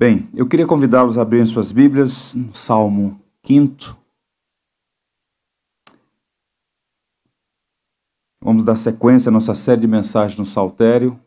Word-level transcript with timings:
Bem, 0.00 0.30
eu 0.34 0.48
queria 0.48 0.66
convidá-los 0.66 1.18
a 1.18 1.20
abrirem 1.20 1.44
suas 1.44 1.70
Bíblias 1.70 2.34
no 2.34 2.54
Salmo 2.54 3.20
5. 3.44 3.94
Vamos 8.42 8.64
dar 8.64 8.76
sequência 8.76 9.28
à 9.28 9.30
nossa 9.30 9.54
série 9.54 9.82
de 9.82 9.86
mensagens 9.86 10.38
no 10.38 10.46
Saltério. 10.46 11.20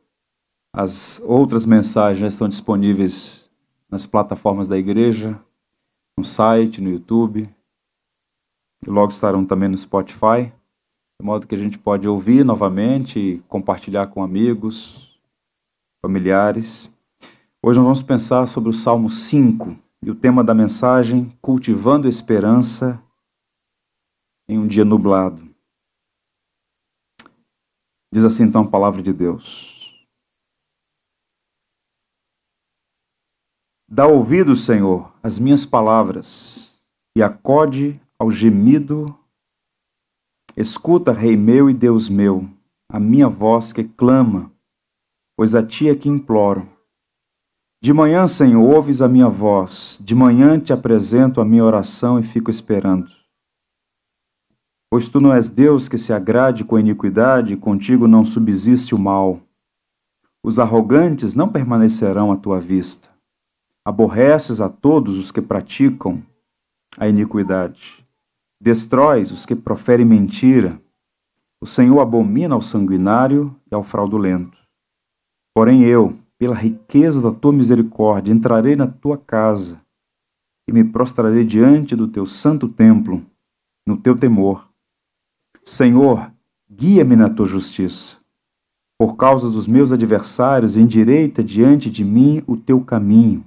As 0.75 1.19
outras 1.19 1.67
mensagens 1.67 2.21
já 2.21 2.25
estão 2.25 2.49
disponíveis 2.49 3.47
nas 3.87 4.07
plataformas 4.07 4.67
da 4.67 4.75
igreja, 4.75 5.39
no 6.17 6.25
site, 6.25 6.81
no 6.81 6.89
YouTube, 6.89 7.47
e 8.83 8.89
logo 8.89 9.11
estarão 9.11 9.45
também 9.45 9.69
no 9.69 9.77
Spotify, 9.77 10.51
de 11.21 11.23
modo 11.23 11.45
que 11.45 11.53
a 11.53 11.59
gente 11.59 11.77
pode 11.77 12.07
ouvir 12.07 12.43
novamente 12.43 13.19
e 13.19 13.39
compartilhar 13.41 14.07
com 14.07 14.23
amigos, 14.23 15.21
familiares. 16.01 16.92
Hoje 17.65 17.79
nós 17.79 17.85
vamos 17.85 18.03
pensar 18.03 18.45
sobre 18.45 18.69
o 18.69 18.73
Salmo 18.73 19.09
5 19.09 19.77
e 20.01 20.11
o 20.11 20.15
tema 20.15 20.43
da 20.43 20.53
mensagem 20.53 21.29
Cultivando 21.41 22.09
Esperança 22.09 23.01
em 24.49 24.59
um 24.59 24.67
dia 24.67 24.83
nublado. 24.83 25.41
Diz 28.13 28.25
assim 28.25 28.43
então 28.43 28.63
a 28.63 28.69
palavra 28.69 29.01
de 29.01 29.13
Deus. 29.13 30.05
Dá 33.89 34.07
ouvido, 34.07 34.57
Senhor, 34.57 35.17
às 35.23 35.39
minhas 35.39 35.65
palavras 35.65 36.85
e 37.15 37.23
acode 37.23 37.97
ao 38.19 38.29
gemido. 38.29 39.17
Escuta, 40.57 41.13
Rei 41.13 41.37
meu 41.37 41.69
e 41.69 41.73
Deus 41.73 42.09
meu, 42.09 42.45
a 42.89 42.99
minha 42.99 43.29
voz 43.29 43.71
que 43.71 43.85
clama, 43.85 44.51
pois 45.37 45.55
a 45.55 45.65
ti 45.65 45.87
é 45.87 45.95
que 45.95 46.09
imploro. 46.09 46.72
De 47.83 47.91
manhã, 47.91 48.25
Senhor, 48.27 48.63
ouves 48.63 49.01
a 49.01 49.09
minha 49.09 49.27
voz, 49.27 49.99
de 50.01 50.15
manhã 50.15 50.57
te 50.57 50.71
apresento 50.71 51.41
a 51.41 51.45
minha 51.45 51.65
oração 51.65 52.17
e 52.17 52.23
fico 52.23 52.49
esperando. 52.49 53.11
Pois 54.89 55.09
tu 55.09 55.19
não 55.19 55.33
és 55.33 55.49
Deus 55.49 55.89
que 55.89 55.97
se 55.97 56.13
agrade 56.13 56.63
com 56.63 56.77
a 56.77 56.79
iniquidade, 56.79 57.57
contigo 57.57 58.07
não 58.07 58.23
subsiste 58.23 58.95
o 58.95 58.97
mal. 58.97 59.41
Os 60.41 60.59
arrogantes 60.59 61.35
não 61.35 61.49
permanecerão 61.49 62.31
à 62.31 62.37
tua 62.37 62.57
vista. 62.57 63.09
Aborreces 63.83 64.61
a 64.61 64.69
todos 64.69 65.17
os 65.17 65.29
que 65.29 65.41
praticam 65.41 66.23
a 66.97 67.09
iniquidade. 67.09 68.07
Destróis 68.61 69.29
os 69.29 69.45
que 69.45 69.57
proferem 69.57 70.05
mentira. 70.05 70.81
O 71.61 71.65
Senhor 71.65 71.99
abomina 71.99 72.55
ao 72.55 72.61
sanguinário 72.61 73.53
e 73.69 73.75
ao 73.75 73.83
fraudulento. 73.83 74.57
Porém 75.53 75.83
eu, 75.83 76.22
pela 76.43 76.55
riqueza 76.55 77.21
da 77.21 77.31
tua 77.31 77.53
misericórdia, 77.53 78.33
entrarei 78.33 78.75
na 78.75 78.85
tua 78.85 79.17
casa 79.17 79.81
e 80.67 80.73
me 80.73 80.83
prostrarei 80.83 81.45
diante 81.45 81.95
do 81.95 82.05
teu 82.05 82.25
santo 82.25 82.67
templo, 82.67 83.25
no 83.87 83.95
teu 83.95 84.13
temor. 84.13 84.69
Senhor, 85.63 86.33
guia-me 86.69 87.15
na 87.15 87.29
tua 87.29 87.45
justiça. 87.45 88.17
Por 88.99 89.15
causa 89.15 89.49
dos 89.49 89.67
meus 89.67 89.93
adversários, 89.93 90.75
endireita 90.75 91.41
diante 91.41 91.89
de 91.89 92.03
mim 92.03 92.43
o 92.45 92.57
teu 92.57 92.83
caminho. 92.83 93.45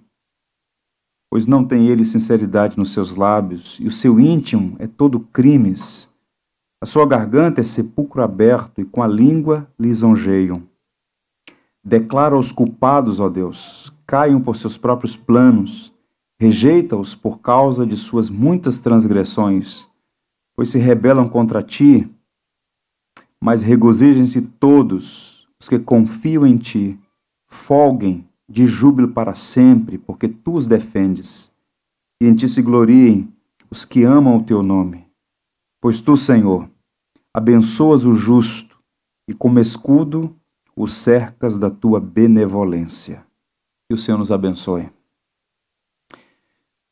Pois 1.31 1.47
não 1.47 1.67
tem 1.67 1.89
ele 1.89 2.03
sinceridade 2.03 2.79
nos 2.79 2.95
seus 2.95 3.15
lábios, 3.15 3.77
e 3.79 3.87
o 3.87 3.93
seu 3.93 4.19
íntimo 4.19 4.75
é 4.79 4.87
todo 4.87 5.21
crimes. 5.21 6.11
A 6.83 6.87
sua 6.87 7.07
garganta 7.07 7.61
é 7.61 7.63
sepulcro 7.63 8.23
aberto, 8.23 8.81
e 8.81 8.87
com 8.87 9.03
a 9.03 9.07
língua 9.07 9.71
lisonjeiam. 9.79 10.67
Declara 11.89 12.35
aos 12.35 12.51
culpados, 12.51 13.21
ó 13.21 13.29
Deus, 13.29 13.93
caiam 14.05 14.41
por 14.41 14.57
seus 14.57 14.77
próprios 14.77 15.17
planos, 15.17 15.95
rejeita-os 16.37 17.15
por 17.15 17.39
causa 17.39 17.87
de 17.87 17.97
suas 17.97 18.29
muitas 18.29 18.81
transgressões, 18.81 19.89
pois 20.57 20.69
se 20.69 20.81
rebelam 20.81 21.29
contra 21.29 21.63
ti, 21.63 22.13
mas 23.41 23.63
regozijem-se 23.63 24.43
todos 24.43 25.47
os 25.61 25.69
que 25.69 25.79
confiam 25.79 26.45
em 26.45 26.57
ti, 26.57 26.99
folguem 27.47 28.29
de 28.49 28.67
júbilo 28.67 29.13
para 29.13 29.37
sempre, 29.37 29.97
porque 29.97 30.27
tu 30.27 30.55
os 30.55 30.67
defendes, 30.67 31.53
e 32.21 32.27
em 32.27 32.35
ti 32.35 32.49
se 32.49 32.63
gloriem 32.63 33.33
os 33.71 33.85
que 33.85 34.03
amam 34.03 34.39
o 34.39 34.43
teu 34.43 34.61
nome. 34.61 35.07
Pois 35.81 36.01
tu, 36.01 36.17
Senhor, 36.17 36.69
abençoas 37.33 38.03
o 38.03 38.13
justo, 38.17 38.83
e 39.29 39.33
como 39.33 39.61
escudo 39.61 40.35
os 40.77 40.93
cercas 40.93 41.59
da 41.59 41.71
tua 41.71 41.99
benevolência. 41.99 43.25
Que 43.89 43.95
o 43.95 43.99
Senhor 43.99 44.19
nos 44.19 44.31
abençoe. 44.31 44.91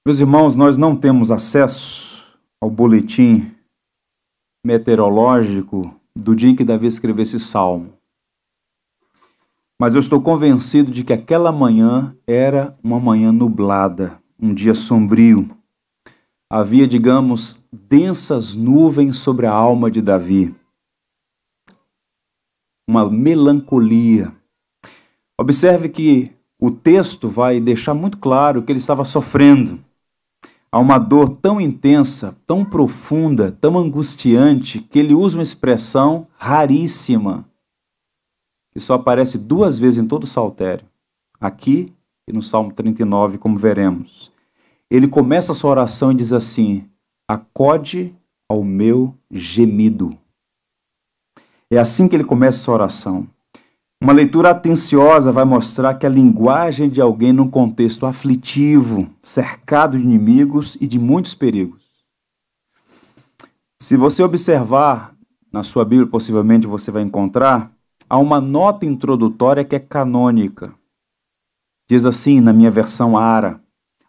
Meus 0.06 0.20
irmãos, 0.20 0.56
nós 0.56 0.78
não 0.78 0.96
temos 0.96 1.30
acesso 1.30 2.38
ao 2.60 2.70
boletim 2.70 3.54
meteorológico 4.64 5.94
do 6.16 6.34
dia 6.34 6.48
em 6.48 6.56
que 6.56 6.64
Davi 6.64 6.86
escreveu 6.86 7.22
esse 7.22 7.38
salmo. 7.38 7.92
Mas 9.78 9.94
eu 9.94 10.00
estou 10.00 10.22
convencido 10.22 10.90
de 10.90 11.04
que 11.04 11.12
aquela 11.12 11.52
manhã 11.52 12.16
era 12.26 12.78
uma 12.82 13.00
manhã 13.00 13.32
nublada, 13.32 14.18
um 14.40 14.54
dia 14.54 14.72
sombrio. 14.72 15.50
Havia, 16.48 16.86
digamos, 16.86 17.66
densas 17.72 18.54
nuvens 18.54 19.16
sobre 19.16 19.46
a 19.46 19.52
alma 19.52 19.90
de 19.90 20.00
Davi 20.00 20.54
uma 22.86 23.10
melancolia. 23.10 24.32
Observe 25.38 25.88
que 25.88 26.32
o 26.58 26.70
texto 26.70 27.28
vai 27.28 27.60
deixar 27.60 27.94
muito 27.94 28.18
claro 28.18 28.62
que 28.62 28.72
ele 28.72 28.78
estava 28.78 29.04
sofrendo. 29.04 29.78
Há 30.70 30.78
uma 30.78 30.98
dor 30.98 31.28
tão 31.28 31.60
intensa, 31.60 32.36
tão 32.46 32.64
profunda, 32.64 33.52
tão 33.52 33.78
angustiante, 33.78 34.80
que 34.80 34.98
ele 34.98 35.14
usa 35.14 35.36
uma 35.36 35.42
expressão 35.42 36.26
raríssima, 36.36 37.44
que 38.72 38.80
só 38.80 38.94
aparece 38.94 39.38
duas 39.38 39.78
vezes 39.78 40.02
em 40.02 40.08
todo 40.08 40.24
o 40.24 40.26
saltério. 40.26 40.86
Aqui 41.40 41.92
e 42.28 42.32
no 42.32 42.42
Salmo 42.42 42.72
39, 42.72 43.38
como 43.38 43.56
veremos. 43.56 44.32
Ele 44.90 45.06
começa 45.06 45.52
a 45.52 45.54
sua 45.54 45.70
oração 45.70 46.12
e 46.12 46.16
diz 46.16 46.32
assim: 46.32 46.88
Acode 47.28 48.14
ao 48.48 48.64
meu 48.64 49.14
gemido. 49.30 50.18
É 51.70 51.78
assim 51.78 52.08
que 52.08 52.14
ele 52.14 52.24
começa 52.24 52.62
sua 52.62 52.74
oração. 52.74 53.28
Uma 54.00 54.12
leitura 54.12 54.50
atenciosa 54.50 55.32
vai 55.32 55.44
mostrar 55.44 55.94
que 55.94 56.04
a 56.04 56.10
linguagem 56.10 56.90
de 56.90 57.00
alguém 57.00 57.32
num 57.32 57.48
contexto 57.48 58.04
aflitivo, 58.04 59.08
cercado 59.22 59.96
de 59.96 60.04
inimigos 60.04 60.76
e 60.80 60.86
de 60.86 60.98
muitos 60.98 61.34
perigos. 61.34 61.82
Se 63.80 63.96
você 63.96 64.22
observar 64.22 65.14
na 65.50 65.62
sua 65.62 65.84
Bíblia, 65.84 66.10
possivelmente 66.10 66.66
você 66.66 66.90
vai 66.90 67.02
encontrar, 67.02 67.72
há 68.08 68.18
uma 68.18 68.40
nota 68.40 68.84
introdutória 68.84 69.64
que 69.64 69.74
é 69.74 69.80
canônica. 69.80 70.74
Diz 71.88 72.04
assim 72.04 72.40
na 72.40 72.52
minha 72.52 72.70
versão 72.70 73.16
Ara: 73.16 73.60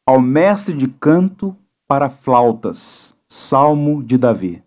Ao 0.05 0.19
mestre 0.19 0.75
de 0.75 0.87
canto 0.87 1.55
para 1.87 2.09
flautas, 2.09 3.17
Salmo 3.29 4.03
de 4.03 4.17
Davi. 4.17 4.61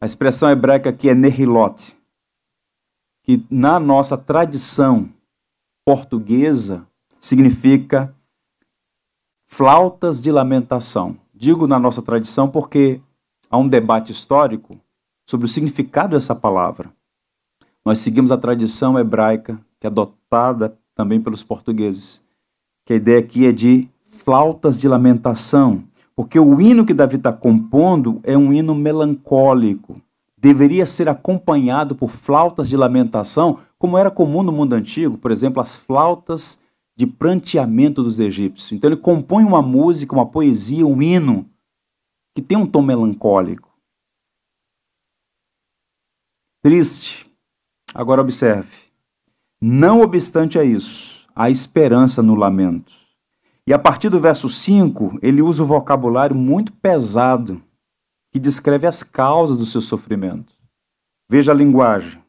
A 0.00 0.06
expressão 0.06 0.50
hebraica 0.50 0.88
aqui 0.88 1.10
é 1.10 1.14
Nehilot 1.14 1.99
que 3.30 3.46
na 3.48 3.78
nossa 3.78 4.18
tradição 4.18 5.08
portuguesa 5.84 6.84
significa 7.20 8.12
flautas 9.46 10.20
de 10.20 10.32
lamentação. 10.32 11.16
Digo 11.32 11.68
na 11.68 11.78
nossa 11.78 12.02
tradição 12.02 12.48
porque 12.48 13.00
há 13.48 13.56
um 13.56 13.68
debate 13.68 14.10
histórico 14.10 14.80
sobre 15.28 15.46
o 15.46 15.48
significado 15.48 16.16
dessa 16.16 16.34
palavra. 16.34 16.92
Nós 17.84 18.00
seguimos 18.00 18.32
a 18.32 18.36
tradição 18.36 18.98
hebraica, 18.98 19.60
que 19.78 19.86
é 19.86 19.88
adotada 19.88 20.76
também 20.92 21.20
pelos 21.20 21.44
portugueses, 21.44 22.20
que 22.84 22.94
a 22.94 22.96
ideia 22.96 23.20
aqui 23.20 23.46
é 23.46 23.52
de 23.52 23.88
flautas 24.06 24.76
de 24.76 24.88
lamentação, 24.88 25.84
porque 26.16 26.40
o 26.40 26.60
hino 26.60 26.84
que 26.84 26.92
Davi 26.92 27.14
está 27.14 27.32
compondo 27.32 28.20
é 28.24 28.36
um 28.36 28.52
hino 28.52 28.74
melancólico, 28.74 30.02
deveria 30.40 30.86
ser 30.86 31.08
acompanhado 31.08 31.94
por 31.94 32.10
flautas 32.10 32.68
de 32.68 32.76
lamentação, 32.76 33.60
como 33.78 33.98
era 33.98 34.10
comum 34.10 34.42
no 34.42 34.50
mundo 34.50 34.72
antigo, 34.72 35.18
por 35.18 35.30
exemplo, 35.30 35.60
as 35.60 35.76
flautas 35.76 36.62
de 36.96 37.06
pranteamento 37.06 38.02
dos 38.02 38.18
egípcios. 38.18 38.72
Então 38.72 38.88
ele 38.88 38.96
compõe 38.96 39.44
uma 39.44 39.60
música, 39.60 40.14
uma 40.14 40.26
poesia, 40.26 40.86
um 40.86 41.02
hino 41.02 41.48
que 42.34 42.40
tem 42.40 42.56
um 42.56 42.66
tom 42.66 42.82
melancólico. 42.82 43.68
Triste. 46.62 47.30
Agora 47.94 48.20
observe. 48.20 48.90
Não 49.60 50.00
obstante 50.00 50.58
a 50.58 50.64
isso, 50.64 51.28
há 51.34 51.50
esperança 51.50 52.22
no 52.22 52.34
lamento. 52.34 52.94
E 53.66 53.74
a 53.74 53.78
partir 53.78 54.08
do 54.08 54.18
verso 54.18 54.48
5, 54.48 55.18
ele 55.20 55.42
usa 55.42 55.62
o 55.62 55.66
vocabulário 55.66 56.34
muito 56.34 56.72
pesado 56.72 57.62
que 58.32 58.38
descreve 58.38 58.86
as 58.86 59.02
causas 59.02 59.56
do 59.56 59.66
seu 59.66 59.80
sofrimento. 59.80 60.54
Veja 61.28 61.52
a 61.52 61.54
linguagem. 61.54 62.22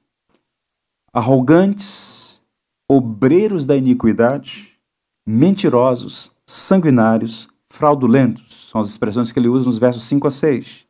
Arrogantes, 1.13 2.41
obreiros 2.89 3.65
da 3.65 3.75
iniquidade, 3.75 4.77
mentirosos, 5.25 6.31
sanguinários, 6.45 7.47
fraudulentos. 7.67 8.69
São 8.69 8.79
as 8.81 8.87
expressões 8.87 9.31
que 9.31 9.39
ele 9.39 9.47
usa 9.47 9.65
nos 9.65 9.77
versos 9.77 10.03
5 10.03 10.27
a 10.27 10.31
6. 10.31 10.85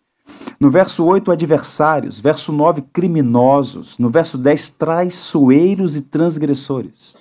No 0.59 0.69
verso 0.69 1.03
8, 1.05 1.31
adversários. 1.31 2.19
Verso 2.19 2.51
9, 2.51 2.83
criminosos. 2.93 3.97
No 3.97 4.09
verso 4.09 4.37
10, 4.37 4.69
traiçoeiros 4.71 5.95
e 5.95 6.03
transgressores. 6.03 7.17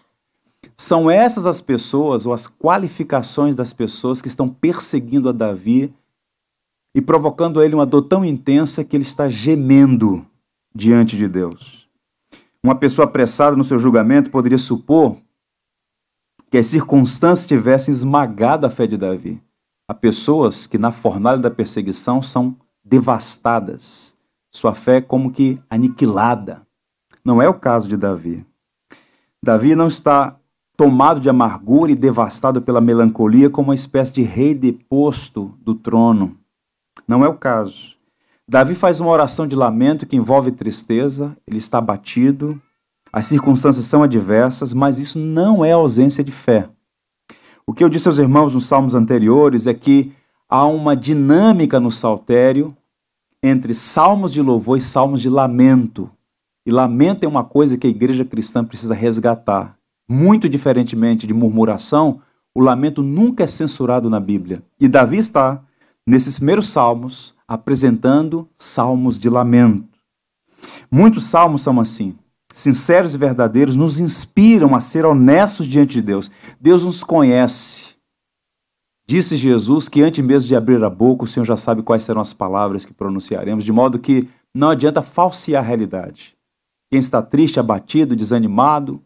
São 0.76 1.10
essas 1.10 1.46
as 1.46 1.60
pessoas 1.60 2.26
ou 2.26 2.32
as 2.32 2.46
qualificações 2.46 3.54
das 3.54 3.72
pessoas 3.72 4.22
que 4.22 4.28
estão 4.28 4.48
perseguindo 4.48 5.28
a 5.28 5.32
Davi 5.32 5.94
e 6.94 7.00
provocando 7.00 7.60
a 7.60 7.64
ele 7.64 7.74
uma 7.74 7.86
dor 7.86 8.02
tão 8.02 8.24
intensa 8.24 8.84
que 8.84 8.96
ele 8.96 9.04
está 9.04 9.28
gemendo 9.28 10.26
diante 10.74 11.16
de 11.16 11.28
Deus. 11.28 11.88
Uma 12.62 12.74
pessoa 12.74 13.06
apressada 13.06 13.56
no 13.56 13.64
seu 13.64 13.78
julgamento 13.78 14.30
poderia 14.30 14.58
supor 14.58 15.16
que 16.50 16.58
as 16.58 16.66
circunstâncias 16.66 17.46
tivessem 17.46 17.92
esmagado 17.92 18.66
a 18.66 18.70
fé 18.70 18.86
de 18.86 18.96
Davi. 18.96 19.40
Há 19.88 19.94
pessoas 19.94 20.66
que 20.66 20.78
na 20.78 20.90
fornalha 20.90 21.38
da 21.38 21.50
perseguição 21.50 22.22
são 22.22 22.56
devastadas, 22.84 24.16
sua 24.52 24.74
fé 24.74 24.96
é 24.96 25.00
como 25.00 25.30
que 25.30 25.60
aniquilada. 25.70 26.66
Não 27.24 27.40
é 27.40 27.48
o 27.48 27.54
caso 27.54 27.88
de 27.88 27.96
Davi. 27.96 28.44
Davi 29.42 29.74
não 29.74 29.86
está 29.86 30.36
tomado 30.76 31.20
de 31.20 31.28
amargura 31.28 31.92
e 31.92 31.94
devastado 31.94 32.60
pela 32.60 32.80
melancolia 32.80 33.48
como 33.48 33.68
uma 33.68 33.74
espécie 33.74 34.12
de 34.12 34.22
rei 34.22 34.54
deposto 34.54 35.54
do 35.60 35.74
trono. 35.74 36.39
Não 37.06 37.24
é 37.24 37.28
o 37.28 37.36
caso. 37.36 37.96
Davi 38.48 38.74
faz 38.74 38.98
uma 39.00 39.10
oração 39.10 39.46
de 39.46 39.54
lamento 39.54 40.06
que 40.06 40.16
envolve 40.16 40.50
tristeza, 40.50 41.36
ele 41.46 41.58
está 41.58 41.78
abatido, 41.78 42.60
as 43.12 43.26
circunstâncias 43.26 43.86
são 43.86 44.02
adversas, 44.02 44.72
mas 44.72 44.98
isso 44.98 45.18
não 45.18 45.64
é 45.64 45.72
ausência 45.72 46.22
de 46.22 46.32
fé. 46.32 46.68
O 47.66 47.72
que 47.72 47.84
eu 47.84 47.88
disse 47.88 48.08
aos 48.08 48.18
irmãos 48.18 48.54
nos 48.54 48.66
salmos 48.66 48.94
anteriores 48.94 49.66
é 49.66 49.74
que 49.74 50.12
há 50.48 50.66
uma 50.66 50.96
dinâmica 50.96 51.78
no 51.78 51.90
saltério 51.90 52.76
entre 53.42 53.72
salmos 53.74 54.32
de 54.32 54.42
louvor 54.42 54.78
e 54.78 54.80
salmos 54.80 55.20
de 55.20 55.28
lamento. 55.28 56.10
E 56.66 56.70
lamento 56.70 57.24
é 57.24 57.28
uma 57.28 57.44
coisa 57.44 57.78
que 57.78 57.86
a 57.86 57.90
igreja 57.90 58.24
cristã 58.24 58.64
precisa 58.64 58.94
resgatar. 58.94 59.76
Muito 60.08 60.48
diferentemente 60.48 61.26
de 61.26 61.32
murmuração, 61.32 62.20
o 62.54 62.60
lamento 62.60 63.02
nunca 63.02 63.44
é 63.44 63.46
censurado 63.46 64.10
na 64.10 64.20
Bíblia. 64.20 64.62
E 64.78 64.88
Davi 64.88 65.18
está, 65.18 65.62
nesses 66.10 66.38
primeiros 66.38 66.68
salmos, 66.68 67.34
apresentando 67.46 68.48
salmos 68.54 69.18
de 69.18 69.30
lamento. 69.30 69.88
Muitos 70.90 71.24
salmos 71.24 71.62
são 71.62 71.80
assim. 71.80 72.16
Sinceros 72.52 73.14
e 73.14 73.18
verdadeiros 73.18 73.76
nos 73.76 74.00
inspiram 74.00 74.74
a 74.74 74.80
ser 74.80 75.06
honestos 75.06 75.66
diante 75.66 75.92
de 75.92 76.02
Deus. 76.02 76.30
Deus 76.60 76.84
nos 76.84 77.04
conhece. 77.04 77.94
Disse 79.06 79.36
Jesus 79.36 79.88
que 79.88 80.02
antes 80.02 80.24
mesmo 80.24 80.48
de 80.48 80.56
abrir 80.56 80.82
a 80.82 80.90
boca, 80.90 81.24
o 81.24 81.26
Senhor 81.26 81.46
já 81.46 81.56
sabe 81.56 81.82
quais 81.82 82.02
serão 82.02 82.20
as 82.20 82.32
palavras 82.32 82.84
que 82.84 82.92
pronunciaremos, 82.92 83.64
de 83.64 83.72
modo 83.72 83.98
que 83.98 84.28
não 84.54 84.70
adianta 84.70 85.02
falsear 85.02 85.62
a 85.62 85.66
realidade. 85.66 86.36
Quem 86.90 86.98
está 86.98 87.22
triste, 87.22 87.60
abatido, 87.60 88.16
desanimado, 88.16 89.00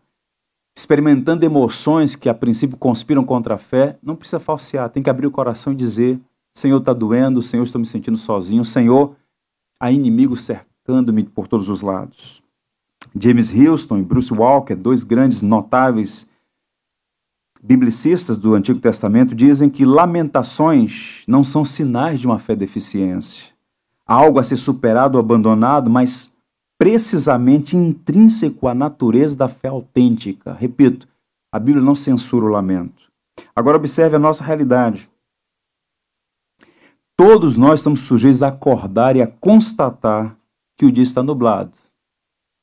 experimentando 0.77 1.45
emoções 1.45 2.17
que 2.17 2.29
a 2.29 2.35
princípio 2.35 2.77
conspiram 2.77 3.25
contra 3.25 3.55
a 3.55 3.59
fé, 3.59 3.99
não 4.03 4.17
precisa 4.17 4.41
falsear, 4.41 4.89
tem 4.89 5.03
que 5.03 5.11
abrir 5.11 5.27
o 5.27 5.31
coração 5.31 5.73
e 5.73 5.77
dizer: 5.77 6.19
Senhor, 6.55 6.79
está 6.79 6.93
doendo, 6.93 7.43
Senhor, 7.43 7.65
estou 7.65 7.81
me 7.81 7.87
sentindo 7.87 8.17
sozinho, 8.17 8.65
Senhor, 8.65 9.17
há 9.81 9.91
inimigos 9.91 10.45
cercando-me 10.45 11.25
por 11.25 11.49
todos 11.49 11.69
os 11.69 11.83
lados. 11.83 12.43
James 13.19 13.53
Houston 13.53 13.99
e 13.99 14.03
Bruce 14.03 14.33
Walker, 14.33 14.75
dois 14.75 15.03
grandes 15.05 15.43
notáveis 15.43 16.31
biblicistas 17.62 18.37
do 18.37 18.55
Antigo 18.55 18.79
Testamento 18.79 19.35
dizem 19.35 19.71
que 19.71 19.85
lamentações 19.85 21.23
não 21.27 21.43
são 21.43 21.65
sinais 21.65 22.21
de 22.21 22.27
uma 22.27 22.39
fé 22.39 22.55
deficiência, 22.55 23.53
algo 24.07 24.39
a 24.39 24.43
ser 24.43 24.57
superado 24.57 25.17
ou 25.17 25.25
abandonado, 25.25 25.91
mas 25.91 26.33
precisamente 26.79 27.77
intrínseco 27.77 28.69
à 28.69 28.75
natureza 28.75 29.37
da 29.37 29.49
fé 29.49 29.69
autêntica. 29.69 30.53
Repito, 30.53 31.09
a 31.50 31.59
Bíblia 31.59 31.85
não 31.85 31.95
censura 31.95 32.45
o 32.45 32.50
lamento. 32.50 33.05
Agora 33.57 33.77
observe 33.77 34.17
a 34.17 34.19
nossa 34.19 34.45
realidade. 34.45 35.09
Todos 37.16 37.56
nós 37.56 37.81
estamos 37.81 38.00
sujeitos 38.00 38.43
a 38.43 38.49
acordar 38.49 39.14
e 39.14 39.22
a 39.22 39.26
constatar 39.26 40.37
que 40.76 40.84
o 40.84 40.90
dia 40.90 41.05
está 41.05 41.22
nublado, 41.22 41.76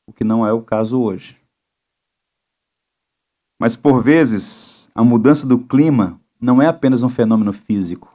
o 0.06 0.12
que 0.12 0.25
não 0.25 0.45
é 0.45 0.51
o 0.51 0.62
caso 0.62 1.00
hoje. 1.00 1.38
Mas 3.57 3.77
por 3.77 4.03
vezes 4.03 4.89
a 4.94 5.03
mudança 5.03 5.48
do 5.48 5.59
clima 5.59 6.19
não 6.39 6.62
é 6.62 6.68
apenas 6.68 7.01
um 7.01 7.09
fenômeno 7.09 7.53
físico. 7.53 8.12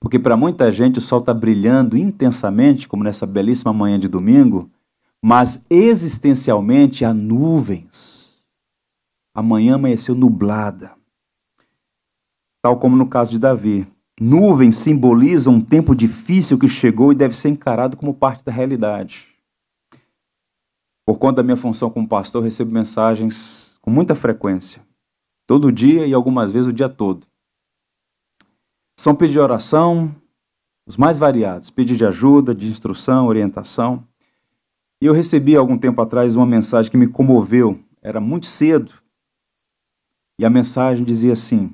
Porque 0.00 0.18
para 0.18 0.36
muita 0.36 0.70
gente 0.72 0.98
o 0.98 1.02
sol 1.02 1.18
está 1.18 1.34
brilhando 1.34 1.98
intensamente, 1.98 2.88
como 2.88 3.02
nessa 3.02 3.26
belíssima 3.26 3.72
manhã 3.72 3.98
de 3.98 4.08
domingo, 4.08 4.70
mas 5.22 5.64
existencialmente 5.68 7.04
há 7.04 7.12
nuvens. 7.12 8.44
A 9.34 9.42
manhã 9.42 9.74
amanheceu 9.74 10.14
nublada. 10.14 10.96
Tal 12.62 12.78
como 12.78 12.96
no 12.96 13.08
caso 13.08 13.32
de 13.32 13.38
Davi. 13.38 13.86
Nuvens 14.20 14.76
simbolizam 14.76 15.54
um 15.54 15.60
tempo 15.60 15.94
difícil 15.94 16.58
que 16.58 16.68
chegou 16.68 17.12
e 17.12 17.14
deve 17.14 17.38
ser 17.38 17.50
encarado 17.50 17.96
como 17.96 18.12
parte 18.12 18.44
da 18.44 18.50
realidade. 18.50 19.28
Por 21.06 21.18
conta 21.18 21.36
da 21.36 21.42
minha 21.42 21.56
função 21.56 21.88
como 21.88 22.08
pastor, 22.08 22.42
recebo 22.42 22.72
mensagens 22.72 23.78
com 23.80 23.90
muita 23.90 24.14
frequência 24.14 24.86
todo 25.46 25.72
dia 25.72 26.06
e 26.06 26.12
algumas 26.12 26.52
vezes 26.52 26.68
o 26.68 26.72
dia 26.72 26.88
todo. 26.88 27.26
São 28.98 29.14
pedidos 29.14 29.32
de 29.32 29.38
oração, 29.38 30.14
os 30.86 30.96
mais 30.96 31.16
variados, 31.18 31.70
pedidos 31.70 31.98
de 31.98 32.04
ajuda, 32.04 32.54
de 32.54 32.68
instrução, 32.68 33.26
orientação. 33.26 34.06
E 35.00 35.06
eu 35.06 35.14
recebi 35.14 35.56
algum 35.56 35.78
tempo 35.78 36.02
atrás 36.02 36.34
uma 36.34 36.44
mensagem 36.44 36.90
que 36.90 36.98
me 36.98 37.06
comoveu, 37.06 37.82
era 38.02 38.20
muito 38.20 38.46
cedo. 38.46 38.92
E 40.40 40.44
a 40.44 40.50
mensagem 40.50 41.04
dizia 41.04 41.32
assim: 41.32 41.72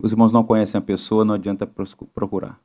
os 0.00 0.12
irmãos 0.12 0.32
não 0.32 0.44
conhecem 0.44 0.78
a 0.78 0.84
pessoa, 0.84 1.24
não 1.24 1.34
adianta 1.34 1.66
procurar. 1.66 2.60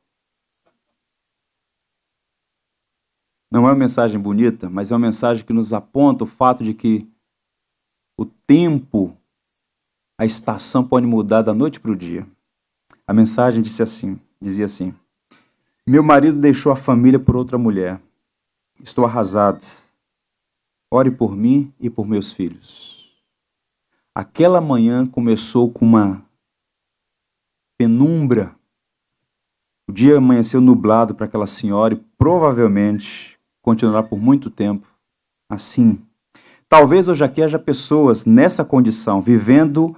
Não 3.50 3.68
é 3.68 3.70
uma 3.70 3.74
mensagem 3.74 4.18
bonita, 4.18 4.68
mas 4.68 4.90
é 4.90 4.94
uma 4.94 5.06
mensagem 5.06 5.44
que 5.44 5.52
nos 5.52 5.72
aponta 5.72 6.24
o 6.24 6.26
fato 6.26 6.64
de 6.64 6.74
que 6.74 7.08
o 8.18 8.24
tempo 8.24 9.16
a 10.18 10.24
estação 10.24 10.86
pode 10.86 11.06
mudar 11.06 11.42
da 11.42 11.54
noite 11.54 11.80
para 11.80 11.90
o 11.90 11.96
dia. 11.96 12.26
A 13.06 13.12
mensagem 13.12 13.62
disse 13.62 13.82
assim, 13.82 14.20
dizia 14.40 14.66
assim: 14.66 14.94
Meu 15.86 16.02
marido 16.02 16.40
deixou 16.40 16.70
a 16.72 16.76
família 16.76 17.18
por 17.18 17.36
outra 17.36 17.58
mulher. 17.58 18.00
Estou 18.82 19.04
arrasado. 19.04 19.64
Ore 20.90 21.10
por 21.10 21.34
mim 21.34 21.72
e 21.80 21.90
por 21.90 22.06
meus 22.06 22.30
filhos. 22.32 23.12
Aquela 24.14 24.60
manhã 24.60 25.06
começou 25.06 25.70
com 25.70 25.84
uma 25.84 26.24
penumbra. 27.78 28.54
O 29.88 29.92
dia 29.92 30.18
amanheceu 30.18 30.60
nublado 30.60 31.14
para 31.14 31.26
aquela 31.26 31.46
senhora 31.46 31.94
e 31.94 32.04
provavelmente 32.16 33.38
continuará 33.62 34.02
por 34.02 34.18
muito 34.18 34.50
tempo 34.50 34.86
assim. 35.48 35.98
Talvez 36.68 37.08
hoje 37.08 37.22
aqui 37.22 37.42
haja 37.42 37.58
pessoas 37.58 38.24
nessa 38.24 38.64
condição, 38.64 39.20
vivendo 39.20 39.94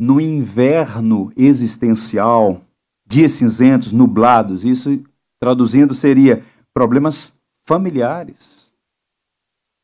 no 0.00 0.20
inverno 0.20 1.32
existencial, 1.36 2.60
dias 3.06 3.32
cinzentos, 3.32 3.92
nublados. 3.92 4.64
Isso, 4.64 5.02
traduzindo, 5.40 5.94
seria 5.94 6.44
problemas 6.72 7.34
familiares, 7.64 8.72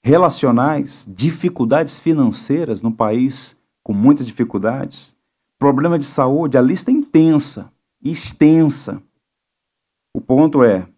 relacionais, 0.03 1.07
dificuldades 1.09 1.99
financeiras 1.99 2.83
no 2.83 2.93
país 2.93 3.57
com 3.83 3.93
muitas 3.93 4.27
dificuldades, 4.27 5.15
problema 5.59 5.99
de 5.99 6.05
saúde, 6.05 6.57
a 6.57 6.62
lista 6.62 6.91
é 6.91 6.95
intensa, 6.95 7.73
extensa. 8.03 9.03
O 10.15 10.21
ponto 10.21 10.62
é, 10.62 10.88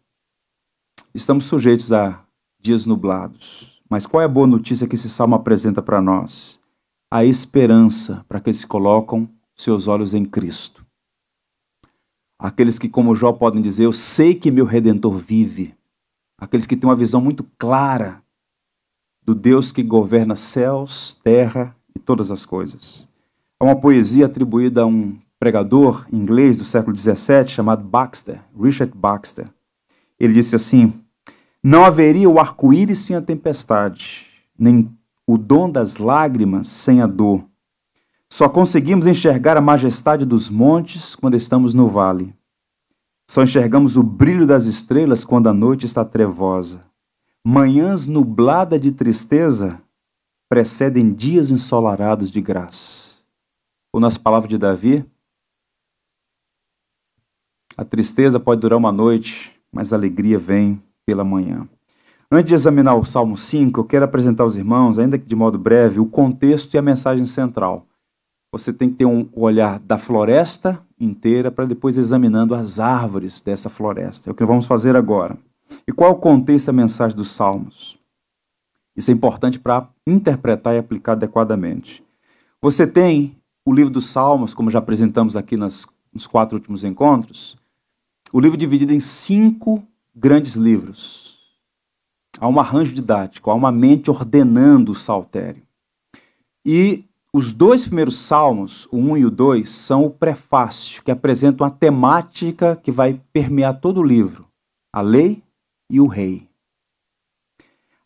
estamos 1.14 1.46
sujeitos 1.46 1.92
a 1.92 2.24
dias 2.60 2.86
nublados. 2.86 3.82
Mas 3.88 4.06
qual 4.06 4.20
é 4.20 4.24
a 4.24 4.28
boa 4.28 4.46
notícia 4.46 4.86
que 4.86 4.94
esse 4.94 5.08
salmo 5.08 5.34
apresenta 5.34 5.82
para 5.82 6.00
nós? 6.00 6.60
a 7.10 7.24
esperança 7.24 8.24
para 8.28 8.38
aqueles 8.38 8.62
que 8.62 8.70
colocam 8.70 9.28
seus 9.56 9.88
olhos 9.88 10.14
em 10.14 10.24
Cristo. 10.24 10.86
Aqueles 12.38 12.78
que, 12.78 12.88
como 12.88 13.16
Jó, 13.16 13.32
podem 13.32 13.60
dizer: 13.60 13.84
Eu 13.84 13.92
sei 13.92 14.34
que 14.34 14.50
meu 14.50 14.64
redentor 14.64 15.18
vive. 15.18 15.74
Aqueles 16.38 16.66
que 16.66 16.76
têm 16.76 16.88
uma 16.88 16.96
visão 16.96 17.20
muito 17.20 17.44
clara 17.58 18.22
do 19.22 19.34
Deus 19.34 19.72
que 19.72 19.82
governa 19.82 20.36
céus, 20.36 21.20
terra 21.22 21.76
e 21.94 21.98
todas 21.98 22.30
as 22.30 22.46
coisas. 22.46 23.06
É 23.60 23.64
uma 23.64 23.76
poesia 23.76 24.24
atribuída 24.24 24.82
a 24.82 24.86
um 24.86 25.18
pregador 25.38 26.06
inglês 26.10 26.56
do 26.56 26.64
século 26.64 26.96
XVII 26.96 27.46
chamado 27.46 27.84
Baxter, 27.84 28.40
Richard 28.58 28.96
Baxter. 28.96 29.50
Ele 30.18 30.32
disse 30.32 30.56
assim: 30.56 30.94
Não 31.62 31.84
haveria 31.84 32.28
o 32.28 32.40
arco-íris 32.40 33.00
sem 33.00 33.14
a 33.14 33.20
tempestade, 33.20 34.26
nem 34.58 34.90
o 35.26 35.36
dom 35.36 35.70
das 35.70 35.98
lágrimas 35.98 36.68
sem 36.68 37.02
a 37.02 37.06
dor. 37.06 37.44
Só 38.32 38.48
conseguimos 38.48 39.06
enxergar 39.06 39.58
a 39.58 39.60
majestade 39.60 40.24
dos 40.24 40.48
montes 40.48 41.14
quando 41.14 41.36
estamos 41.36 41.74
no 41.74 41.86
vale. 41.86 42.34
Só 43.30 43.42
enxergamos 43.42 43.96
o 43.98 44.02
brilho 44.02 44.46
das 44.46 44.64
estrelas 44.64 45.22
quando 45.22 45.48
a 45.48 45.52
noite 45.52 45.84
está 45.84 46.02
trevosa. 46.02 46.80
Manhãs 47.44 48.06
nubladas 48.06 48.80
de 48.80 48.90
tristeza 48.90 49.82
precedem 50.48 51.12
dias 51.12 51.50
ensolarados 51.50 52.30
de 52.30 52.40
graça. 52.40 53.09
Ou 53.92 54.00
nas 54.00 54.16
palavras 54.16 54.48
de 54.48 54.58
Davi, 54.58 55.04
a 57.76 57.84
tristeza 57.84 58.38
pode 58.38 58.60
durar 58.60 58.78
uma 58.78 58.92
noite, 58.92 59.54
mas 59.72 59.92
a 59.92 59.96
alegria 59.96 60.38
vem 60.38 60.82
pela 61.06 61.24
manhã. 61.24 61.68
Antes 62.30 62.50
de 62.50 62.54
examinar 62.54 62.94
o 62.94 63.04
Salmo 63.04 63.36
5, 63.36 63.80
eu 63.80 63.84
quero 63.84 64.04
apresentar 64.04 64.44
aos 64.44 64.54
irmãos, 64.54 64.98
ainda 64.98 65.18
que 65.18 65.26
de 65.26 65.34
modo 65.34 65.58
breve, 65.58 65.98
o 65.98 66.06
contexto 66.06 66.74
e 66.74 66.78
a 66.78 66.82
mensagem 66.82 67.26
central. 67.26 67.86
Você 68.52 68.72
tem 68.72 68.90
que 68.90 68.96
ter 68.96 69.04
um 69.04 69.28
olhar 69.32 69.78
da 69.80 69.96
floresta 69.96 70.80
inteira 70.98 71.50
para 71.50 71.64
depois 71.64 71.96
examinando 71.96 72.54
as 72.54 72.78
árvores 72.78 73.40
dessa 73.40 73.68
floresta. 73.68 74.28
É 74.28 74.32
o 74.32 74.34
que 74.34 74.44
vamos 74.44 74.66
fazer 74.66 74.94
agora. 74.94 75.38
E 75.88 75.92
qual 75.92 76.10
é 76.10 76.12
o 76.12 76.18
contexto 76.18 76.66
da 76.66 76.72
mensagem 76.72 77.16
dos 77.16 77.32
Salmos? 77.32 77.98
Isso 78.96 79.10
é 79.10 79.14
importante 79.14 79.58
para 79.58 79.88
interpretar 80.06 80.74
e 80.74 80.78
aplicar 80.78 81.12
adequadamente. 81.12 82.04
Você 82.60 82.86
tem 82.86 83.39
o 83.64 83.72
livro 83.72 83.92
dos 83.92 84.08
Salmos, 84.08 84.54
como 84.54 84.70
já 84.70 84.78
apresentamos 84.78 85.36
aqui 85.36 85.56
nas, 85.56 85.86
nos 86.12 86.26
quatro 86.26 86.56
últimos 86.56 86.84
encontros, 86.84 87.56
o 88.32 88.40
livro 88.40 88.56
dividido 88.56 88.92
em 88.92 89.00
cinco 89.00 89.82
grandes 90.14 90.54
livros 90.54 91.30
Há 92.40 92.48
um 92.48 92.58
arranjo 92.58 92.94
didático, 92.94 93.50
há 93.50 93.54
uma 93.54 93.70
mente 93.70 94.10
ordenando 94.10 94.92
o 94.92 94.94
saltério. 94.94 95.62
E 96.64 97.04
os 97.34 97.52
dois 97.52 97.84
primeiros 97.84 98.16
salmos, 98.16 98.88
o 98.90 98.96
1 98.96 99.16
e 99.18 99.26
o 99.26 99.30
2, 99.30 99.68
são 99.68 100.06
o 100.06 100.10
prefácio, 100.10 101.02
que 101.02 101.10
apresentam 101.10 101.66
a 101.66 101.70
temática 101.70 102.74
que 102.76 102.90
vai 102.90 103.20
permear 103.30 103.78
todo 103.78 104.00
o 104.00 104.02
livro: 104.02 104.48
a 104.90 105.02
lei 105.02 105.42
e 105.90 106.00
o 106.00 106.06
rei. 106.06 106.48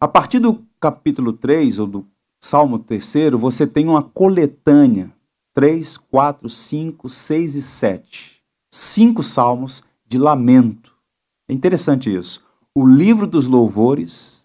A 0.01 0.09
partir 0.09 0.41
do 0.41 0.65
capítulo 0.81 1.33
3, 1.33 1.79
ou 1.79 1.87
do 1.87 2.07
salmo 2.43 2.81
3, 2.81 3.33
você 3.39 3.69
tem 3.69 3.87
uma 3.87 4.03
coletânea: 4.03 5.14
3, 5.55 5.97
4, 5.97 6.49
5, 6.49 7.09
6 7.09 7.55
e 7.55 7.63
7. 7.63 8.43
Cinco 8.73 9.23
salmos 9.23 9.83
de 10.07 10.19
lamento. 10.19 10.93
É 11.49 11.53
interessante 11.53 12.15
isso. 12.15 12.45
O 12.75 12.85
livro 12.85 13.27
dos 13.27 13.47
louvores 13.47 14.45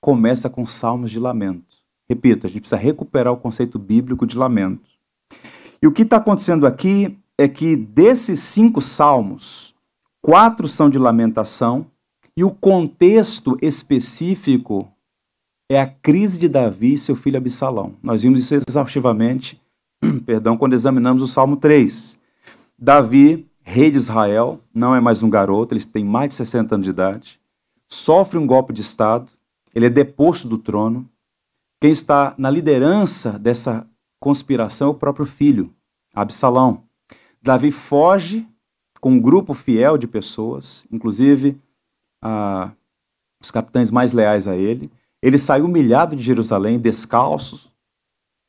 começa 0.00 0.50
com 0.50 0.66
salmos 0.66 1.10
de 1.10 1.20
lamento. 1.20 1.76
Repito, 2.08 2.46
a 2.46 2.50
gente 2.50 2.60
precisa 2.60 2.80
recuperar 2.80 3.32
o 3.32 3.38
conceito 3.38 3.78
bíblico 3.78 4.26
de 4.26 4.36
lamento. 4.36 4.90
E 5.80 5.86
o 5.86 5.92
que 5.92 6.02
está 6.02 6.16
acontecendo 6.16 6.66
aqui 6.66 7.16
é 7.38 7.48
que 7.48 7.76
desses 7.76 8.40
cinco 8.40 8.82
salmos, 8.82 9.74
quatro 10.20 10.66
são 10.66 10.90
de 10.90 10.98
lamentação 10.98 11.86
e 12.36 12.42
o 12.42 12.50
contexto 12.50 13.56
específico 13.62 14.90
é 15.70 15.80
a 15.80 15.86
crise 15.86 16.38
de 16.38 16.48
Davi 16.48 16.94
e 16.94 16.98
seu 16.98 17.16
filho 17.16 17.38
Absalão. 17.38 17.94
Nós 18.02 18.22
vimos 18.22 18.40
isso 18.40 18.54
exaustivamente, 18.54 19.60
perdão, 20.26 20.56
quando 20.56 20.74
examinamos 20.74 21.22
o 21.22 21.28
Salmo 21.28 21.56
3. 21.56 22.18
Davi, 22.78 23.46
rei 23.62 23.90
de 23.90 23.96
Israel, 23.96 24.60
não 24.74 24.94
é 24.94 25.00
mais 25.00 25.22
um 25.22 25.30
garoto, 25.30 25.74
ele 25.74 25.84
tem 25.84 26.04
mais 26.04 26.30
de 26.30 26.34
60 26.34 26.74
anos 26.74 26.84
de 26.84 26.90
idade 26.90 27.40
sofre 27.94 28.38
um 28.38 28.46
golpe 28.46 28.72
de 28.72 28.82
Estado, 28.82 29.30
ele 29.74 29.86
é 29.86 29.90
deposto 29.90 30.48
do 30.48 30.58
trono. 30.58 31.08
Quem 31.80 31.90
está 31.90 32.34
na 32.36 32.50
liderança 32.50 33.38
dessa 33.38 33.88
conspiração 34.18 34.88
é 34.88 34.90
o 34.90 34.94
próprio 34.94 35.26
filho, 35.26 35.72
Absalão. 36.14 36.84
Davi 37.42 37.70
foge 37.70 38.46
com 39.00 39.12
um 39.12 39.20
grupo 39.20 39.52
fiel 39.52 39.98
de 39.98 40.06
pessoas, 40.06 40.86
inclusive 40.90 41.60
ah, 42.22 42.72
os 43.40 43.50
capitães 43.50 43.90
mais 43.90 44.12
leais 44.12 44.48
a 44.48 44.56
ele. 44.56 44.90
Ele 45.22 45.38
saiu 45.38 45.66
humilhado 45.66 46.16
de 46.16 46.22
Jerusalém, 46.22 46.78
descalço, 46.78 47.70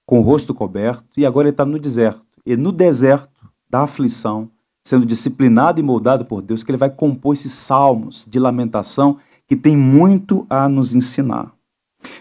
com 0.06 0.20
o 0.20 0.22
rosto 0.22 0.54
coberto, 0.54 1.06
e 1.18 1.26
agora 1.26 1.48
ele 1.48 1.54
está 1.54 1.66
no 1.66 1.80
deserto. 1.80 2.24
E 2.46 2.56
no 2.56 2.72
deserto 2.72 3.50
da 3.70 3.82
aflição, 3.82 4.50
sendo 4.84 5.06
disciplinado 5.06 5.80
e 5.80 5.84
moldado 5.84 6.26
por 6.26 6.42
Deus, 6.42 6.64
que 6.64 6.72
ele 6.72 6.78
vai 6.78 6.90
compor 6.90 7.34
esses 7.34 7.54
salmos 7.54 8.26
de 8.30 8.40
lamentação 8.40 9.18
que 9.48 9.56
tem 9.56 9.76
muito 9.76 10.46
a 10.50 10.70
nos 10.70 10.94
ensinar. 10.94 11.52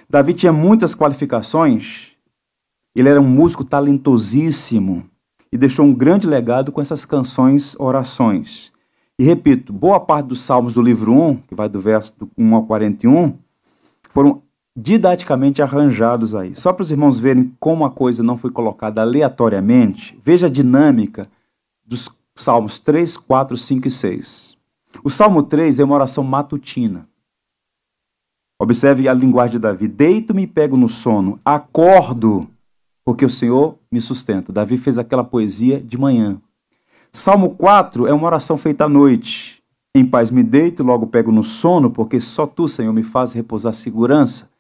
Davi 0.09 0.33
tinha 0.33 0.53
muitas 0.53 0.95
qualificações, 0.95 2.13
ele 2.95 3.09
era 3.09 3.21
um 3.21 3.29
músico 3.29 3.65
talentosíssimo 3.65 5.05
e 5.53 5.59
deixou 5.59 5.85
um 5.85 5.95
grande 5.95 6.27
legado 6.27 6.73
com 6.73 6.81
essas 6.81 7.05
canções, 7.05 7.79
orações. 7.79 8.73
E 9.19 9.25
repito, 9.25 9.73
boa 9.73 10.01
parte 10.01 10.29
dos 10.29 10.43
salmos 10.43 10.75
do 10.75 10.83
livro 10.83 11.13
1, 11.13 11.37
que 11.43 11.55
vai 11.55 11.69
do 11.69 11.81
verso 11.81 12.13
1 12.37 12.55
ao 12.55 12.67
41, 12.67 13.37
foram 14.11 14.43
didaticamente 14.77 15.63
arranjados 15.63 16.35
aí. 16.35 16.55
Só 16.55 16.73
para 16.73 16.83
os 16.83 16.91
irmãos 16.91 17.19
verem 17.19 17.55
como 17.61 17.85
a 17.85 17.91
coisa 17.91 18.23
não 18.23 18.37
foi 18.37 18.51
colocada 18.51 19.03
aleatoriamente, 19.03 20.19
veja 20.23 20.47
a 20.47 20.51
dinâmica 20.51 21.29
dos 21.85 22.11
salmos 22.35 22.81
3, 22.81 23.17
4, 23.17 23.57
5 23.57 23.89
e 23.89 23.91
6. 23.91 24.59
O 25.03 25.11
salmo 25.11 25.43
3 25.43 25.81
é 25.81 25.85
uma 25.85 25.95
oração 25.95 26.25
matutina. 26.25 27.09
Observe 28.59 29.09
a 29.09 29.15
linguagem 29.15 29.53
de 29.53 29.59
Davi: 29.61 29.89
Deito-me 29.89 30.43
e 30.43 30.47
pego 30.47 30.77
no 30.77 30.89
sono, 30.89 31.39
acordo, 31.45 32.49
porque 33.05 33.25
o 33.25 33.31
Senhor 33.31 33.79
me 33.91 34.01
sustenta. 34.01 34.53
Davi 34.53 34.77
fez 34.77 34.99
aquela 34.99 35.25
poesia 35.25 35.81
de 35.81 35.99
manhã. 35.99 36.41
Salmo 37.13 37.55
4 37.55 38.07
é 38.07 38.13
uma 38.13 38.27
oração 38.27 38.57
feita 38.57 38.85
à 38.85 38.89
noite. 38.89 39.63
Em 39.97 40.05
paz 40.05 40.31
me 40.33 40.43
deito, 40.43 40.83
logo 40.83 41.07
pego 41.07 41.31
no 41.31 41.45
sono, 41.45 41.91
porque 41.91 42.21
só 42.21 42.47
tu, 42.47 42.67
Senhor, 42.67 42.93
me 42.93 43.05
faz 43.05 43.33
repousar 43.33 43.73
segurança. 43.73 44.51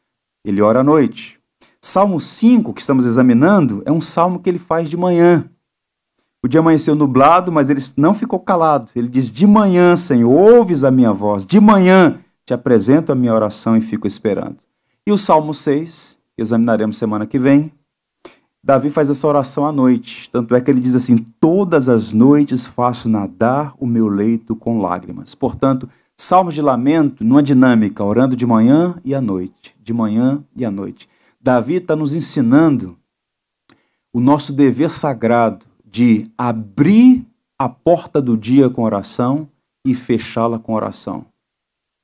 Ele 0.44 0.60
ora 0.60 0.80
à 0.80 0.84
noite. 0.84 1.40
Salmo 1.80 2.20
5, 2.20 2.72
que 2.72 2.80
estamos 2.80 3.06
examinando, 3.06 3.82
é 3.86 3.92
um 3.92 4.00
salmo 4.00 4.38
que 4.38 4.48
ele 4.48 4.58
faz 4.58 4.88
de 4.88 4.96
manhã. 4.96 5.48
O 6.44 6.48
dia 6.48 6.60
amanheceu 6.60 6.94
nublado, 6.94 7.50
mas 7.50 7.70
ele 7.70 7.80
não 7.96 8.12
ficou 8.12 8.38
calado. 8.38 8.90
Ele 8.94 9.08
diz: 9.08 9.30
De 9.30 9.46
manhã, 9.46 9.96
Senhor, 9.96 10.30
ouves 10.30 10.84
a 10.84 10.90
minha 10.90 11.12
voz. 11.12 11.46
De 11.46 11.58
manhã 11.58 12.20
te 12.44 12.52
apresento 12.52 13.10
a 13.10 13.14
minha 13.14 13.32
oração 13.32 13.76
e 13.76 13.80
fico 13.80 14.06
esperando. 14.06 14.58
E 15.06 15.12
o 15.12 15.16
Salmo 15.16 15.54
6, 15.54 16.18
que 16.36 16.42
examinaremos 16.42 16.98
semana 16.98 17.26
que 17.26 17.38
vem, 17.38 17.72
Davi 18.62 18.88
faz 18.88 19.10
essa 19.10 19.26
oração 19.26 19.66
à 19.66 19.72
noite. 19.72 20.30
Tanto 20.30 20.54
é 20.54 20.60
que 20.60 20.70
ele 20.70 20.80
diz 20.80 20.94
assim: 20.94 21.18
Todas 21.40 21.88
as 21.88 22.12
noites 22.12 22.66
faço 22.66 23.08
nadar 23.08 23.74
o 23.78 23.86
meu 23.86 24.08
leito 24.08 24.56
com 24.56 24.80
lágrimas. 24.80 25.34
Portanto, 25.34 25.88
salmos 26.16 26.54
de 26.54 26.62
lamento 26.62 27.24
numa 27.24 27.42
dinâmica, 27.42 28.04
orando 28.04 28.36
de 28.36 28.46
manhã 28.46 28.94
e 29.04 29.14
à 29.14 29.20
noite. 29.20 29.74
De 29.82 29.92
manhã 29.92 30.44
e 30.56 30.64
à 30.64 30.70
noite. 30.70 31.08
Davi 31.40 31.74
está 31.74 31.94
nos 31.94 32.14
ensinando 32.14 32.96
o 34.12 34.20
nosso 34.20 34.52
dever 34.52 34.90
sagrado 34.90 35.66
de 35.84 36.30
abrir 36.38 37.26
a 37.58 37.68
porta 37.68 38.20
do 38.20 38.36
dia 38.36 38.70
com 38.70 38.82
oração 38.82 39.48
e 39.84 39.94
fechá-la 39.94 40.58
com 40.58 40.72
oração 40.72 41.26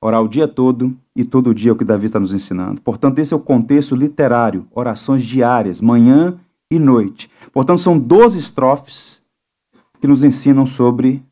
orar 0.00 0.22
o 0.22 0.28
dia 0.28 0.48
todo 0.48 0.96
e 1.14 1.24
todo 1.24 1.54
dia 1.54 1.70
é 1.70 1.72
o 1.72 1.76
que 1.76 1.84
Davi 1.84 2.06
está 2.06 2.18
nos 2.18 2.32
ensinando. 2.32 2.80
Portanto, 2.80 3.18
esse 3.18 3.34
é 3.34 3.36
o 3.36 3.40
contexto 3.40 3.94
literário, 3.94 4.66
orações 4.70 5.22
diárias, 5.22 5.80
manhã 5.80 6.38
e 6.70 6.78
noite. 6.78 7.30
Portanto, 7.52 7.80
são 7.80 7.98
12 7.98 8.38
estrofes 8.38 9.22
que 10.00 10.06
nos 10.06 10.24
ensinam 10.24 10.64
sobre 10.64 11.22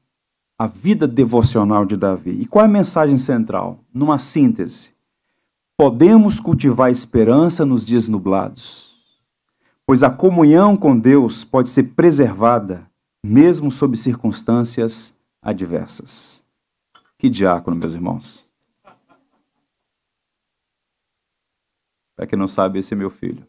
a 0.59 0.67
vida 0.67 1.07
devocional 1.07 1.87
de 1.87 1.97
Davi. 1.97 2.33
E 2.41 2.47
qual 2.47 2.65
é 2.65 2.67
a 2.67 2.71
mensagem 2.71 3.17
central? 3.17 3.85
Numa 3.95 4.19
síntese, 4.19 4.97
podemos 5.77 6.41
cultivar 6.41 6.91
esperança 6.91 7.65
nos 7.65 7.87
dias 7.87 8.09
nublados, 8.09 9.01
pois 9.87 10.03
a 10.03 10.11
comunhão 10.11 10.77
com 10.77 10.99
Deus 10.99 11.45
pode 11.45 11.69
ser 11.69 11.95
preservada 11.95 12.91
mesmo 13.25 13.71
sob 13.71 13.97
circunstâncias 13.97 15.17
adversas. 15.41 16.45
Que 17.17 17.29
diácono, 17.29 17.77
meus 17.77 17.95
irmãos. 17.95 18.45
Para 22.17 22.27
quem 22.27 22.39
não 22.39 22.49
sabe, 22.49 22.81
esse 22.81 22.95
é 22.95 22.97
meu 22.97 23.11
filho. 23.11 23.47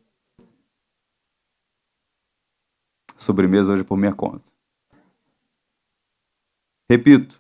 Sobremesa 3.18 3.74
hoje 3.74 3.84
por 3.84 3.98
minha 3.98 4.14
conta. 4.14 4.59
Repito, 6.90 7.40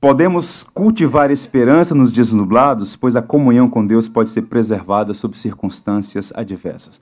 podemos 0.00 0.62
cultivar 0.62 1.30
esperança 1.30 1.94
nos 1.94 2.10
dias 2.10 2.32
nublados, 2.32 2.96
pois 2.96 3.14
a 3.14 3.22
comunhão 3.22 3.68
com 3.68 3.86
Deus 3.86 4.08
pode 4.08 4.30
ser 4.30 4.42
preservada 4.42 5.12
sob 5.12 5.36
circunstâncias 5.38 6.32
adversas. 6.34 6.98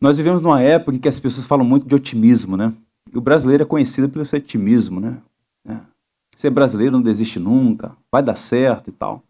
Nós 0.00 0.16
vivemos 0.16 0.42
numa 0.42 0.60
época 0.60 0.96
em 0.96 0.98
que 0.98 1.08
as 1.08 1.20
pessoas 1.20 1.46
falam 1.46 1.64
muito 1.64 1.86
de 1.86 1.94
otimismo, 1.94 2.56
né? 2.56 2.72
E 3.12 3.16
o 3.16 3.20
brasileiro 3.20 3.62
é 3.62 3.66
conhecido 3.66 4.08
pelo 4.08 4.24
seu 4.24 4.38
otimismo, 4.38 4.98
né? 4.98 5.18
É. 5.68 5.76
Ser 6.36 6.50
brasileiro 6.50 6.92
não 6.92 7.02
desiste 7.02 7.38
nunca, 7.38 7.96
vai 8.10 8.22
dar 8.22 8.34
certo 8.34 8.88
e 8.88 8.92
tal. 8.92 9.22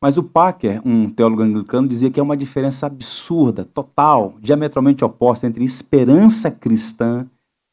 Mas 0.00 0.18
o 0.18 0.22
Packer, 0.22 0.82
um 0.86 1.08
teólogo 1.08 1.42
anglicano, 1.42 1.88
dizia 1.88 2.10
que 2.10 2.20
é 2.20 2.22
uma 2.22 2.36
diferença 2.36 2.86
absurda, 2.86 3.64
total, 3.64 4.34
diametralmente 4.40 5.04
oposta 5.04 5.46
entre 5.46 5.64
esperança 5.64 6.50
cristã 6.50 7.26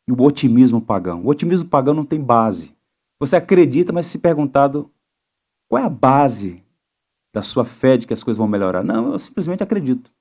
e 0.07 0.11
o 0.11 0.21
otimismo 0.21 0.79
pagão. 0.79 1.21
O 1.21 1.29
otimismo 1.29 1.69
pagão 1.69 1.93
não 1.93 2.05
tem 2.05 2.19
base. 2.19 2.74
Você 3.19 3.35
acredita, 3.35 3.93
mas 3.93 4.05
se 4.07 4.19
perguntado 4.19 4.91
qual 5.67 5.81
é 5.81 5.85
a 5.85 5.89
base 5.89 6.63
da 7.33 7.41
sua 7.41 7.65
fé 7.65 7.97
de 7.97 8.07
que 8.07 8.13
as 8.13 8.23
coisas 8.23 8.37
vão 8.37 8.47
melhorar? 8.47 8.83
Não, 8.83 9.13
eu 9.13 9.19
simplesmente 9.19 9.63
acredito. 9.63 10.11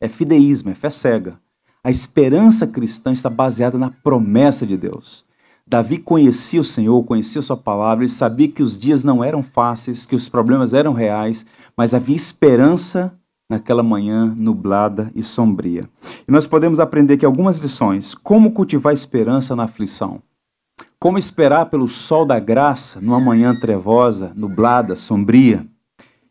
É 0.00 0.08
fideísmo, 0.08 0.70
é 0.70 0.74
fé 0.74 0.90
cega. 0.90 1.40
A 1.82 1.90
esperança 1.90 2.66
cristã 2.66 3.12
está 3.12 3.30
baseada 3.30 3.78
na 3.78 3.90
promessa 3.90 4.66
de 4.66 4.76
Deus. 4.76 5.24
Davi 5.66 5.98
conhecia 5.98 6.60
o 6.60 6.64
Senhor, 6.64 7.02
conhecia 7.04 7.42
Sua 7.42 7.56
palavra, 7.56 8.04
ele 8.04 8.10
sabia 8.10 8.48
que 8.48 8.62
os 8.62 8.76
dias 8.76 9.04
não 9.04 9.22
eram 9.22 9.42
fáceis, 9.42 10.06
que 10.06 10.16
os 10.16 10.28
problemas 10.28 10.72
eram 10.72 10.94
reais, 10.94 11.44
mas 11.76 11.92
havia 11.92 12.16
esperança 12.16 13.14
naquela 13.50 13.82
manhã 13.82 14.34
nublada 14.38 15.10
e 15.14 15.22
sombria. 15.22 15.88
E 16.26 16.32
nós 16.32 16.46
podemos 16.46 16.80
aprender 16.80 17.14
aqui 17.14 17.26
algumas 17.26 17.58
lições. 17.58 18.14
Como 18.14 18.52
cultivar 18.52 18.92
esperança 18.92 19.54
na 19.54 19.64
aflição? 19.64 20.22
Como 21.00 21.16
esperar 21.16 21.66
pelo 21.66 21.86
sol 21.86 22.26
da 22.26 22.40
graça 22.40 23.00
numa 23.00 23.20
manhã 23.20 23.58
trevosa, 23.58 24.32
nublada, 24.34 24.96
sombria? 24.96 25.64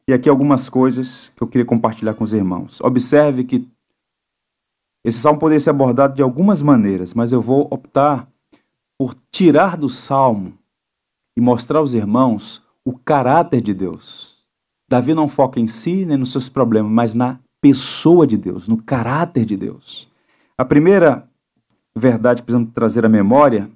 E 0.06 0.14
aqui 0.14 0.28
algumas 0.28 0.68
coisas 0.68 1.30
que 1.30 1.42
eu 1.42 1.48
queria 1.48 1.66
compartilhar 1.66 2.14
com 2.14 2.24
os 2.24 2.34
irmãos. 2.34 2.82
Observe 2.82 3.46
que 3.46 3.66
esse 5.06 5.20
salmo 5.20 5.40
poderia 5.40 5.62
ser 5.62 5.70
abordado 5.70 6.16
de 6.16 6.22
algumas 6.22 6.62
maneiras, 6.62 7.14
mas 7.14 7.32
eu 7.32 7.42
vou 7.42 7.68
optar 7.72 8.28
por 9.00 9.16
tirar 9.32 9.78
do 9.78 9.88
salmo 9.88 10.58
e 11.38 11.40
mostrar 11.40 11.80
aos 11.80 11.94
irmãos 11.94 12.62
o 12.84 12.98
caráter 12.98 13.62
de 13.62 13.74
Deus. 13.74 14.44
Davi 14.90 15.14
não 15.14 15.30
foca 15.30 15.62
em 15.62 15.68
si 15.68 16.06
nem 16.06 16.18
nos 16.18 16.32
seus 16.34 16.50
problemas, 16.50 16.92
mas 16.92 17.16
na 17.16 17.40
pessoa 17.62 18.28
de 18.28 18.36
Deus, 18.36 18.68
no 18.68 18.82
caráter 18.82 19.46
de 19.46 19.56
Deus. 19.56 20.10
A 20.58 20.66
primeira 20.66 21.30
verdade 21.96 22.42
que 22.42 22.46
precisamos 22.46 22.74
trazer 22.74 23.06
à 23.06 23.10
memória, 23.10 23.70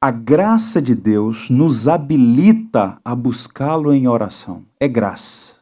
a 0.00 0.10
graça 0.10 0.80
de 0.80 0.94
Deus 0.94 1.48
nos 1.48 1.88
habilita 1.88 3.00
a 3.04 3.14
buscá-lo 3.14 3.92
em 3.92 4.06
oração. 4.06 4.66
É 4.78 4.86
graça. 4.86 5.56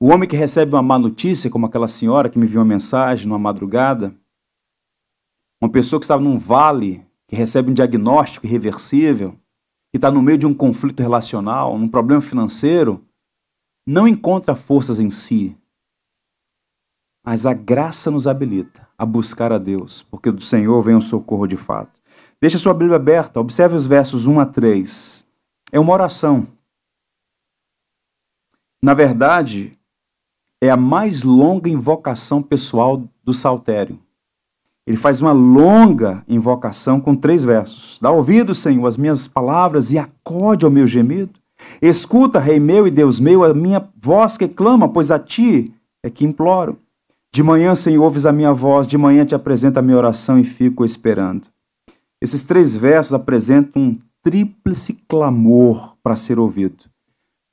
O 0.00 0.08
homem 0.08 0.28
que 0.28 0.36
recebe 0.36 0.72
uma 0.74 0.82
má 0.82 0.98
notícia, 0.98 1.50
como 1.50 1.66
aquela 1.66 1.86
senhora 1.86 2.30
que 2.30 2.38
me 2.38 2.46
viu 2.46 2.60
uma 2.60 2.66
mensagem 2.66 3.26
numa 3.26 3.38
madrugada, 3.38 4.14
uma 5.62 5.70
pessoa 5.70 6.00
que 6.00 6.04
estava 6.04 6.22
num 6.22 6.36
vale 6.36 7.06
que 7.26 7.36
recebe 7.36 7.70
um 7.70 7.74
diagnóstico 7.74 8.46
irreversível, 8.46 9.32
que 9.90 9.96
está 9.96 10.10
no 10.10 10.22
meio 10.22 10.38
de 10.38 10.46
um 10.46 10.54
conflito 10.54 11.00
relacional, 11.00 11.78
num 11.78 11.88
problema 11.88 12.20
financeiro, 12.20 13.04
não 13.86 14.08
encontra 14.08 14.54
forças 14.54 14.98
em 14.98 15.10
si, 15.10 15.56
mas 17.24 17.46
a 17.46 17.54
graça 17.54 18.10
nos 18.10 18.26
habilita 18.26 18.86
a 18.98 19.06
buscar 19.06 19.52
a 19.52 19.58
Deus, 19.58 20.02
porque 20.02 20.30
do 20.30 20.42
Senhor 20.42 20.80
vem 20.82 20.94
o 20.94 21.00
socorro 21.00 21.46
de 21.46 21.56
fato. 21.56 21.98
Deixa 22.44 22.58
sua 22.58 22.74
Bíblia 22.74 22.96
aberta, 22.96 23.40
observe 23.40 23.74
os 23.74 23.86
versos 23.86 24.26
1 24.26 24.38
a 24.38 24.44
3. 24.44 25.24
É 25.72 25.80
uma 25.80 25.94
oração. 25.94 26.46
Na 28.82 28.92
verdade, 28.92 29.72
é 30.62 30.68
a 30.68 30.76
mais 30.76 31.22
longa 31.22 31.70
invocação 31.70 32.42
pessoal 32.42 33.02
do 33.22 33.32
saltério. 33.32 33.98
Ele 34.86 34.98
faz 34.98 35.22
uma 35.22 35.32
longa 35.32 36.22
invocação 36.28 37.00
com 37.00 37.16
três 37.16 37.42
versos. 37.44 37.98
Dá 37.98 38.10
ouvido, 38.10 38.54
Senhor, 38.54 38.86
às 38.86 38.98
minhas 38.98 39.26
palavras 39.26 39.90
e 39.90 39.96
acode 39.96 40.66
ao 40.66 40.70
meu 40.70 40.86
gemido. 40.86 41.32
Escuta, 41.80 42.38
Rei 42.38 42.60
meu 42.60 42.86
e 42.86 42.90
Deus 42.90 43.18
meu, 43.18 43.42
a 43.42 43.54
minha 43.54 43.88
voz 43.96 44.36
que 44.36 44.46
clama, 44.46 44.86
pois 44.86 45.10
a 45.10 45.18
ti 45.18 45.72
é 46.02 46.10
que 46.10 46.26
imploro. 46.26 46.78
De 47.32 47.42
manhã, 47.42 47.74
Senhor, 47.74 48.04
ouves 48.04 48.26
a 48.26 48.32
minha 48.32 48.52
voz, 48.52 48.86
de 48.86 48.98
manhã 48.98 49.24
te 49.24 49.34
apresento 49.34 49.78
a 49.78 49.82
minha 49.82 49.96
oração 49.96 50.38
e 50.38 50.44
fico 50.44 50.84
esperando. 50.84 51.53
Esses 52.24 52.42
três 52.42 52.74
versos 52.74 53.14
apresentam 53.14 53.82
um 53.82 53.98
tríplice 54.22 54.94
clamor 55.06 55.96
para 56.02 56.16
ser 56.16 56.38
ouvido. 56.38 56.84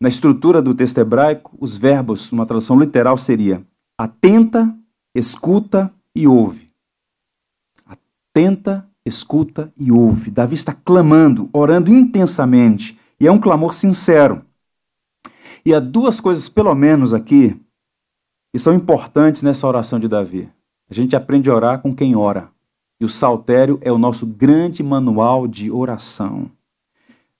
Na 0.01 0.07
estrutura 0.09 0.61
do 0.61 0.73
texto 0.73 0.97
hebraico, 0.97 1.55
os 1.59 1.77
verbos, 1.77 2.31
numa 2.31 2.45
tradução 2.45 2.79
literal, 2.79 3.17
seria 3.17 3.61
atenta, 3.99 4.73
escuta 5.13 5.93
e 6.15 6.25
ouve 6.25 6.71
tenta, 8.33 8.87
escuta 9.05 9.71
e 9.77 9.91
ouve. 9.91 10.31
Davi 10.31 10.55
está 10.55 10.73
clamando, 10.73 11.49
orando 11.53 11.91
intensamente, 11.91 12.97
e 13.19 13.27
é 13.27 13.31
um 13.31 13.39
clamor 13.39 13.73
sincero. 13.73 14.45
E 15.65 15.73
há 15.73 15.79
duas 15.79 16.19
coisas, 16.19 16.49
pelo 16.49 16.73
menos, 16.73 17.13
aqui, 17.13 17.59
que 18.53 18.59
são 18.59 18.73
importantes 18.73 19.41
nessa 19.41 19.67
oração 19.67 19.99
de 19.99 20.07
Davi. 20.07 20.49
A 20.89 20.93
gente 20.93 21.15
aprende 21.15 21.49
a 21.49 21.55
orar 21.55 21.81
com 21.81 21.95
quem 21.95 22.15
ora. 22.15 22.49
E 23.01 23.05
o 23.05 23.09
saltério 23.09 23.79
é 23.81 23.91
o 23.91 23.97
nosso 23.97 24.27
grande 24.27 24.83
manual 24.83 25.47
de 25.47 25.71
oração. 25.71 26.51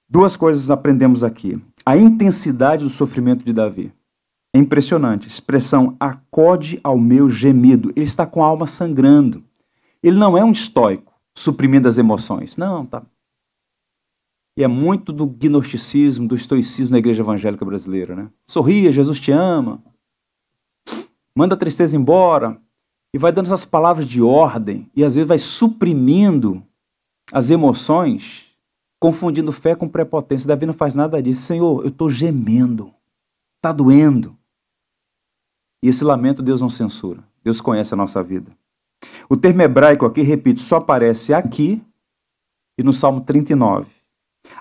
Duas 0.10 0.36
coisas 0.36 0.72
aprendemos 0.72 1.24
aqui. 1.24 1.62
A 1.86 1.96
intensidade 1.96 2.84
do 2.84 2.90
sofrimento 2.90 3.46
de 3.46 3.54
Davi. 3.54 3.94
É 4.56 4.58
impressionante. 4.58 5.28
Expressão 5.28 5.96
acode 6.00 6.80
ao 6.84 6.98
meu 6.98 7.30
gemido. 7.30 7.92
Ele 7.96 8.08
está 8.08 8.26
com 8.26 8.44
a 8.44 8.48
alma 8.48 8.66
sangrando. 8.66 9.44
Ele 10.02 10.18
não 10.18 10.36
é 10.36 10.44
um 10.44 10.52
estoico, 10.52 11.14
suprimindo 11.36 11.88
as 11.88 12.00
emoções. 12.00 12.58
Não, 12.58 12.84
tá. 12.84 13.04
E 14.58 14.64
é 14.64 14.68
muito 14.68 15.14
do 15.14 15.28
gnosticismo, 15.28 16.28
do 16.28 16.36
estoicismo 16.36 16.94
na 16.94 16.98
igreja 16.98 17.22
evangélica 17.22 17.64
brasileira, 17.64 18.16
né? 18.16 18.32
Sorria, 18.48 18.92
Jesus 18.92 19.20
te 19.20 19.32
ama. 19.32 19.82
Manda 21.36 21.54
a 21.54 21.58
tristeza 21.58 21.96
embora. 21.96 22.60
E 23.14 23.18
vai 23.18 23.32
dando 23.32 23.48
essas 23.48 23.66
palavras 23.66 24.08
de 24.08 24.22
ordem 24.22 24.90
e 24.96 25.04
às 25.04 25.16
vezes 25.16 25.28
vai 25.28 25.38
suprimindo 25.38 26.64
as 27.32 27.50
emoções, 27.50 28.52
confundindo 29.00 29.52
fé 29.52 29.76
com 29.76 29.88
prepotência. 29.88 30.48
Davi 30.48 30.66
não 30.66 30.74
faz 30.74 30.96
nada 30.96 31.22
disso. 31.22 31.42
Senhor, 31.42 31.82
eu 31.82 31.90
estou 31.90 32.10
gemendo. 32.10 32.94
Está 33.58 33.72
doendo. 33.72 34.38
E 35.84 35.90
esse 35.90 36.04
lamento 36.04 36.42
Deus 36.42 36.62
não 36.62 36.70
censura. 36.70 37.24
Deus 37.44 37.60
conhece 37.60 37.94
a 37.94 37.98
nossa 37.98 38.24
vida. 38.24 38.52
O 39.30 39.36
termo 39.36 39.62
hebraico 39.62 40.06
aqui, 40.06 40.22
repito, 40.22 40.62
só 40.62 40.78
aparece 40.78 41.34
aqui 41.34 41.82
e 42.78 42.84
no 42.84 42.94
Salmo 42.94 43.22
39. 43.22 43.88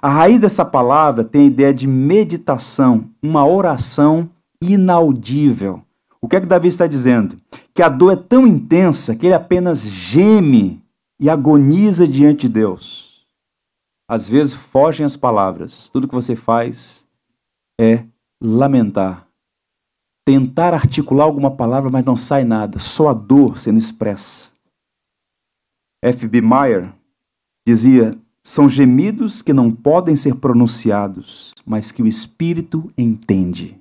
A 0.00 0.08
raiz 0.08 0.40
dessa 0.40 0.64
palavra 0.64 1.24
tem 1.24 1.42
a 1.42 1.46
ideia 1.46 1.74
de 1.74 1.86
meditação, 1.86 3.10
uma 3.22 3.46
oração 3.46 4.30
inaudível. 4.62 5.82
O 6.22 6.28
que 6.28 6.36
é 6.36 6.40
que 6.40 6.46
Davi 6.46 6.68
está 6.68 6.86
dizendo? 6.86 7.40
Que 7.74 7.82
a 7.82 7.88
dor 7.88 8.12
é 8.12 8.16
tão 8.16 8.46
intensa 8.46 9.16
que 9.16 9.26
ele 9.26 9.34
apenas 9.34 9.80
geme 9.80 10.84
e 11.18 11.30
agoniza 11.30 12.06
diante 12.06 12.42
de 12.42 12.54
Deus. 12.54 13.26
Às 14.08 14.28
vezes 14.28 14.54
fogem 14.54 15.06
as 15.06 15.16
palavras. 15.16 15.88
Tudo 15.88 16.08
que 16.08 16.14
você 16.14 16.36
faz 16.36 17.06
é 17.80 18.04
lamentar. 18.42 19.26
Tentar 20.26 20.74
articular 20.74 21.24
alguma 21.24 21.50
palavra, 21.50 21.90
mas 21.90 22.04
não 22.04 22.16
sai 22.16 22.44
nada. 22.44 22.78
Só 22.78 23.08
a 23.08 23.14
dor 23.14 23.56
sendo 23.56 23.78
expressa. 23.78 24.50
F.B. 26.02 26.40
Meyer 26.40 26.92
dizia: 27.66 28.18
são 28.42 28.68
gemidos 28.68 29.42
que 29.42 29.52
não 29.52 29.70
podem 29.70 30.16
ser 30.16 30.36
pronunciados, 30.36 31.54
mas 31.64 31.92
que 31.92 32.02
o 32.02 32.06
espírito 32.06 32.90
entende. 32.96 33.79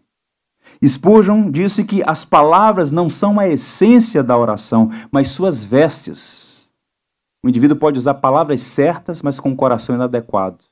Spurgeon 0.87 1.51
disse 1.51 1.83
que 1.83 2.01
as 2.05 2.23
palavras 2.23 2.91
não 2.91 3.09
são 3.09 3.39
a 3.39 3.47
essência 3.47 4.23
da 4.23 4.37
oração, 4.37 4.89
mas 5.11 5.29
suas 5.29 5.63
vestes. 5.63 6.71
O 7.43 7.49
indivíduo 7.49 7.77
pode 7.77 7.99
usar 7.99 8.15
palavras 8.15 8.61
certas, 8.61 9.21
mas 9.21 9.39
com 9.39 9.51
o 9.51 9.55
coração 9.55 9.95
inadequado. 9.95 10.63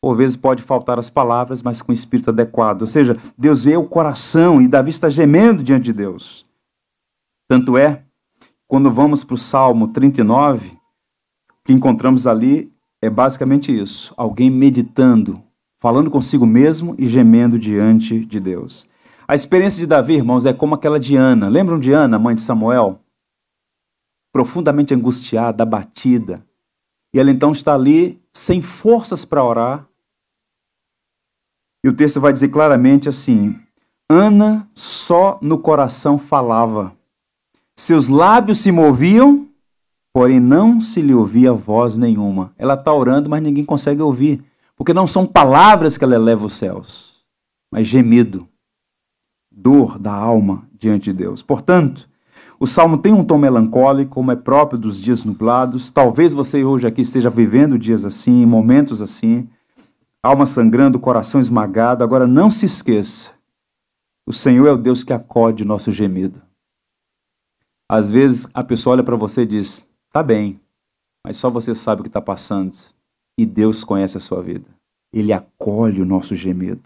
Por 0.00 0.14
vezes 0.16 0.36
pode 0.36 0.62
faltar 0.62 0.98
as 0.98 1.10
palavras, 1.10 1.62
mas 1.62 1.82
com 1.82 1.90
o 1.90 1.94
espírito 1.94 2.30
adequado. 2.30 2.82
Ou 2.82 2.86
seja, 2.86 3.16
Deus 3.36 3.64
vê 3.64 3.76
o 3.76 3.88
coração 3.88 4.60
e 4.60 4.68
Davi 4.68 4.90
está 4.90 5.08
gemendo 5.08 5.62
diante 5.62 5.86
de 5.86 5.92
Deus. 5.92 6.46
Tanto 7.48 7.76
é 7.76 8.04
quando 8.68 8.90
vamos 8.90 9.24
para 9.24 9.34
o 9.34 9.38
Salmo 9.38 9.88
39, 9.88 10.70
o 10.70 10.78
que 11.64 11.72
encontramos 11.72 12.26
ali 12.26 12.72
é 13.00 13.08
basicamente 13.08 13.76
isso: 13.76 14.12
alguém 14.16 14.50
meditando, 14.50 15.42
falando 15.78 16.10
consigo 16.10 16.46
mesmo 16.46 16.94
e 16.98 17.06
gemendo 17.06 17.58
diante 17.58 18.24
de 18.24 18.40
Deus. 18.40 18.88
A 19.28 19.34
experiência 19.34 19.80
de 19.80 19.86
Davi, 19.86 20.14
irmãos, 20.14 20.46
é 20.46 20.52
como 20.52 20.74
aquela 20.74 21.00
de 21.00 21.16
Ana. 21.16 21.48
Lembram 21.48 21.80
de 21.80 21.92
Ana, 21.92 22.18
mãe 22.18 22.34
de 22.34 22.40
Samuel? 22.40 23.00
Profundamente 24.32 24.94
angustiada, 24.94 25.64
abatida. 25.64 26.46
E 27.12 27.18
ela 27.18 27.30
então 27.30 27.50
está 27.50 27.74
ali 27.74 28.22
sem 28.32 28.60
forças 28.60 29.24
para 29.24 29.42
orar. 29.42 29.88
E 31.84 31.88
o 31.88 31.92
texto 31.92 32.20
vai 32.20 32.32
dizer 32.32 32.50
claramente 32.50 33.08
assim: 33.08 33.58
Ana 34.08 34.68
só 34.74 35.38
no 35.42 35.58
coração 35.58 36.18
falava. 36.18 36.96
Seus 37.74 38.08
lábios 38.08 38.60
se 38.60 38.70
moviam, 38.70 39.48
porém 40.12 40.38
não 40.38 40.80
se 40.80 41.02
lhe 41.02 41.12
ouvia 41.12 41.52
voz 41.52 41.96
nenhuma. 41.96 42.54
Ela 42.56 42.74
está 42.74 42.92
orando, 42.92 43.28
mas 43.28 43.42
ninguém 43.42 43.64
consegue 43.64 44.00
ouvir, 44.00 44.44
porque 44.76 44.94
não 44.94 45.06
são 45.06 45.26
palavras 45.26 45.98
que 45.98 46.04
ela 46.04 46.14
eleva 46.14 46.46
os 46.46 46.54
céus, 46.54 47.24
mas 47.72 47.86
gemido. 47.86 48.48
Dor 49.56 49.98
da 49.98 50.12
alma 50.12 50.68
diante 50.78 51.04
de 51.04 51.14
Deus. 51.14 51.42
Portanto, 51.42 52.08
o 52.60 52.66
salmo 52.66 52.98
tem 52.98 53.12
um 53.12 53.24
tom 53.24 53.38
melancólico, 53.38 54.12
como 54.12 54.30
é 54.30 54.36
próprio 54.36 54.78
dos 54.78 55.00
dias 55.00 55.24
nublados. 55.24 55.88
Talvez 55.88 56.34
você 56.34 56.62
hoje 56.62 56.86
aqui 56.86 57.00
esteja 57.00 57.30
vivendo 57.30 57.78
dias 57.78 58.04
assim, 58.04 58.44
momentos 58.44 59.00
assim, 59.00 59.48
alma 60.22 60.44
sangrando, 60.44 61.00
coração 61.00 61.40
esmagado. 61.40 62.04
Agora 62.04 62.26
não 62.26 62.50
se 62.50 62.66
esqueça, 62.66 63.34
o 64.28 64.32
Senhor 64.32 64.66
é 64.66 64.72
o 64.72 64.78
Deus 64.78 65.04
que 65.04 65.12
acode 65.12 65.64
nosso 65.64 65.92
gemido. 65.92 66.42
Às 67.88 68.10
vezes 68.10 68.50
a 68.52 68.64
pessoa 68.64 68.94
olha 68.94 69.04
para 69.04 69.16
você 69.16 69.42
e 69.42 69.46
diz: 69.46 69.88
tá 70.10 70.22
bem, 70.22 70.60
mas 71.24 71.36
só 71.36 71.48
você 71.48 71.74
sabe 71.74 72.00
o 72.00 72.02
que 72.02 72.08
está 72.08 72.20
passando. 72.20 72.74
E 73.38 73.46
Deus 73.46 73.84
conhece 73.84 74.16
a 74.16 74.20
sua 74.20 74.42
vida. 74.42 74.68
Ele 75.12 75.32
acolhe 75.32 76.00
o 76.00 76.06
nosso 76.06 76.34
gemido. 76.34 76.82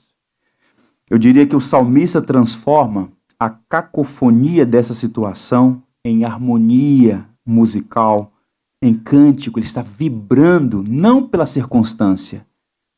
Eu 1.10 1.18
diria 1.18 1.44
que 1.44 1.56
o 1.56 1.60
salmista 1.60 2.22
transforma 2.22 3.10
a 3.36 3.50
cacofonia 3.50 4.64
dessa 4.64 4.94
situação 4.94 5.82
em 6.04 6.24
harmonia 6.24 7.26
musical, 7.44 8.32
em 8.80 8.94
cântico. 8.94 9.58
Ele 9.58 9.66
está 9.66 9.82
vibrando, 9.82 10.84
não 10.88 11.26
pela 11.26 11.46
circunstância, 11.46 12.46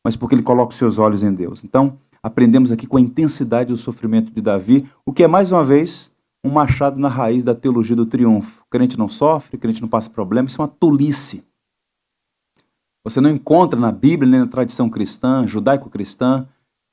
mas 0.05 0.15
porque 0.15 0.35
ele 0.35 0.43
coloca 0.43 0.73
os 0.73 0.77
seus 0.77 0.99
olhos 0.99 1.23
em 1.23 1.33
Deus. 1.33 1.65
Então, 1.65 1.99
aprendemos 2.23 2.71
aqui 2.71 2.87
com 2.87 2.99
a 2.99 3.01
intensidade 3.01 3.71
do 3.71 3.79
sofrimento 3.79 4.31
de 4.31 4.43
Davi, 4.43 4.87
o 5.07 5.13
que 5.13 5.23
é 5.23 5.27
mais 5.27 5.51
uma 5.51 5.65
vez 5.65 6.13
um 6.45 6.51
machado 6.51 6.99
na 7.01 7.09
raiz 7.09 7.45
da 7.45 7.55
teologia 7.55 7.97
do 7.97 8.05
triunfo. 8.05 8.63
O 8.63 8.71
crente 8.71 8.99
não 8.99 9.09
sofre, 9.09 9.57
crente 9.57 9.81
não 9.81 9.89
passa 9.89 10.11
problema, 10.11 10.49
isso 10.49 10.61
é 10.61 10.65
uma 10.65 10.69
tolice. 10.69 11.47
Você 13.05 13.21
não 13.21 13.31
encontra 13.31 13.79
na 13.79 13.91
Bíblia 13.91 14.31
nem 14.31 14.41
na 14.41 14.47
tradição 14.47 14.91
cristã, 14.91 15.47
judaico-cristã, 15.47 16.47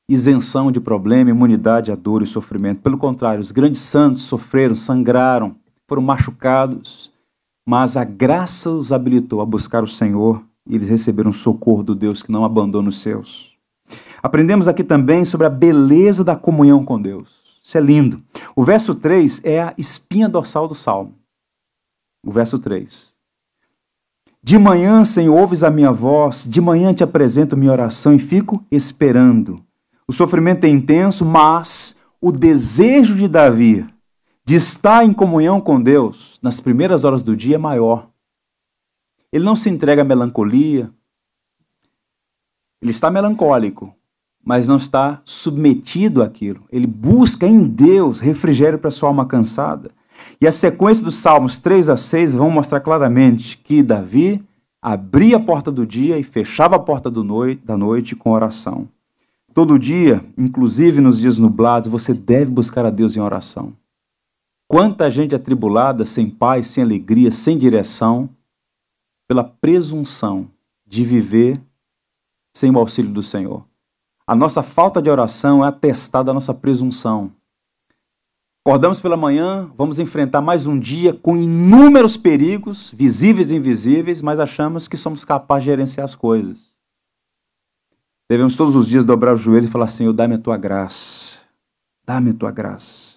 isenção 0.09 0.71
de 0.71 0.79
problema, 0.79 1.29
imunidade 1.29 1.91
à 1.91 1.95
dor 1.95 2.23
e 2.23 2.27
sofrimento. 2.27 2.81
Pelo 2.81 2.97
contrário, 2.97 3.39
os 3.39 3.51
grandes 3.51 3.81
santos 3.81 4.23
sofreram, 4.23 4.75
sangraram, 4.75 5.55
foram 5.87 6.01
machucados, 6.01 7.11
mas 7.63 7.95
a 7.95 8.03
graça 8.03 8.71
os 8.71 8.91
habilitou 8.91 9.39
a 9.39 9.45
buscar 9.45 9.83
o 9.83 9.87
Senhor 9.87 10.43
e 10.67 10.73
eles 10.73 10.89
receberam 10.89 11.31
socorro 11.31 11.83
do 11.83 11.93
Deus 11.93 12.23
que 12.23 12.31
não 12.31 12.43
abandona 12.43 12.89
os 12.89 12.99
seus. 12.99 13.55
Aprendemos 14.21 14.67
aqui 14.67 14.83
também 14.83 15.23
sobre 15.23 15.45
a 15.45 15.49
beleza 15.49 16.23
da 16.23 16.35
comunhão 16.35 16.83
com 16.83 16.99
Deus. 16.99 17.61
Isso 17.63 17.77
é 17.77 17.81
lindo. 17.81 18.21
O 18.55 18.65
verso 18.65 18.95
3 18.95 19.45
é 19.45 19.61
a 19.61 19.73
espinha 19.77 20.27
dorsal 20.27 20.67
do 20.67 20.73
salmo. 20.73 21.13
O 22.25 22.31
verso 22.31 22.57
3. 22.57 23.13
De 24.41 24.57
manhã, 24.57 25.05
Senhor, 25.05 25.37
ouves 25.37 25.63
a 25.63 25.69
minha 25.69 25.91
voz, 25.91 26.45
de 26.49 26.59
manhã 26.59 26.93
te 26.93 27.03
apresento 27.03 27.55
minha 27.55 27.71
oração 27.71 28.13
e 28.13 28.19
fico 28.19 28.65
esperando. 28.71 29.63
O 30.09 30.11
sofrimento 30.11 30.63
é 30.63 30.67
intenso, 30.67 31.23
mas 31.23 32.01
o 32.19 32.31
desejo 32.31 33.15
de 33.15 33.27
Davi 33.27 33.85
de 34.43 34.55
estar 34.55 35.05
em 35.05 35.13
comunhão 35.13 35.61
com 35.61 35.79
Deus 35.79 36.39
nas 36.41 36.59
primeiras 36.59 37.03
horas 37.03 37.21
do 37.21 37.37
dia 37.37 37.57
é 37.57 37.59
maior. 37.59 38.09
Ele 39.31 39.45
não 39.45 39.55
se 39.55 39.69
entrega 39.69 40.01
à 40.01 40.03
melancolia. 40.03 40.89
Ele 42.81 42.89
está 42.89 43.11
melancólico, 43.11 43.93
mas 44.43 44.67
não 44.67 44.77
está 44.77 45.21
submetido 45.23 46.23
àquilo. 46.23 46.65
Ele 46.71 46.87
busca 46.87 47.45
em 47.45 47.63
Deus 47.67 48.19
refrigério 48.19 48.79
para 48.79 48.89
sua 48.89 49.09
alma 49.09 49.27
cansada. 49.27 49.91
E 50.41 50.47
a 50.47 50.51
sequência 50.51 51.05
dos 51.05 51.17
Salmos 51.17 51.59
3 51.59 51.87
a 51.87 51.95
6 51.95 52.33
vão 52.33 52.49
mostrar 52.49 52.79
claramente 52.79 53.59
que 53.59 53.83
Davi 53.83 54.43
abria 54.81 55.37
a 55.37 55.39
porta 55.39 55.71
do 55.71 55.85
dia 55.85 56.17
e 56.17 56.23
fechava 56.23 56.77
a 56.77 56.79
porta 56.79 57.11
noite, 57.11 57.63
da 57.63 57.77
noite 57.77 58.15
com 58.15 58.31
oração. 58.31 58.89
Todo 59.59 59.77
dia, 59.77 60.23
inclusive 60.37 61.01
nos 61.01 61.19
dias 61.19 61.37
nublados, 61.37 61.91
você 61.91 62.13
deve 62.13 62.49
buscar 62.49 62.85
a 62.85 62.89
Deus 62.89 63.17
em 63.17 63.19
oração. 63.19 63.73
Quanta 64.69 65.11
gente 65.11 65.35
atribulada, 65.35 66.05
sem 66.05 66.29
paz, 66.29 66.67
sem 66.67 66.81
alegria, 66.81 67.29
sem 67.29 67.57
direção, 67.57 68.29
pela 69.27 69.43
presunção 69.43 70.49
de 70.87 71.03
viver 71.03 71.61
sem 72.55 72.71
o 72.71 72.79
auxílio 72.79 73.11
do 73.11 73.21
Senhor. 73.21 73.65
A 74.25 74.33
nossa 74.33 74.63
falta 74.63 75.01
de 75.01 75.09
oração 75.09 75.61
é 75.61 75.67
atestada 75.67 76.27
da 76.27 76.33
nossa 76.33 76.53
presunção. 76.53 77.29
Acordamos 78.65 79.01
pela 79.01 79.17
manhã, 79.17 79.69
vamos 79.77 79.99
enfrentar 79.99 80.39
mais 80.39 80.65
um 80.65 80.79
dia 80.79 81.11
com 81.11 81.35
inúmeros 81.35 82.15
perigos, 82.15 82.93
visíveis 82.95 83.51
e 83.51 83.57
invisíveis, 83.57 84.21
mas 84.21 84.39
achamos 84.39 84.87
que 84.87 84.95
somos 84.95 85.25
capazes 85.25 85.65
de 85.65 85.71
gerenciar 85.71 86.05
as 86.05 86.15
coisas. 86.15 86.68
Devemos 88.29 88.55
todos 88.55 88.75
os 88.75 88.87
dias 88.87 89.05
dobrar 89.05 89.33
o 89.33 89.37
joelho 89.37 89.65
e 89.65 89.69
falar: 89.69 89.87
Senhor, 89.87 90.13
dá-me 90.13 90.35
a 90.35 90.37
tua 90.37 90.55
graça. 90.55 91.39
Dá-me 92.05 92.29
a 92.29 92.33
tua 92.33 92.51
graça. 92.51 93.15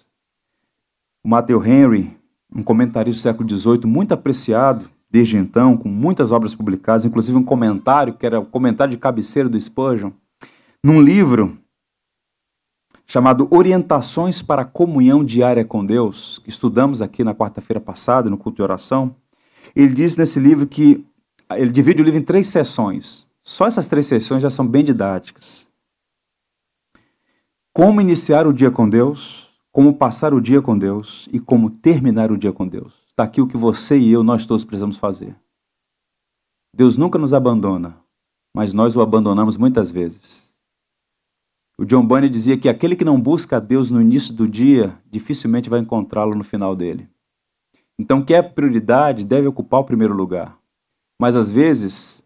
O 1.23 1.29
Matthew 1.29 1.63
Henry, 1.63 2.17
um 2.53 2.63
comentarista 2.63 3.19
do 3.19 3.21
século 3.21 3.49
XVIII, 3.49 3.85
muito 3.85 4.13
apreciado 4.13 4.89
desde 5.09 5.37
então, 5.37 5.77
com 5.77 5.87
muitas 5.87 6.31
obras 6.31 6.55
publicadas, 6.55 7.05
inclusive 7.05 7.37
um 7.37 7.43
comentário, 7.43 8.15
que 8.15 8.25
era 8.25 8.39
o 8.39 8.45
comentário 8.47 8.89
de 8.89 8.97
cabeceira 8.97 9.47
do 9.47 9.59
Spurgeon, 9.59 10.11
num 10.83 10.99
livro 10.99 11.55
chamado 13.05 13.47
Orientações 13.51 14.41
para 14.41 14.63
a 14.63 14.65
Comunhão 14.65 15.23
Diária 15.23 15.63
com 15.63 15.85
Deus, 15.85 16.39
que 16.43 16.49
estudamos 16.49 16.99
aqui 16.99 17.23
na 17.23 17.35
quarta-feira 17.35 17.79
passada, 17.79 18.27
no 18.27 18.37
culto 18.39 18.55
de 18.55 18.63
oração, 18.63 19.15
ele 19.75 19.93
diz 19.93 20.17
nesse 20.17 20.39
livro 20.39 20.65
que 20.65 21.05
ele 21.51 21.71
divide 21.71 22.01
o 22.01 22.05
livro 22.05 22.19
em 22.19 22.23
três 22.23 22.47
sessões. 22.47 23.27
Só 23.43 23.67
essas 23.67 23.87
três 23.89 24.05
sessões 24.05 24.41
já 24.41 24.49
são 24.49 24.65
bem 24.65 24.83
didáticas. 24.83 25.67
Como 27.73 27.99
iniciar 27.99 28.47
o 28.47 28.53
dia 28.53 28.71
com 28.71 28.87
Deus, 28.87 29.51
como 29.71 29.97
passar 29.97 30.33
o 30.33 30.39
dia 30.39 30.61
com 30.61 30.77
Deus 30.77 31.27
e 31.33 31.39
como 31.39 31.69
terminar 31.69 32.31
o 32.31 32.37
dia 32.37 32.53
com 32.53 32.67
Deus. 32.67 32.93
Está 33.09 33.23
aqui 33.23 33.41
o 33.41 33.47
que 33.47 33.57
você 33.57 33.97
e 33.97 34.11
eu, 34.11 34.23
nós 34.23 34.45
todos 34.45 34.63
precisamos 34.63 34.97
fazer. 34.97 35.35
Deus 36.73 36.95
nunca 36.95 37.19
nos 37.19 37.33
abandona, 37.33 37.99
mas 38.55 38.73
nós 38.73 38.95
o 38.95 39.01
abandonamos 39.01 39.57
muitas 39.57 39.91
vezes. 39.91 40.55
O 41.77 41.85
John 41.85 42.05
Bunyan 42.05 42.29
dizia 42.29 42.57
que 42.57 42.69
aquele 42.69 42.95
que 42.95 43.03
não 43.03 43.19
busca 43.19 43.57
a 43.57 43.59
Deus 43.59 43.91
no 43.91 43.99
início 43.99 44.33
do 44.33 44.47
dia, 44.47 44.97
dificilmente 45.09 45.69
vai 45.69 45.79
encontrá-lo 45.79 46.35
no 46.35 46.43
final 46.43 46.75
dele. 46.75 47.09
Então, 47.99 48.23
quer 48.23 48.35
é 48.35 48.41
prioridade 48.41 49.25
deve 49.25 49.47
ocupar 49.47 49.81
o 49.81 49.85
primeiro 49.85 50.13
lugar. 50.13 50.57
Mas 51.19 51.35
às 51.35 51.51
vezes, 51.51 52.22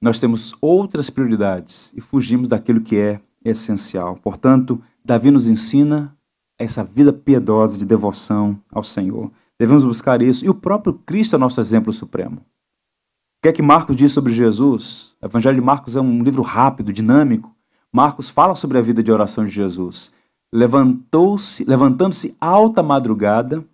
nós 0.00 0.20
temos 0.20 0.54
outras 0.60 1.10
prioridades 1.10 1.92
e 1.96 2.00
fugimos 2.00 2.48
daquilo 2.48 2.80
que 2.80 2.96
é 2.96 3.20
essencial. 3.44 4.16
Portanto, 4.16 4.80
Davi 5.04 5.30
nos 5.30 5.48
ensina 5.48 6.16
essa 6.58 6.84
vida 6.84 7.12
piedosa 7.12 7.78
de 7.78 7.86
devoção 7.86 8.60
ao 8.70 8.82
Senhor. 8.82 9.30
Devemos 9.58 9.84
buscar 9.84 10.22
isso. 10.22 10.44
E 10.44 10.48
o 10.48 10.54
próprio 10.54 10.94
Cristo 10.94 11.34
é 11.34 11.38
nosso 11.38 11.60
exemplo 11.60 11.92
supremo. 11.92 12.36
O 12.36 13.42
que 13.42 13.48
é 13.48 13.52
que 13.52 13.62
Marcos 13.62 13.96
diz 13.96 14.12
sobre 14.12 14.32
Jesus? 14.32 15.14
O 15.22 15.26
Evangelho 15.26 15.56
de 15.56 15.60
Marcos 15.60 15.96
é 15.96 16.00
um 16.00 16.22
livro 16.22 16.42
rápido, 16.42 16.92
dinâmico. 16.92 17.54
Marcos 17.92 18.28
fala 18.28 18.54
sobre 18.54 18.78
a 18.78 18.82
vida 18.82 19.02
de 19.02 19.10
oração 19.10 19.44
de 19.44 19.50
Jesus. 19.50 20.10
Levantou-se, 20.52 21.64
levantando-se 21.64 22.36
alta 22.40 22.82
madrugada, 22.82 23.64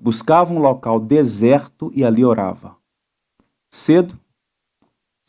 buscava 0.00 0.52
um 0.52 0.58
local 0.58 1.00
deserto 1.00 1.90
e 1.94 2.04
ali 2.04 2.24
orava. 2.24 2.76
Cedo, 3.70 4.18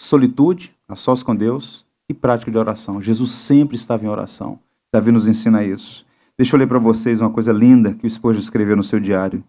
solitude, 0.02 0.74
a 0.88 0.96
sós 0.96 1.22
com 1.22 1.36
Deus 1.36 1.86
e 2.10 2.14
prática 2.14 2.50
de 2.50 2.58
oração. 2.58 3.00
Jesus 3.00 3.32
sempre 3.32 3.76
estava 3.76 4.04
em 4.04 4.10
oração. 4.10 4.60
Davi 4.92 5.12
nos 5.12 5.28
ensina 5.28 5.64
isso. 5.64 6.06
Deixa 6.38 6.56
eu 6.56 6.60
ler 6.60 6.68
para 6.68 6.80
vocês 6.80 7.22
uma 7.22 7.30
coisa 7.30 7.54
linda 7.54 7.94
que 7.94 8.06
o 8.06 8.08
esposo 8.08 8.40
escreveu 8.40 8.76
no 8.76 8.84
seu 8.84 9.00
diário. 9.00 9.44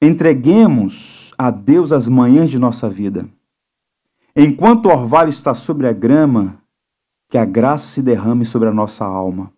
Entreguemos 0.00 1.32
a 1.36 1.50
Deus 1.50 1.92
as 1.92 2.08
manhãs 2.08 2.50
de 2.50 2.58
nossa 2.58 2.88
vida. 2.88 3.28
Enquanto 4.34 4.86
o 4.86 4.92
orvalho 4.92 5.28
está 5.28 5.52
sobre 5.52 5.86
a 5.86 5.92
grama, 5.92 6.58
que 7.28 7.36
a 7.36 7.44
graça 7.44 7.88
se 7.88 8.02
derrame 8.02 8.44
sobre 8.44 8.68
a 8.68 8.72
nossa 8.72 9.04
alma. 9.04 9.52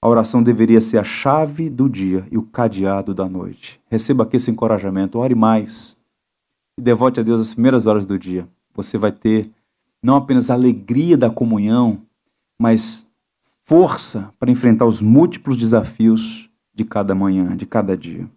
A 0.00 0.08
oração 0.08 0.40
deveria 0.40 0.80
ser 0.80 0.98
a 0.98 1.04
chave 1.04 1.68
do 1.68 1.88
dia 1.88 2.24
e 2.30 2.38
o 2.38 2.42
cadeado 2.42 3.12
da 3.12 3.28
noite. 3.28 3.80
Receba 3.90 4.22
aqui 4.22 4.36
esse 4.36 4.52
encorajamento, 4.52 5.18
ore 5.18 5.34
mais 5.34 5.96
e 6.78 6.82
devote 6.82 7.18
a 7.18 7.22
Deus 7.24 7.40
as 7.40 7.54
primeiras 7.54 7.86
horas 7.86 8.06
do 8.06 8.16
dia. 8.16 8.46
Você 8.72 8.96
vai 8.96 9.10
ter 9.10 9.50
não 10.02 10.16
apenas 10.16 10.50
alegria 10.50 11.16
da 11.16 11.30
comunhão, 11.30 12.02
mas 12.58 13.08
força 13.64 14.32
para 14.38 14.50
enfrentar 14.50 14.86
os 14.86 15.02
múltiplos 15.02 15.56
desafios 15.56 16.48
de 16.74 16.84
cada 16.84 17.14
manhã, 17.14 17.56
de 17.56 17.66
cada 17.66 17.96
dia. 17.96 18.28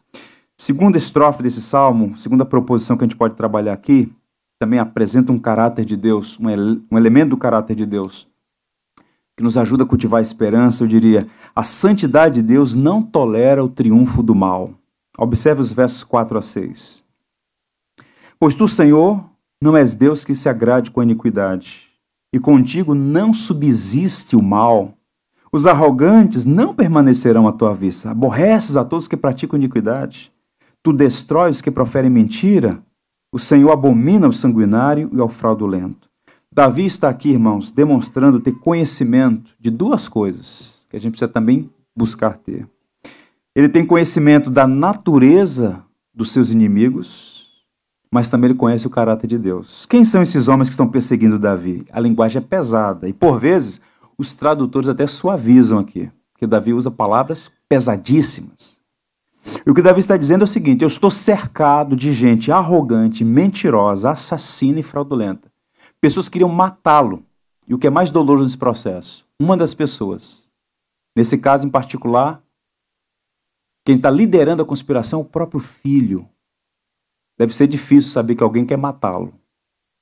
Segunda 0.57 0.97
estrofe 0.97 1.43
desse 1.43 1.61
salmo, 1.61 2.17
segunda 2.17 2.45
proposição 2.45 2.97
que 2.97 3.03
a 3.03 3.07
gente 3.07 3.17
pode 3.17 3.35
trabalhar 3.35 3.73
aqui, 3.73 4.11
também 4.59 4.79
apresenta 4.79 5.31
um 5.31 5.39
caráter 5.39 5.85
de 5.85 5.95
Deus, 5.95 6.37
um, 6.39 6.49
ele 6.49 6.81
um 6.91 6.97
elemento 6.97 7.29
do 7.29 7.37
caráter 7.37 7.75
de 7.75 7.85
Deus 7.85 8.29
que 9.39 9.43
nos 9.43 9.57
ajuda 9.57 9.85
a 9.85 9.87
cultivar 9.87 10.19
a 10.19 10.21
esperança, 10.21 10.83
eu 10.83 10.87
diria: 10.87 11.25
a 11.55 11.63
santidade 11.63 12.35
de 12.35 12.41
Deus 12.41 12.75
não 12.75 13.01
tolera 13.01 13.63
o 13.63 13.69
triunfo 13.69 14.21
do 14.21 14.35
mal. 14.35 14.73
Observe 15.17 15.61
os 15.61 15.71
versos 15.71 16.03
4 16.03 16.37
a 16.37 16.41
6. 16.41 17.05
Pois 18.37 18.53
tu, 18.53 18.67
Senhor, 18.67 19.23
não 19.61 19.75
és 19.75 19.93
Deus 19.93 20.23
que 20.23 20.33
se 20.33 20.47
agrade 20.47 20.91
com 20.91 21.01
a 21.01 21.03
iniquidade, 21.03 21.87
e 22.33 22.39
contigo 22.39 22.93
não 22.93 23.33
subsiste 23.33 24.35
o 24.35 24.41
mal. 24.41 24.93
Os 25.51 25.65
arrogantes 25.65 26.45
não 26.45 26.73
permanecerão 26.75 27.47
à 27.47 27.51
tua 27.51 27.73
vista. 27.73 28.11
Aborreces 28.11 28.77
a 28.77 28.85
todos 28.85 29.07
que 29.07 29.17
praticam 29.17 29.57
iniquidade. 29.57 30.31
Tu 30.83 30.93
destróis 30.93 31.57
os 31.57 31.61
que 31.61 31.71
proferem 31.71 32.09
mentira. 32.09 32.81
O 33.31 33.39
Senhor 33.39 33.71
abomina 33.71 34.27
o 34.27 34.33
sanguinário 34.33 35.09
e 35.11 35.19
ao 35.19 35.27
fraudulento. 35.27 36.07
Davi 36.51 36.85
está 36.85 37.09
aqui, 37.09 37.31
irmãos, 37.31 37.71
demonstrando 37.71 38.39
ter 38.39 38.53
conhecimento 38.53 39.51
de 39.59 39.69
duas 39.69 40.07
coisas 40.07 40.85
que 40.89 40.95
a 40.95 40.99
gente 40.99 41.11
precisa 41.11 41.31
também 41.31 41.69
buscar 41.95 42.37
ter. 42.37 42.67
Ele 43.55 43.69
tem 43.69 43.85
conhecimento 43.85 44.49
da 44.49 44.65
natureza 44.65 45.83
dos 46.13 46.31
seus 46.31 46.51
inimigos, 46.51 47.38
mas 48.11 48.29
também 48.29 48.49
ele 48.49 48.57
conhece 48.57 48.87
o 48.87 48.89
caráter 48.89 49.27
de 49.27 49.37
Deus. 49.37 49.85
Quem 49.85 50.03
são 50.03 50.21
esses 50.21 50.47
homens 50.47 50.67
que 50.67 50.73
estão 50.73 50.89
perseguindo 50.89 51.37
Davi? 51.37 51.85
A 51.91 51.99
linguagem 51.99 52.41
é 52.41 52.45
pesada 52.45 53.07
e, 53.07 53.13
por 53.13 53.39
vezes, 53.39 53.81
os 54.17 54.33
tradutores 54.33 54.89
até 54.89 55.05
suavizam 55.05 55.79
aqui, 55.79 56.11
porque 56.33 56.47
Davi 56.47 56.73
usa 56.73 56.89
palavras 56.89 57.51
pesadíssimas. 57.67 58.79
E 59.65 59.69
o 59.69 59.73
que 59.73 59.81
Davi 59.81 59.99
está 59.99 60.17
dizendo 60.17 60.41
é 60.41 60.43
o 60.45 60.47
seguinte: 60.47 60.81
eu 60.81 60.87
estou 60.87 61.11
cercado 61.11 61.95
de 61.95 62.11
gente 62.11 62.51
arrogante, 62.51 63.23
mentirosa, 63.23 64.11
assassina 64.11 64.79
e 64.79 64.83
fraudulenta. 64.83 65.51
Pessoas 66.01 66.29
queriam 66.29 66.49
matá-lo. 66.49 67.23
E 67.67 67.73
o 67.73 67.77
que 67.77 67.87
é 67.87 67.89
mais 67.89 68.09
doloroso 68.09 68.45
nesse 68.45 68.57
processo? 68.57 69.27
Uma 69.39 69.55
das 69.55 69.73
pessoas, 69.75 70.47
nesse 71.15 71.37
caso 71.37 71.67
em 71.67 71.69
particular, 71.69 72.41
quem 73.85 73.95
está 73.95 74.09
liderando 74.09 74.63
a 74.63 74.65
conspiração 74.65 75.19
é 75.19 75.21
o 75.21 75.25
próprio 75.25 75.59
filho. 75.59 76.27
Deve 77.39 77.55
ser 77.55 77.67
difícil 77.67 78.11
saber 78.11 78.35
que 78.35 78.43
alguém 78.43 78.65
quer 78.65 78.77
matá-lo. 78.77 79.33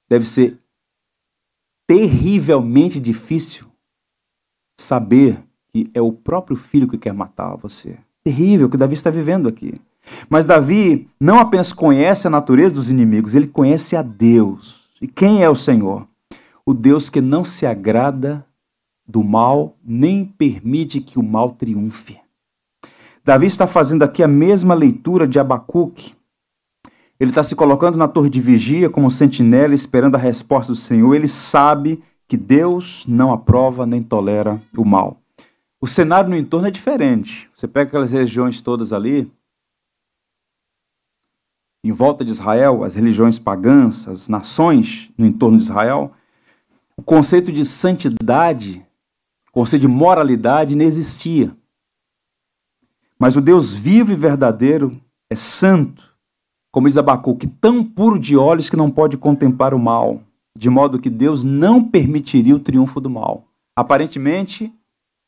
Deve 0.10 0.28
ser 0.28 0.60
terrivelmente 1.86 3.00
difícil 3.00 3.67
saber 4.76 5.41
que 5.69 5.89
é 5.93 6.02
o 6.02 6.12
próprio 6.12 6.58
filho 6.58 6.88
que 6.88 6.97
quer 6.97 7.13
matar 7.13 7.56
você. 7.56 7.97
Terrível 8.23 8.69
que 8.69 8.78
Davi 8.78 8.95
está 8.95 9.12
vivendo 9.12 9.47
aqui. 9.47 9.80
Mas 10.30 10.45
Davi 10.45 11.08
não 11.19 11.38
apenas 11.39 11.71
conhece 11.71 12.26
a 12.26 12.30
natureza 12.30 12.73
dos 12.73 12.89
inimigos, 12.89 13.36
ele 13.36 13.47
conhece 13.47 13.95
a 13.95 14.02
Deus. 14.02 14.88
E 15.02 15.08
quem 15.08 15.43
é 15.43 15.50
o 15.50 15.56
Senhor? 15.56 16.08
O 16.65 16.73
Deus 16.73 17.10
que 17.10 17.21
não 17.21 17.45
se 17.45 17.65
agrada 17.65 18.45
do 19.08 19.23
mal, 19.23 19.78
nem 19.84 20.26
permite 20.26 21.00
que 21.00 21.19
o 21.19 21.23
mal 21.23 21.52
triunfe. 21.52 22.19
Davi 23.23 23.45
está 23.45 23.67
fazendo 23.67 24.04
aqui 24.04 24.23
a 24.23 24.28
mesma 24.28 24.73
leitura 24.73 25.28
de 25.28 25.39
Abacuque. 25.39 26.16
Ele 27.19 27.32
está 27.32 27.43
se 27.43 27.56
colocando 27.56 27.97
na 27.97 28.08
torre 28.08 28.30
de 28.30 28.39
vigia 28.39 28.89
como 28.89 29.10
sentinela, 29.10 29.73
esperando 29.73 30.15
a 30.15 30.19
resposta 30.19 30.71
do 30.71 30.75
Senhor. 30.75 31.15
Ele 31.15 31.27
sabe 31.27 32.03
que 32.27 32.38
Deus 32.38 33.06
não 33.08 33.32
aprova 33.32 33.86
nem 33.86 34.03
tolera 34.03 34.62
o 34.77 34.86
mal. 34.86 35.21
O 35.80 35.88
cenário 35.88 36.30
no 36.30 36.36
entorno 36.36 36.67
é 36.67 36.71
diferente. 36.71 37.49
Você 37.56 37.67
pega 37.67 37.88
aquelas 37.88 38.12
regiões 38.12 38.62
todas 38.62 38.91
ali, 38.91 39.32
em 41.84 41.91
volta 41.91 42.25
de 42.25 42.32
Israel, 42.32 42.84
as 42.84 42.95
religiões 42.95 43.39
pagãs, 43.39 44.08
as 44.08 44.27
nações 44.27 45.10
no 45.17 45.25
entorno 45.25 45.58
de 45.58 45.63
Israel, 45.63 46.12
o 46.97 47.01
conceito 47.01 47.51
de 47.51 47.63
santidade, 47.63 48.86
o 49.47 49.51
conceito 49.51 49.84
de 49.84 49.88
moralidade 49.88 50.75
não 50.75 50.84
existia. 50.84 51.56
Mas 53.17 53.36
o 53.36 53.41
Deus 53.41 53.73
vivo 53.73 54.12
e 54.12 54.15
verdadeiro 54.15 54.99
é 55.30 55.36
santo, 55.36 56.16
como 56.77 56.87
diz 56.87 56.95
Abacuque, 56.95 57.47
tão 57.47 57.83
puro 57.83 58.19
de 58.19 58.37
olhos 58.37 58.69
que 58.69 58.77
não 58.77 58.91
pode 58.91 59.17
contemplar 59.17 59.73
o 59.73 59.79
mal, 59.79 60.21
de 60.55 60.69
modo 60.69 60.99
que 60.99 61.09
Deus 61.09 61.43
não 61.43 61.83
permitiria 61.83 62.55
o 62.55 62.59
triunfo 62.59 63.01
do 63.01 63.09
mal. 63.09 63.45
Aparentemente, 63.75 64.71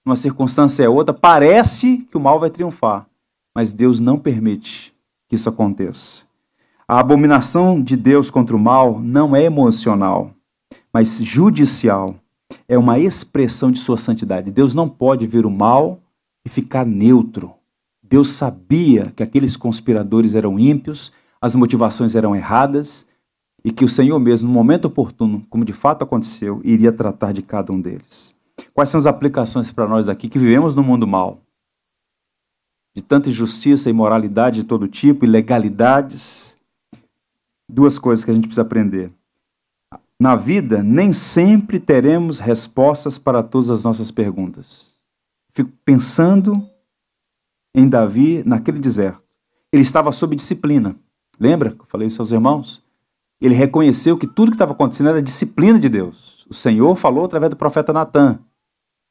numa 0.05 0.15
circunstância 0.15 0.88
ou 0.88 0.97
outra, 0.97 1.12
parece 1.12 2.07
que 2.07 2.15
o 2.15 2.19
mal 2.19 2.39
vai 2.39 2.51
triunfar, 2.51 3.07
mas 3.55 3.73
Deus 3.73 3.99
não 3.99 4.19
permite 4.19 4.93
que 5.27 5.35
isso 5.35 5.49
aconteça. 5.49 6.21
A 6.88 6.99
abominação 6.99 7.81
de 7.81 7.97
Deus 7.97 8.29
contra 8.29 8.55
o 8.55 8.59
mal 8.59 8.99
não 8.99 9.35
é 9.35 9.43
emocional, 9.43 10.29
mas 10.93 11.17
judicial. 11.17 12.13
É 12.67 12.77
uma 12.77 12.99
expressão 12.99 13.71
de 13.71 13.79
sua 13.79 13.97
santidade. 13.97 14.51
Deus 14.51 14.75
não 14.75 14.88
pode 14.88 15.25
ver 15.25 15.47
o 15.47 15.49
mal 15.49 15.99
e 16.45 16.49
ficar 16.49 16.85
neutro. 16.85 17.55
Deus 18.03 18.29
sabia 18.29 19.12
que 19.15 19.23
aqueles 19.23 19.57
conspiradores 19.57 20.35
eram 20.35 20.59
ímpios, 20.59 21.12
as 21.41 21.56
motivações 21.56 22.15
eram 22.15 22.36
erradas 22.36 23.10
e 23.63 23.71
que 23.71 23.86
o 23.86 23.89
Senhor 23.89 24.19
mesmo, 24.19 24.47
no 24.47 24.54
momento 24.54 24.86
oportuno, 24.86 25.45
como 25.49 25.65
de 25.65 25.73
fato 25.73 26.04
aconteceu, 26.04 26.62
iria 26.63 26.91
tratar 26.91 27.34
de 27.34 27.41
cada 27.41 27.71
um 27.71 27.80
deles. 27.80 28.36
Quais 28.73 28.89
são 28.89 28.97
as 28.97 29.06
aplicações 29.06 29.71
para 29.71 29.88
nós 29.88 30.08
aqui 30.08 30.28
que 30.30 30.39
vivemos 30.39 30.75
no 30.75 30.84
mundo 30.84 31.08
mal? 31.08 31.41
De 32.95 33.02
tanta 33.02 33.30
injustiça 33.30 33.89
e 33.89 33.91
imoralidade 33.91 34.62
de 34.62 34.65
todo 34.65 34.88
tipo, 34.88 35.25
ilegalidades, 35.25 36.58
duas 37.69 37.97
coisas 37.97 38.25
que 38.25 38.32
a 38.32 38.34
gente 38.34 38.47
precisa 38.47 38.62
aprender. 38.62 39.12
Na 40.19 40.36
vida, 40.36 40.84
nem 40.84 41.13
sempre 41.13 41.80
teremos 41.80 42.39
respostas 42.39 43.17
para 43.17 43.41
todas 43.41 43.69
as 43.69 43.84
nossas 43.84 44.12
perguntas. 44.12 44.93
Fico 45.54 45.71
pensando 45.86 46.62
em 47.73 47.88
Davi 47.88 48.43
naquele 48.45 48.80
deserto. 48.80 49.23
Ele 49.71 49.84
estava 49.84 50.12
sob 50.12 50.36
disciplina. 50.36 50.95
Lembra 51.39 51.71
que 51.71 51.82
eu 51.82 51.86
falei 51.86 52.08
isso 52.08 52.21
aos 52.21 52.32
irmãos? 52.32 52.84
Ele 53.39 53.56
reconheceu 53.56 54.17
que 54.17 54.28
tudo 54.28 54.52
que 54.52 54.56
estava 54.56 54.73
acontecendo 54.73 55.10
era 55.10 55.21
disciplina 55.21 55.80
de 55.80 55.88
Deus. 55.88 56.45
O 56.49 56.54
Senhor 56.54 56.95
falou 56.95 57.25
através 57.25 57.49
do 57.49 57.56
profeta 57.56 57.93
Natan 57.93 58.39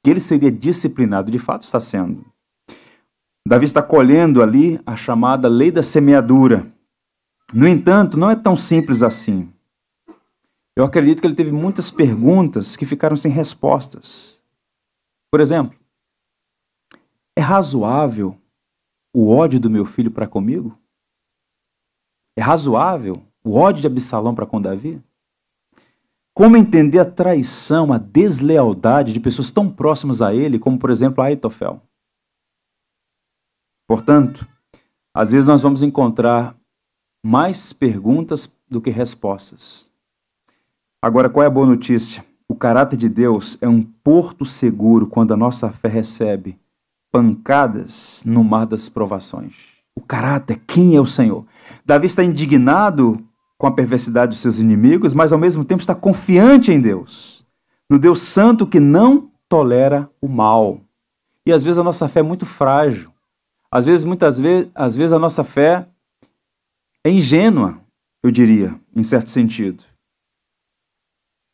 que 0.03 0.11
ele 0.11 0.21
seria 0.21 0.51
disciplinado. 0.51 1.31
De 1.31 1.38
fato, 1.38 1.62
está 1.62 1.81
sendo. 1.81 2.25
Davi 3.47 3.64
está 3.64 3.83
colhendo 3.83 4.43
ali 4.43 4.79
a 4.85 4.95
chamada 4.95 5.49
lei 5.49 5.71
da 5.71 5.83
semeadura. 5.83 6.67
No 7.53 7.67
entanto, 7.67 8.19
não 8.19 8.31
é 8.31 8.37
tão 8.37 8.55
simples 8.55 9.03
assim. 9.03 9.51
Eu 10.77 10.85
acredito 10.85 11.21
que 11.21 11.27
ele 11.27 11.35
teve 11.35 11.51
muitas 11.51 11.91
perguntas 11.91 12.77
que 12.77 12.85
ficaram 12.85 13.17
sem 13.17 13.33
respostas. 13.33 14.41
Por 15.31 15.41
exemplo, 15.41 15.77
é 17.37 17.41
razoável 17.41 18.37
o 19.14 19.31
ódio 19.31 19.59
do 19.59 19.71
meu 19.71 19.85
filho 19.85 20.11
para 20.11 20.27
comigo? 20.27 20.79
É 22.38 22.40
razoável 22.40 23.20
o 23.42 23.57
ódio 23.57 23.81
de 23.81 23.88
Absalão 23.88 24.33
para 24.33 24.46
com 24.46 24.61
Davi? 24.61 25.03
Como 26.33 26.57
entender 26.57 27.01
a 27.01 27.05
traição, 27.05 27.92
a 27.92 27.98
deslealdade 27.98 29.12
de 29.12 29.18
pessoas 29.18 29.51
tão 29.51 29.68
próximas 29.68 30.22
a 30.22 30.33
ele, 30.33 30.57
como 30.57 30.79
por 30.79 30.88
exemplo 30.88 31.20
Aitofel? 31.20 31.83
Portanto, 33.88 34.46
às 35.12 35.33
vezes 35.33 35.48
nós 35.48 35.62
vamos 35.62 35.83
encontrar 35.83 36.57
mais 37.27 37.72
perguntas 37.72 38.57
do 38.70 38.81
que 38.81 38.90
respostas. 38.90 39.90
Agora, 41.03 41.29
qual 41.29 41.42
é 41.42 41.48
a 41.48 41.51
boa 41.51 41.66
notícia? 41.66 42.24
O 42.46 42.55
caráter 42.55 42.96
de 42.96 43.09
Deus 43.09 43.61
é 43.61 43.68
um 43.68 43.83
porto 43.83 44.44
seguro 44.44 45.09
quando 45.09 45.35
a 45.35 45.37
nossa 45.37 45.72
fé 45.72 45.88
recebe 45.88 46.57
pancadas 47.11 48.22
no 48.24 48.44
mar 48.44 48.64
das 48.64 48.88
provações. 48.88 49.78
O 49.99 50.01
caráter, 50.01 50.61
quem 50.65 50.95
é 50.95 51.01
o 51.01 51.05
Senhor? 51.05 51.45
Davi 51.85 52.07
está 52.07 52.23
indignado 52.23 53.21
com 53.59 53.67
a 53.67 53.73
perversidade 53.73 54.31
dos 54.31 54.39
seus 54.39 54.61
inimigos, 54.61 55.13
mas 55.13 55.33
ao 55.33 55.39
mesmo 55.41 55.65
tempo 55.65 55.81
está 55.81 55.93
confiante 55.93 56.71
em 56.71 56.81
Deus, 56.81 57.45
no 57.91 57.99
Deus 57.99 58.21
Santo 58.21 58.65
que 58.65 58.79
não 58.79 59.29
tolera 59.49 60.09
o 60.21 60.29
mal. 60.29 60.81
E 61.45 61.53
às 61.53 61.65
vezes 61.65 61.81
a 61.81 61.83
nossa 61.83 62.09
fé 62.09 62.21
é 62.21 62.23
muito 62.23 62.47
frágil. 62.47 63.13
Às 63.73 63.87
vezes, 63.87 64.05
muitas 64.05 64.39
vezes, 64.39 64.71
às 64.73 64.95
vezes 64.95 65.13
a 65.13 65.19
nossa 65.19 65.43
fé 65.43 65.89
é 67.05 67.11
ingênua, 67.11 67.81
eu 68.23 68.31
diria, 68.31 68.81
em 68.95 69.03
certo 69.03 69.31
sentido. 69.31 69.83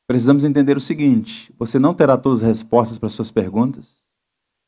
Precisamos 0.06 0.44
entender 0.44 0.76
o 0.76 0.82
seguinte: 0.82 1.50
você 1.58 1.78
não 1.78 1.94
terá 1.94 2.18
todas 2.18 2.42
as 2.42 2.48
respostas 2.48 2.98
para 2.98 3.08
suas 3.08 3.30
perguntas, 3.30 4.02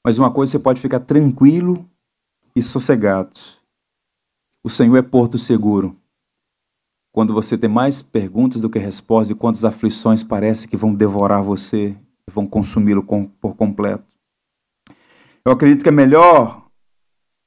mas 0.02 0.18
uma 0.18 0.32
coisa 0.32 0.52
você 0.52 0.58
pode 0.58 0.80
ficar 0.80 1.00
tranquilo 1.00 1.86
e 2.56 2.62
sossegado. 2.62 3.36
O 4.66 4.68
Senhor 4.68 4.96
é 4.96 5.02
porto 5.02 5.38
seguro. 5.38 5.96
Quando 7.14 7.32
você 7.32 7.56
tem 7.56 7.70
mais 7.70 8.02
perguntas 8.02 8.62
do 8.62 8.68
que 8.68 8.80
respostas 8.80 9.30
e 9.30 9.38
quantas 9.38 9.64
aflições 9.64 10.24
parece 10.24 10.66
que 10.66 10.76
vão 10.76 10.92
devorar 10.92 11.40
você, 11.40 11.96
vão 12.28 12.48
consumi-lo 12.48 13.00
por 13.40 13.54
completo. 13.54 14.02
Eu 15.44 15.52
acredito 15.52 15.84
que 15.84 15.88
é 15.88 15.92
melhor, 15.92 16.66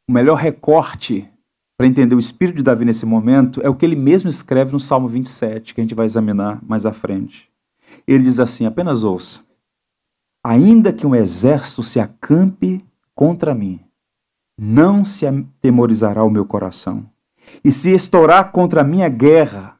o 0.10 0.14
melhor 0.14 0.36
recorte 0.36 1.30
para 1.78 1.88
entender 1.88 2.16
o 2.16 2.20
espírito 2.20 2.56
de 2.56 2.64
Davi 2.64 2.86
nesse 2.86 3.06
momento 3.06 3.60
é 3.62 3.68
o 3.68 3.76
que 3.76 3.86
ele 3.86 3.98
mesmo 3.98 4.30
escreve 4.30 4.72
no 4.72 4.80
Salmo 4.80 5.10
27, 5.10 5.76
que 5.76 5.82
a 5.82 5.84
gente 5.84 5.96
vai 5.96 6.06
examinar 6.06 6.64
mais 6.64 6.86
à 6.86 6.94
frente. 6.94 7.52
Ele 8.08 8.24
diz 8.24 8.40
assim: 8.40 8.66
apenas 8.66 9.04
ouça. 9.04 9.44
Ainda 10.42 10.94
que 10.94 11.06
um 11.06 11.14
exército 11.14 11.84
se 11.84 12.00
acampe 12.00 12.82
contra 13.14 13.54
mim, 13.54 13.82
não 14.60 15.06
se 15.06 15.26
atemorizará 15.26 16.24
o 16.24 16.30
meu 16.30 16.46
coração. 16.46 17.10
E 17.64 17.72
se 17.72 17.94
estourar 17.94 18.52
contra 18.52 18.82
a 18.82 18.84
minha 18.84 19.08
guerra, 19.08 19.80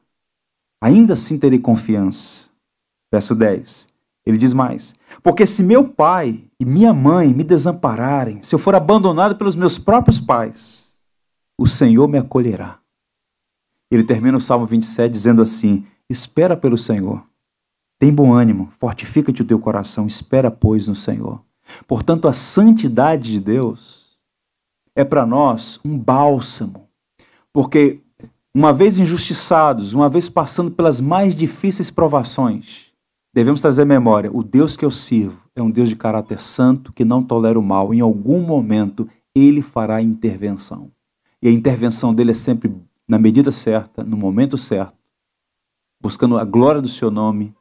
ainda 0.80 1.12
assim 1.12 1.38
terei 1.38 1.58
confiança. 1.58 2.48
Verso 3.12 3.34
10. 3.34 3.88
Ele 4.24 4.38
diz 4.38 4.52
mais: 4.52 4.94
Porque 5.22 5.44
se 5.44 5.62
meu 5.62 5.86
pai 5.86 6.44
e 6.58 6.64
minha 6.64 6.94
mãe 6.94 7.34
me 7.34 7.44
desampararem, 7.44 8.42
se 8.42 8.54
eu 8.54 8.58
for 8.58 8.74
abandonado 8.74 9.36
pelos 9.36 9.54
meus 9.54 9.78
próprios 9.78 10.18
pais, 10.18 10.92
o 11.58 11.66
Senhor 11.66 12.08
me 12.08 12.18
acolherá. 12.18 12.78
Ele 13.90 14.04
termina 14.04 14.38
o 14.38 14.40
Salmo 14.40 14.66
27 14.66 15.12
dizendo 15.12 15.42
assim: 15.42 15.86
Espera 16.08 16.56
pelo 16.56 16.78
Senhor. 16.78 17.22
Tem 17.98 18.12
bom 18.12 18.32
ânimo, 18.32 18.68
fortifica-te 18.70 19.42
o 19.42 19.46
teu 19.46 19.58
coração, 19.58 20.06
espera, 20.06 20.50
pois, 20.50 20.88
no 20.88 20.94
Senhor. 20.94 21.44
Portanto, 21.86 22.26
a 22.26 22.32
santidade 22.32 23.32
de 23.32 23.40
Deus 23.40 23.99
é 24.94 25.04
para 25.04 25.24
nós 25.26 25.80
um 25.84 25.98
bálsamo, 25.98 26.88
porque 27.52 28.00
uma 28.54 28.72
vez 28.72 28.98
injustiçados, 28.98 29.94
uma 29.94 30.08
vez 30.08 30.28
passando 30.28 30.70
pelas 30.70 31.00
mais 31.00 31.34
difíceis 31.34 31.90
provações, 31.90 32.86
devemos 33.32 33.60
trazer 33.60 33.84
memória: 33.84 34.30
o 34.32 34.42
Deus 34.42 34.76
que 34.76 34.84
eu 34.84 34.90
sirvo 34.90 35.48
é 35.54 35.62
um 35.62 35.70
Deus 35.70 35.88
de 35.88 35.96
caráter 35.96 36.40
santo 36.40 36.92
que 36.92 37.04
não 37.04 37.22
tolera 37.22 37.58
o 37.58 37.62
mal. 37.62 37.94
Em 37.94 38.00
algum 38.00 38.40
momento, 38.40 39.08
ele 39.34 39.62
fará 39.62 40.02
intervenção. 40.02 40.90
E 41.42 41.48
a 41.48 41.52
intervenção 41.52 42.12
dele 42.12 42.32
é 42.32 42.34
sempre 42.34 42.74
na 43.08 43.18
medida 43.18 43.50
certa, 43.50 44.04
no 44.04 44.16
momento 44.16 44.58
certo, 44.58 44.96
buscando 46.00 46.38
a 46.38 46.44
glória 46.44 46.80
do 46.80 46.88
seu 46.88 47.10
nome 47.10 47.54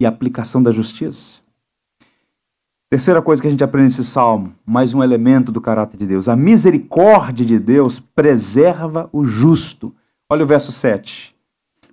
e 0.00 0.04
a 0.04 0.08
aplicação 0.08 0.62
da 0.62 0.70
justiça. 0.70 1.43
Terceira 2.94 3.20
coisa 3.20 3.42
que 3.42 3.48
a 3.48 3.50
gente 3.50 3.64
aprende 3.64 3.86
nesse 3.86 4.04
salmo, 4.04 4.54
mais 4.64 4.94
um 4.94 5.02
elemento 5.02 5.50
do 5.50 5.60
caráter 5.60 5.96
de 5.96 6.06
Deus. 6.06 6.28
A 6.28 6.36
misericórdia 6.36 7.44
de 7.44 7.58
Deus 7.58 7.98
preserva 7.98 9.10
o 9.12 9.24
justo. 9.24 9.92
Olha 10.30 10.44
o 10.44 10.46
verso 10.46 10.70
7. 10.70 11.34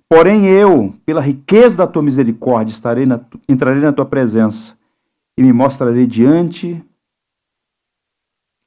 Porém 0.08 0.46
eu, 0.46 0.94
pela 1.04 1.20
riqueza 1.20 1.78
da 1.78 1.88
tua 1.88 2.04
misericórdia, 2.04 2.72
estarei 2.72 3.04
na, 3.04 3.20
entrarei 3.48 3.82
na 3.82 3.92
tua 3.92 4.06
presença 4.06 4.78
e 5.36 5.42
me 5.42 5.52
mostrarei 5.52 6.06
diante 6.06 6.80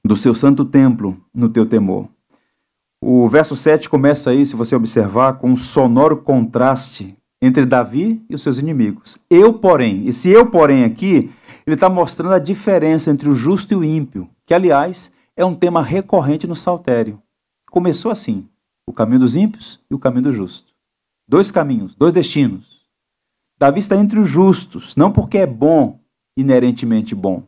do 0.04 0.18
seu 0.18 0.36
santo 0.36 0.66
templo 0.66 1.18
no 1.34 1.48
teu 1.48 1.66
temor. 1.66 2.10
O 3.02 3.30
verso 3.30 3.56
7 3.56 3.90
começa 3.90 4.32
aí, 4.32 4.46
se 4.46 4.58
você 4.58 4.76
observar, 4.76 5.36
com 5.38 5.52
um 5.52 5.56
sonoro 5.56 6.18
contraste 6.18 7.16
entre 7.42 7.66
Davi 7.66 8.22
e 8.30 8.36
os 8.36 8.42
seus 8.42 8.58
inimigos. 8.58 9.18
Eu, 9.30 9.54
porém, 9.54 10.06
esse 10.06 10.30
eu, 10.30 10.48
porém, 10.48 10.84
aqui, 10.84 11.32
ele 11.66 11.76
está 11.76 11.90
mostrando 11.90 12.34
a 12.34 12.40
diferença 12.40 13.10
entre 13.10 13.30
o 13.30 13.36
justo 13.36 13.74
e 13.74 13.76
o 13.76 13.84
ímpio, 13.84 14.30
que, 14.46 14.54
aliás, 14.54 15.12
é 15.36 15.44
um 15.44 15.56
tema 15.56 15.82
recorrente 15.82 16.48
no 16.48 16.56
Saltério. 16.56 17.22
Começou 17.70 18.12
assim: 18.12 18.48
o 18.88 18.94
caminho 18.94 19.20
dos 19.20 19.36
ímpios 19.36 19.80
e 19.90 19.96
o 19.96 20.00
caminho 20.00 20.24
do 20.24 20.34
justo. 20.34 20.74
Dois 21.28 21.50
caminhos, 21.50 21.96
dois 21.96 22.14
destinos. 22.14 22.76
Davi 23.58 23.80
está 23.80 23.96
entre 23.96 24.20
os 24.20 24.28
justos, 24.28 24.96
não 24.96 25.12
porque 25.12 25.40
é 25.40 25.46
bom, 25.46 26.00
inerentemente 26.38 27.16
bom, 27.16 27.44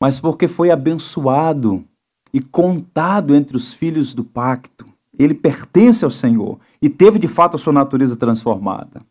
mas 0.00 0.18
porque 0.18 0.46
foi 0.46 0.70
abençoado 0.70 1.84
e 2.32 2.40
contado 2.40 3.34
entre 3.34 3.56
os 3.56 3.72
filhos 3.72 4.14
do 4.14 4.24
pacto. 4.24 4.86
Ele 5.18 5.34
pertence 5.34 6.04
ao 6.04 6.10
Senhor 6.10 6.58
e 6.80 6.88
teve 6.88 7.18
de 7.18 7.26
fato 7.26 7.56
a 7.56 7.58
sua 7.58 7.72
natureza 7.72 8.16
transformada. 8.16 9.02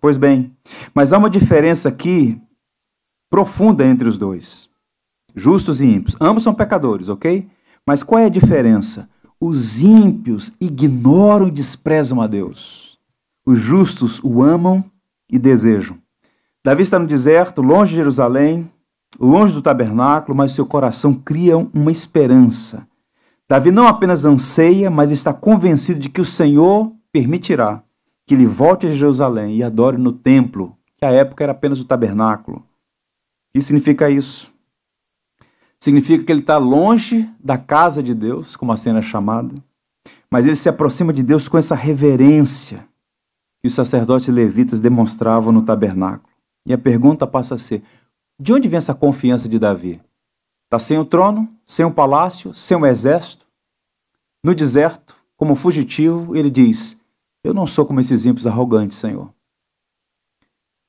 Pois 0.00 0.16
bem, 0.16 0.56
mas 0.94 1.12
há 1.12 1.18
uma 1.18 1.30
diferença 1.30 1.88
aqui 1.88 2.40
profunda 3.34 3.84
entre 3.84 4.08
os 4.08 4.16
dois. 4.16 4.68
Justos 5.34 5.80
e 5.80 5.86
ímpios. 5.86 6.16
Ambos 6.20 6.44
são 6.44 6.54
pecadores, 6.54 7.08
ok? 7.08 7.48
Mas 7.84 8.00
qual 8.00 8.20
é 8.20 8.26
a 8.26 8.28
diferença? 8.28 9.10
Os 9.40 9.82
ímpios 9.82 10.52
ignoram 10.60 11.48
e 11.48 11.50
desprezam 11.50 12.22
a 12.22 12.28
Deus. 12.28 12.96
Os 13.44 13.58
justos 13.58 14.22
o 14.22 14.40
amam 14.40 14.84
e 15.28 15.36
desejam. 15.36 15.98
Davi 16.64 16.84
está 16.84 16.96
no 16.96 17.08
deserto, 17.08 17.60
longe 17.60 17.90
de 17.90 17.96
Jerusalém, 17.96 18.70
longe 19.18 19.52
do 19.52 19.60
tabernáculo, 19.60 20.38
mas 20.38 20.52
seu 20.52 20.64
coração 20.64 21.12
cria 21.12 21.58
uma 21.58 21.90
esperança. 21.90 22.86
Davi 23.48 23.72
não 23.72 23.88
apenas 23.88 24.24
anseia, 24.24 24.92
mas 24.92 25.10
está 25.10 25.34
convencido 25.34 25.98
de 25.98 26.08
que 26.08 26.20
o 26.20 26.24
Senhor 26.24 26.92
permitirá 27.10 27.82
que 28.28 28.34
ele 28.34 28.46
volte 28.46 28.86
a 28.86 28.94
Jerusalém 28.94 29.56
e 29.56 29.64
adore 29.64 29.98
no 29.98 30.12
templo, 30.12 30.76
que 30.96 31.04
à 31.04 31.10
época 31.10 31.42
era 31.42 31.50
apenas 31.50 31.80
o 31.80 31.84
tabernáculo. 31.84 32.64
Que 33.54 33.62
significa 33.62 34.10
isso? 34.10 34.52
Significa 35.78 36.24
que 36.24 36.32
ele 36.32 36.40
está 36.40 36.56
longe 36.58 37.30
da 37.38 37.56
casa 37.56 38.02
de 38.02 38.14
Deus, 38.14 38.56
como 38.56 38.72
a 38.72 38.76
cena 38.76 38.98
é 39.00 39.02
chamada, 39.02 39.54
mas 40.30 40.46
ele 40.46 40.56
se 40.56 40.68
aproxima 40.68 41.12
de 41.12 41.22
Deus 41.22 41.46
com 41.46 41.56
essa 41.56 41.74
reverência 41.74 42.88
que 43.62 43.68
os 43.68 43.74
sacerdotes 43.74 44.28
levitas 44.28 44.80
demonstravam 44.80 45.52
no 45.52 45.62
tabernáculo. 45.62 46.28
E 46.66 46.72
a 46.72 46.78
pergunta 46.78 47.26
passa 47.26 47.54
a 47.54 47.58
ser: 47.58 47.82
de 48.40 48.52
onde 48.52 48.68
vem 48.68 48.78
essa 48.78 48.94
confiança 48.94 49.48
de 49.48 49.58
Davi? 49.58 50.00
Está 50.64 50.78
sem 50.78 50.98
o 50.98 51.04
trono, 51.04 51.48
sem 51.64 51.84
o 51.84 51.92
palácio, 51.92 52.54
sem 52.54 52.76
o 52.76 52.86
exército. 52.86 53.46
No 54.42 54.54
deserto, 54.54 55.14
como 55.36 55.54
fugitivo, 55.54 56.34
ele 56.34 56.50
diz: 56.50 57.00
Eu 57.44 57.52
não 57.54 57.66
sou 57.66 57.86
como 57.86 58.00
esses 58.00 58.26
ímpios 58.26 58.46
arrogantes, 58.46 58.96
Senhor. 58.96 59.33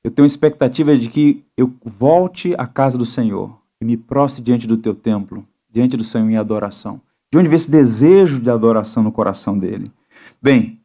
Eu 0.06 0.12
tenho 0.12 0.26
expectativa 0.28 0.96
de 0.96 1.10
que 1.10 1.44
eu 1.58 1.74
volte 1.84 2.54
à 2.60 2.68
casa 2.68 2.96
do 2.96 3.06
Senhor 3.06 3.60
e 3.82 3.86
me 3.86 3.98
prostre 3.98 4.44
diante 4.44 4.68
do 4.68 4.78
teu 4.78 4.94
templo, 4.94 5.44
diante 5.68 5.98
do 5.98 6.04
Senhor 6.04 6.30
em 6.30 6.38
adoração. 6.38 7.02
De 7.32 7.40
onde 7.40 7.50
vem 7.50 7.56
esse 7.56 7.72
desejo 7.72 8.40
de 8.40 8.52
adoração 8.52 9.02
no 9.02 9.12
coração 9.12 9.58
dele? 9.58 9.92
Bem, 10.40 10.80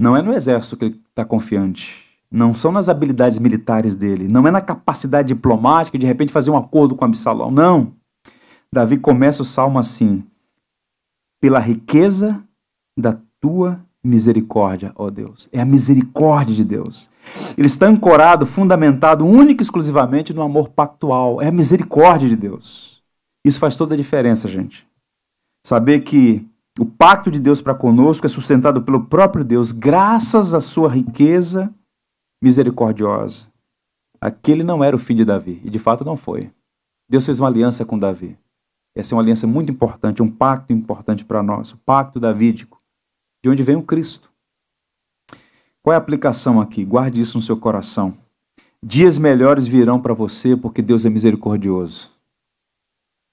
não 0.00 0.16
é 0.16 0.22
no 0.22 0.32
exército 0.32 0.76
que 0.76 0.86
ele 0.86 1.00
está 1.08 1.24
confiante 1.24 2.10
não 2.30 2.54
são 2.54 2.70
nas 2.70 2.88
habilidades 2.88 3.38
militares 3.38 3.96
dele, 3.96 4.28
não 4.28 4.46
é 4.46 4.50
na 4.50 4.60
capacidade 4.60 5.28
diplomática 5.28 5.98
de 5.98 6.02
de 6.02 6.06
repente 6.06 6.32
fazer 6.32 6.50
um 6.50 6.56
acordo 6.56 6.94
com 6.94 7.04
Absalão. 7.04 7.50
Não. 7.50 7.94
Davi 8.72 8.96
começa 8.98 9.42
o 9.42 9.44
salmo 9.44 9.78
assim: 9.78 10.24
pela 11.40 11.58
riqueza 11.58 12.44
da 12.96 13.18
tua 13.40 13.84
misericórdia, 14.02 14.92
ó 14.96 15.10
Deus. 15.10 15.48
É 15.52 15.60
a 15.60 15.64
misericórdia 15.64 16.54
de 16.54 16.64
Deus. 16.64 17.10
Ele 17.56 17.66
está 17.66 17.86
ancorado, 17.86 18.46
fundamentado 18.46 19.26
única 19.26 19.62
e 19.62 19.64
exclusivamente 19.64 20.32
no 20.32 20.42
amor 20.42 20.70
pactual. 20.70 21.40
É 21.40 21.48
a 21.48 21.52
misericórdia 21.52 22.28
de 22.28 22.36
Deus. 22.36 23.02
Isso 23.44 23.58
faz 23.58 23.76
toda 23.76 23.94
a 23.94 23.96
diferença, 23.96 24.48
gente. 24.48 24.86
Saber 25.66 26.00
que 26.00 26.46
o 26.78 26.86
pacto 26.86 27.30
de 27.30 27.38
Deus 27.38 27.60
para 27.60 27.74
conosco 27.74 28.26
é 28.26 28.28
sustentado 28.28 28.82
pelo 28.82 29.04
próprio 29.04 29.44
Deus, 29.44 29.72
graças 29.72 30.54
à 30.54 30.60
sua 30.60 30.88
riqueza 30.88 31.74
misericordiosa. 32.42 33.48
Aquele 34.20 34.62
não 34.62 34.82
era 34.82 34.96
o 34.96 34.98
filho 34.98 35.18
de 35.18 35.24
Davi, 35.24 35.60
e 35.64 35.70
de 35.70 35.78
fato 35.78 36.04
não 36.04 36.16
foi. 36.16 36.50
Deus 37.08 37.26
fez 37.26 37.40
uma 37.40 37.48
aliança 37.48 37.84
com 37.84 37.98
Davi. 37.98 38.38
Essa 38.94 39.14
é 39.14 39.16
uma 39.16 39.22
aliança 39.22 39.46
muito 39.46 39.72
importante, 39.72 40.22
um 40.22 40.30
pacto 40.30 40.72
importante 40.72 41.24
para 41.24 41.42
nós, 41.42 41.72
o 41.72 41.76
pacto 41.78 42.18
davídico, 42.18 42.79
de 43.42 43.48
onde 43.48 43.62
vem 43.62 43.76
o 43.76 43.82
Cristo. 43.82 44.30
Qual 45.82 45.92
é 45.92 45.96
a 45.96 45.98
aplicação 45.98 46.60
aqui? 46.60 46.84
Guarde 46.84 47.20
isso 47.20 47.38
no 47.38 47.42
seu 47.42 47.56
coração. 47.56 48.16
Dias 48.82 49.18
melhores 49.18 49.66
virão 49.66 50.00
para 50.00 50.14
você 50.14 50.56
porque 50.56 50.82
Deus 50.82 51.04
é 51.04 51.10
misericordioso. 51.10 52.10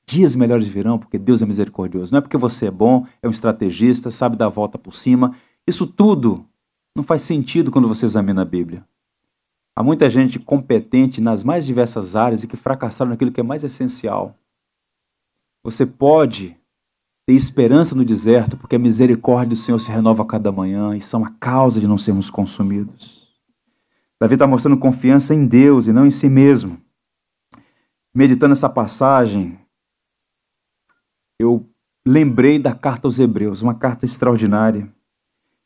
Dias 0.10 0.36
melhores 0.36 0.68
virão 0.68 0.98
porque 0.98 1.18
Deus 1.18 1.42
é 1.42 1.46
misericordioso. 1.46 2.12
Não 2.12 2.20
é 2.20 2.22
porque 2.22 2.38
você 2.38 2.68
é 2.68 2.72
bom, 2.72 3.06
é 3.22 3.28
um 3.28 3.32
estrategista, 3.32 4.10
sabe 4.10 4.38
dar 4.38 4.46
a 4.46 4.50
volta 4.50 4.78
por 4.78 4.96
cima. 4.96 5.36
Isso 5.68 5.86
tudo 5.86 6.46
não 6.96 7.04
faz 7.04 7.22
sentido 7.22 7.70
quando 7.70 7.88
você 7.88 8.06
examina 8.06 8.42
a 8.42 8.46
Bíblia. 8.46 8.86
Há 9.76 9.84
muita 9.84 10.10
gente 10.10 10.40
competente 10.40 11.22
nas 11.22 11.44
mais 11.44 11.66
diversas 11.66 12.16
áreas 12.16 12.44
e 12.44 12.48
que 12.48 12.58
fracassaram 12.58 13.12
naquilo 13.12 13.32
que 13.32 13.40
é 13.40 13.44
mais 13.44 13.64
essencial. 13.64 14.36
Você 15.64 15.86
pode 15.86 16.57
ter 17.28 17.34
esperança 17.34 17.94
no 17.94 18.06
deserto, 18.06 18.56
porque 18.56 18.78
a 18.78 18.80
misericórdia 18.80 19.50
do 19.50 19.56
Senhor 19.58 19.78
se 19.80 19.92
renova 19.92 20.24
a 20.24 20.26
cada 20.26 20.50
manhã 20.50 20.96
e 20.96 21.02
são 21.02 21.26
a 21.26 21.30
causa 21.32 21.78
de 21.78 21.88
não 21.88 21.98
sermos 21.98 22.30
consumidos. 22.30 23.28
Davi 24.20 24.36
está 24.36 24.48
mostrando 24.48 24.78
confiança 24.78 25.36
em 25.36 25.46
Deus 25.46 25.88
e 25.88 25.92
não 25.92 26.06
em 26.06 26.10
si 26.10 26.30
mesmo. 26.30 26.82
Meditando 28.16 28.54
essa 28.54 28.70
passagem, 28.70 29.60
eu 31.38 31.70
lembrei 32.08 32.58
da 32.58 32.74
carta 32.74 33.08
aos 33.08 33.20
Hebreus, 33.20 33.62
uma 33.62 33.76
carta 33.76 34.06
extraordinária. 34.06 34.90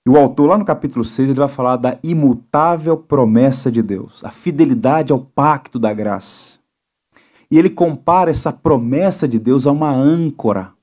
E 0.06 0.10
o 0.10 0.18
autor, 0.18 0.50
lá 0.50 0.58
no 0.58 0.66
capítulo 0.66 1.06
6, 1.06 1.30
ele 1.30 1.40
vai 1.40 1.48
falar 1.48 1.78
da 1.78 1.98
imutável 2.04 2.98
promessa 2.98 3.72
de 3.72 3.84
Deus, 3.84 4.24
a 4.26 4.32
fidelidade 4.32 5.14
ao 5.14 5.20
pacto 5.20 5.78
da 5.78 5.94
graça. 5.94 6.60
E 7.52 7.58
ele 7.58 7.70
compara 7.70 8.32
essa 8.32 8.52
promessa 8.52 9.28
de 9.28 9.38
Deus 9.38 9.68
a 9.68 9.72
uma 9.72 9.92
âncora, 9.92 10.74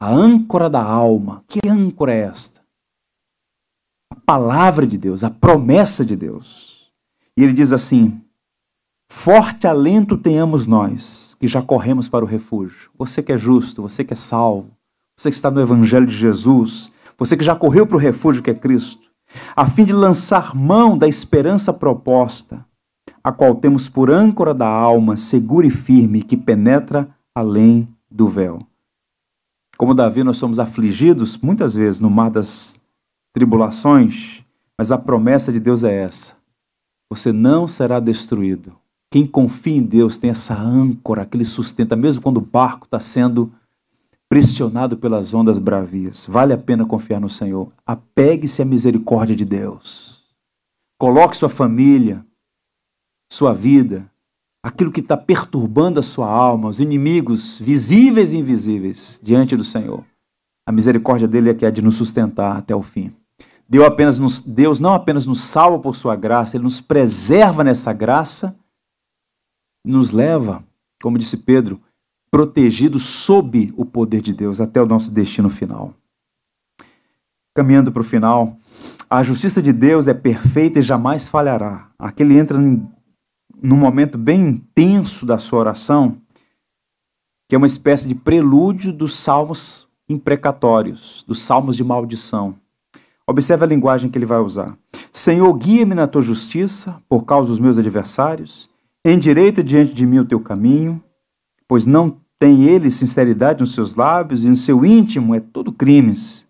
a 0.00 0.08
âncora 0.08 0.70
da 0.70 0.82
alma. 0.82 1.44
Que 1.46 1.60
âncora 1.68 2.12
é 2.12 2.20
esta? 2.20 2.62
A 4.10 4.16
palavra 4.16 4.86
de 4.86 4.96
Deus, 4.96 5.22
a 5.22 5.30
promessa 5.30 6.04
de 6.04 6.16
Deus. 6.16 6.90
E 7.36 7.44
ele 7.44 7.52
diz 7.52 7.72
assim: 7.72 8.20
Forte 9.08 9.66
alento 9.66 10.16
tenhamos 10.16 10.66
nós, 10.66 11.36
que 11.38 11.46
já 11.46 11.60
corremos 11.60 12.08
para 12.08 12.24
o 12.24 12.28
refúgio. 12.28 12.90
Você 12.98 13.22
que 13.22 13.32
é 13.32 13.38
justo, 13.38 13.82
você 13.82 14.02
que 14.02 14.14
é 14.14 14.16
salvo, 14.16 14.70
você 15.16 15.30
que 15.30 15.36
está 15.36 15.50
no 15.50 15.60
Evangelho 15.60 16.06
de 16.06 16.14
Jesus, 16.14 16.90
você 17.18 17.36
que 17.36 17.44
já 17.44 17.54
correu 17.54 17.86
para 17.86 17.96
o 17.96 18.00
refúgio 18.00 18.42
que 18.42 18.50
é 18.50 18.54
Cristo, 18.54 19.10
a 19.54 19.66
fim 19.66 19.84
de 19.84 19.92
lançar 19.92 20.54
mão 20.56 20.96
da 20.96 21.06
esperança 21.06 21.72
proposta, 21.72 22.64
a 23.22 23.30
qual 23.30 23.54
temos 23.54 23.88
por 23.88 24.10
âncora 24.10 24.54
da 24.54 24.66
alma, 24.66 25.16
segura 25.16 25.66
e 25.66 25.70
firme, 25.70 26.22
que 26.22 26.36
penetra 26.36 27.08
além 27.34 27.88
do 28.10 28.26
véu. 28.28 28.69
Como 29.80 29.94
Davi, 29.94 30.22
nós 30.22 30.36
somos 30.36 30.58
afligidos 30.58 31.38
muitas 31.38 31.74
vezes 31.74 32.02
no 32.02 32.10
mar 32.10 32.30
das 32.30 32.82
tribulações, 33.32 34.44
mas 34.76 34.92
a 34.92 34.98
promessa 34.98 35.50
de 35.50 35.58
Deus 35.58 35.84
é 35.84 36.02
essa: 36.02 36.36
você 37.10 37.32
não 37.32 37.66
será 37.66 37.98
destruído. 37.98 38.76
Quem 39.10 39.26
confia 39.26 39.78
em 39.78 39.82
Deus 39.82 40.18
tem 40.18 40.28
essa 40.28 40.52
âncora 40.52 41.24
que 41.24 41.38
lhe 41.38 41.46
sustenta, 41.46 41.96
mesmo 41.96 42.22
quando 42.22 42.36
o 42.36 42.42
barco 42.42 42.84
está 42.84 43.00
sendo 43.00 43.50
pressionado 44.28 44.98
pelas 44.98 45.32
ondas 45.32 45.58
bravias. 45.58 46.26
Vale 46.28 46.52
a 46.52 46.58
pena 46.58 46.84
confiar 46.84 47.18
no 47.18 47.30
Senhor. 47.30 47.68
Apegue-se 47.86 48.60
à 48.60 48.66
misericórdia 48.66 49.34
de 49.34 49.46
Deus. 49.46 50.26
Coloque 50.98 51.38
sua 51.38 51.48
família, 51.48 52.22
sua 53.32 53.54
vida, 53.54 54.09
aquilo 54.62 54.92
que 54.92 55.00
está 55.00 55.16
perturbando 55.16 55.98
a 55.98 56.02
sua 56.02 56.28
alma, 56.28 56.68
os 56.68 56.80
inimigos 56.80 57.58
visíveis 57.58 58.32
e 58.32 58.38
invisíveis 58.38 59.18
diante 59.22 59.56
do 59.56 59.64
Senhor. 59.64 60.04
A 60.66 60.72
misericórdia 60.72 61.26
dele 61.26 61.50
é 61.50 61.54
que 61.54 61.64
é 61.64 61.70
de 61.70 61.82
nos 61.82 61.96
sustentar 61.96 62.56
até 62.56 62.74
o 62.74 62.82
fim. 62.82 63.10
Deus, 63.68 63.86
apenas 63.86 64.18
nos, 64.18 64.40
Deus 64.40 64.80
não 64.80 64.92
apenas 64.92 65.26
nos 65.26 65.40
salva 65.40 65.78
por 65.78 65.94
sua 65.94 66.16
graça, 66.16 66.56
ele 66.56 66.64
nos 66.64 66.80
preserva 66.80 67.62
nessa 67.64 67.92
graça, 67.92 68.58
nos 69.84 70.10
leva, 70.10 70.62
como 71.00 71.16
disse 71.16 71.38
Pedro, 71.38 71.80
protegidos 72.30 73.02
sob 73.02 73.72
o 73.76 73.84
poder 73.84 74.20
de 74.20 74.32
Deus 74.32 74.60
até 74.60 74.82
o 74.82 74.86
nosso 74.86 75.10
destino 75.10 75.48
final. 75.48 75.94
Caminhando 77.54 77.90
para 77.90 78.02
o 78.02 78.04
final, 78.04 78.56
a 79.08 79.22
justiça 79.22 79.60
de 79.60 79.72
Deus 79.72 80.06
é 80.06 80.14
perfeita 80.14 80.78
e 80.78 80.82
jamais 80.82 81.28
falhará. 81.28 81.90
Aqui 81.98 82.22
ele 82.22 82.38
entra 82.38 82.58
num 83.62 83.76
momento 83.76 84.16
bem 84.16 84.48
intenso 84.48 85.26
da 85.26 85.38
sua 85.38 85.60
oração, 85.60 86.16
que 87.48 87.54
é 87.54 87.58
uma 87.58 87.66
espécie 87.66 88.08
de 88.08 88.14
prelúdio 88.14 88.92
dos 88.92 89.14
salmos 89.16 89.88
imprecatórios, 90.08 91.24
dos 91.26 91.42
salmos 91.42 91.76
de 91.76 91.84
maldição. 91.84 92.54
Observe 93.26 93.64
a 93.64 93.68
linguagem 93.68 94.10
que 94.10 94.18
ele 94.18 94.26
vai 94.26 94.38
usar. 94.38 94.76
Senhor, 95.12 95.52
guia-me 95.54 95.94
na 95.94 96.06
tua 96.06 96.22
justiça 96.22 97.02
por 97.08 97.24
causa 97.24 97.50
dos 97.50 97.58
meus 97.58 97.78
adversários, 97.78 98.68
endireita 99.04 99.62
diante 99.62 99.94
de 99.94 100.06
mim 100.06 100.18
o 100.18 100.24
teu 100.24 100.40
caminho, 100.40 101.02
pois 101.68 101.86
não 101.86 102.20
tem 102.38 102.64
ele 102.64 102.90
sinceridade 102.90 103.60
nos 103.60 103.74
seus 103.74 103.94
lábios 103.94 104.44
e 104.44 104.48
no 104.48 104.56
seu 104.56 104.84
íntimo 104.84 105.34
é 105.34 105.40
todo 105.40 105.72
crimes. 105.72 106.48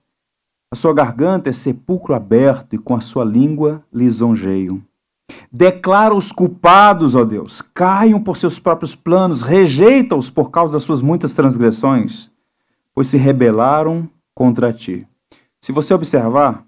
A 0.73 0.77
sua 0.77 0.95
garganta 0.95 1.51
é 1.51 1.53
sepulcro 1.53 2.15
aberto 2.15 2.75
e 2.75 2.79
com 2.79 2.95
a 2.95 3.01
sua 3.01 3.25
língua 3.25 3.85
lisonjeio. 3.93 4.83
Declara 5.53 6.15
os 6.15 6.33
culpados, 6.33 7.15
ó 7.15 7.25
Deus, 7.25 7.61
caiam 7.61 8.23
por 8.23 8.37
seus 8.37 8.59
próprios 8.59 8.95
planos, 8.95 9.43
rejeita-os 9.43 10.31
por 10.31 10.51
causa 10.51 10.73
das 10.75 10.83
suas 10.83 11.01
muitas 11.01 11.35
transgressões, 11.35 12.31
pois 12.95 13.09
se 13.09 13.17
rebelaram 13.17 14.09
contra 14.35 14.73
ti. 14.73 15.07
Se 15.61 15.73
você 15.73 15.93
observar, 15.93 16.65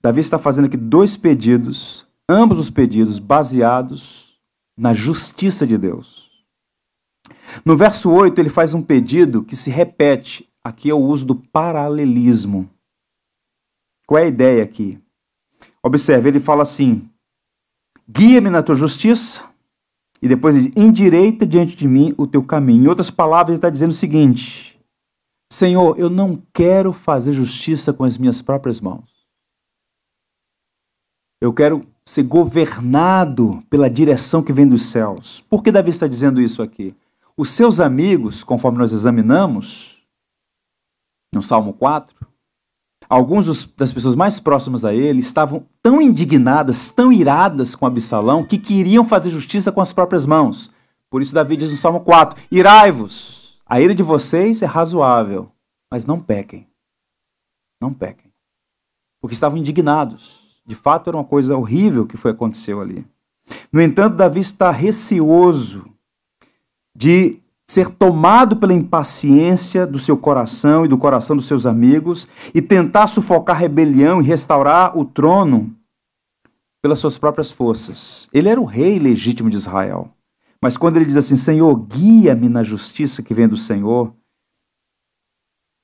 Davi 0.00 0.20
está 0.20 0.38
fazendo 0.38 0.66
aqui 0.66 0.76
dois 0.76 1.16
pedidos, 1.16 2.06
ambos 2.28 2.58
os 2.58 2.70
pedidos 2.70 3.18
baseados 3.18 4.38
na 4.76 4.92
justiça 4.92 5.66
de 5.66 5.76
Deus. 5.76 6.30
No 7.64 7.76
verso 7.76 8.10
8, 8.10 8.38
ele 8.40 8.48
faz 8.48 8.74
um 8.74 8.82
pedido 8.82 9.44
que 9.44 9.56
se 9.56 9.70
repete. 9.70 10.48
Aqui 10.64 10.90
é 10.90 10.94
o 10.94 10.98
uso 10.98 11.26
do 11.26 11.34
paralelismo. 11.34 12.70
Qual 14.06 14.18
é 14.18 14.24
a 14.24 14.28
ideia 14.28 14.62
aqui? 14.62 14.98
Observe, 15.82 16.28
ele 16.28 16.40
fala 16.40 16.62
assim: 16.62 17.08
guia-me 18.12 18.50
na 18.50 18.62
tua 18.62 18.74
justiça, 18.74 19.48
e 20.20 20.28
depois 20.28 20.56
endireita 20.76 21.46
diante 21.46 21.74
de 21.74 21.88
mim 21.88 22.14
o 22.16 22.26
teu 22.26 22.44
caminho. 22.44 22.84
Em 22.84 22.88
outras 22.88 23.10
palavras, 23.10 23.48
ele 23.50 23.58
está 23.58 23.70
dizendo 23.70 23.90
o 23.90 23.94
seguinte: 23.94 24.78
Senhor, 25.52 25.98
eu 25.98 26.08
não 26.08 26.40
quero 26.52 26.92
fazer 26.92 27.32
justiça 27.32 27.92
com 27.92 28.04
as 28.04 28.16
minhas 28.18 28.40
próprias 28.40 28.80
mãos. 28.80 29.10
Eu 31.40 31.52
quero 31.52 31.84
ser 32.04 32.22
governado 32.22 33.62
pela 33.68 33.90
direção 33.90 34.42
que 34.42 34.52
vem 34.52 34.66
dos 34.66 34.86
céus. 34.86 35.40
Por 35.48 35.62
que 35.62 35.72
Davi 35.72 35.90
está 35.90 36.06
dizendo 36.06 36.40
isso 36.40 36.62
aqui? 36.62 36.94
Os 37.36 37.50
seus 37.50 37.80
amigos, 37.80 38.44
conforme 38.44 38.78
nós 38.78 38.92
examinamos 38.92 40.00
no 41.34 41.42
Salmo 41.42 41.72
4, 41.72 42.14
alguns 43.12 43.74
das 43.74 43.92
pessoas 43.92 44.14
mais 44.14 44.40
próximas 44.40 44.86
a 44.86 44.94
ele 44.94 45.20
estavam 45.20 45.66
tão 45.82 46.00
indignadas, 46.00 46.88
tão 46.88 47.12
iradas 47.12 47.74
com 47.74 47.84
Absalão, 47.84 48.42
que 48.42 48.56
queriam 48.56 49.04
fazer 49.04 49.28
justiça 49.28 49.70
com 49.70 49.82
as 49.82 49.92
próprias 49.92 50.24
mãos. 50.24 50.70
Por 51.10 51.20
isso, 51.20 51.34
Davi 51.34 51.58
diz 51.58 51.70
no 51.70 51.76
Salmo 51.76 52.00
4: 52.00 52.42
Irai-vos, 52.50 53.60
a 53.66 53.78
ira 53.82 53.94
de 53.94 54.02
vocês 54.02 54.62
é 54.62 54.66
razoável, 54.66 55.52
mas 55.90 56.06
não 56.06 56.18
pequem. 56.18 56.66
Não 57.78 57.92
pequem. 57.92 58.32
Porque 59.20 59.34
estavam 59.34 59.58
indignados. 59.58 60.40
De 60.64 60.74
fato, 60.74 61.10
era 61.10 61.16
uma 61.18 61.24
coisa 61.24 61.54
horrível 61.54 62.06
que 62.06 62.16
foi 62.16 62.30
aconteceu 62.30 62.80
ali. 62.80 63.06
No 63.70 63.82
entanto, 63.82 64.16
Davi 64.16 64.40
está 64.40 64.70
receoso 64.70 65.84
de 66.96 67.41
ser 67.72 67.88
tomado 67.88 68.58
pela 68.58 68.74
impaciência 68.74 69.86
do 69.86 69.98
seu 69.98 70.18
coração 70.18 70.84
e 70.84 70.88
do 70.88 70.98
coração 70.98 71.34
dos 71.34 71.46
seus 71.46 71.64
amigos 71.64 72.28
e 72.54 72.60
tentar 72.60 73.06
sufocar 73.06 73.56
a 73.56 73.58
rebelião 73.58 74.20
e 74.20 74.24
restaurar 74.24 74.96
o 74.98 75.06
trono 75.06 75.74
pelas 76.82 76.98
suas 76.98 77.16
próprias 77.16 77.50
forças. 77.50 78.28
Ele 78.30 78.50
era 78.50 78.60
o 78.60 78.66
rei 78.66 78.98
legítimo 78.98 79.48
de 79.48 79.56
Israel. 79.56 80.10
Mas 80.60 80.76
quando 80.76 80.96
ele 80.96 81.06
diz 81.06 81.16
assim: 81.16 81.34
Senhor, 81.34 81.74
guia-me 81.76 82.46
na 82.46 82.62
justiça 82.62 83.22
que 83.22 83.32
vem 83.32 83.48
do 83.48 83.56
Senhor, 83.56 84.12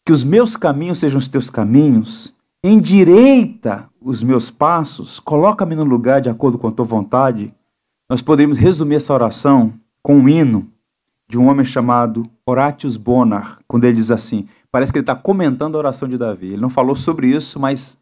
que 0.05 0.12
os 0.12 0.22
meus 0.22 0.59
caminhos 0.59 0.99
sejam 0.99 1.16
os 1.16 1.26
teus 1.26 1.49
caminhos, 1.49 2.34
endireita 2.62 3.89
os 3.99 4.22
meus 4.22 4.51
passos, 4.51 5.18
coloca-me 5.18 5.74
no 5.74 5.84
lugar 5.84 6.20
de 6.20 6.28
acordo 6.28 6.59
com 6.59 6.68
a 6.68 6.72
tua 6.72 6.84
vontade. 6.84 7.55
Nós 8.11 8.20
poderíamos 8.20 8.59
resumir 8.59 8.97
essa 8.97 9.14
oração 9.14 9.72
com 10.03 10.16
um 10.16 10.28
hino 10.28 10.70
de 11.29 11.39
um 11.39 11.49
homem 11.49 11.64
chamado 11.64 12.29
Horatius 12.47 12.97
Bonar, 12.97 13.61
quando 13.68 13.85
ele 13.85 13.95
diz 13.95 14.11
assim: 14.11 14.49
parece 14.70 14.93
que 14.93 14.99
ele 14.99 15.03
está 15.03 15.14
comentando 15.14 15.74
a 15.74 15.79
oração 15.79 16.09
de 16.09 16.16
Davi. 16.16 16.47
Ele 16.47 16.62
não 16.62 16.70
falou 16.70 16.97
sobre 16.97 17.29
isso, 17.29 17.61
mas 17.61 17.99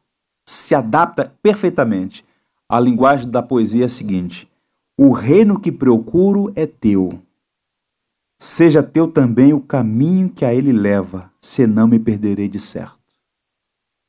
se 0.49 0.74
adapta 0.74 1.35
perfeitamente. 1.43 2.24
A 2.68 2.79
linguagem 2.79 3.29
da 3.29 3.43
poesia 3.43 3.83
é 3.83 3.87
a 3.87 3.89
seguinte: 3.89 4.51
O 4.99 5.11
reino 5.11 5.59
que 5.59 5.72
procuro 5.72 6.53
é 6.55 6.66
teu. 6.66 7.20
Seja 8.39 8.83
teu 8.83 9.09
também 9.09 9.53
o 9.55 9.61
caminho 9.61 10.29
que 10.29 10.45
a 10.45 10.55
ele 10.55 10.72
leva, 10.72 11.33
senão 11.41 11.89
me 11.89 11.99
perderei 11.99 12.49
de 12.49 12.61
certo. 12.61 12.97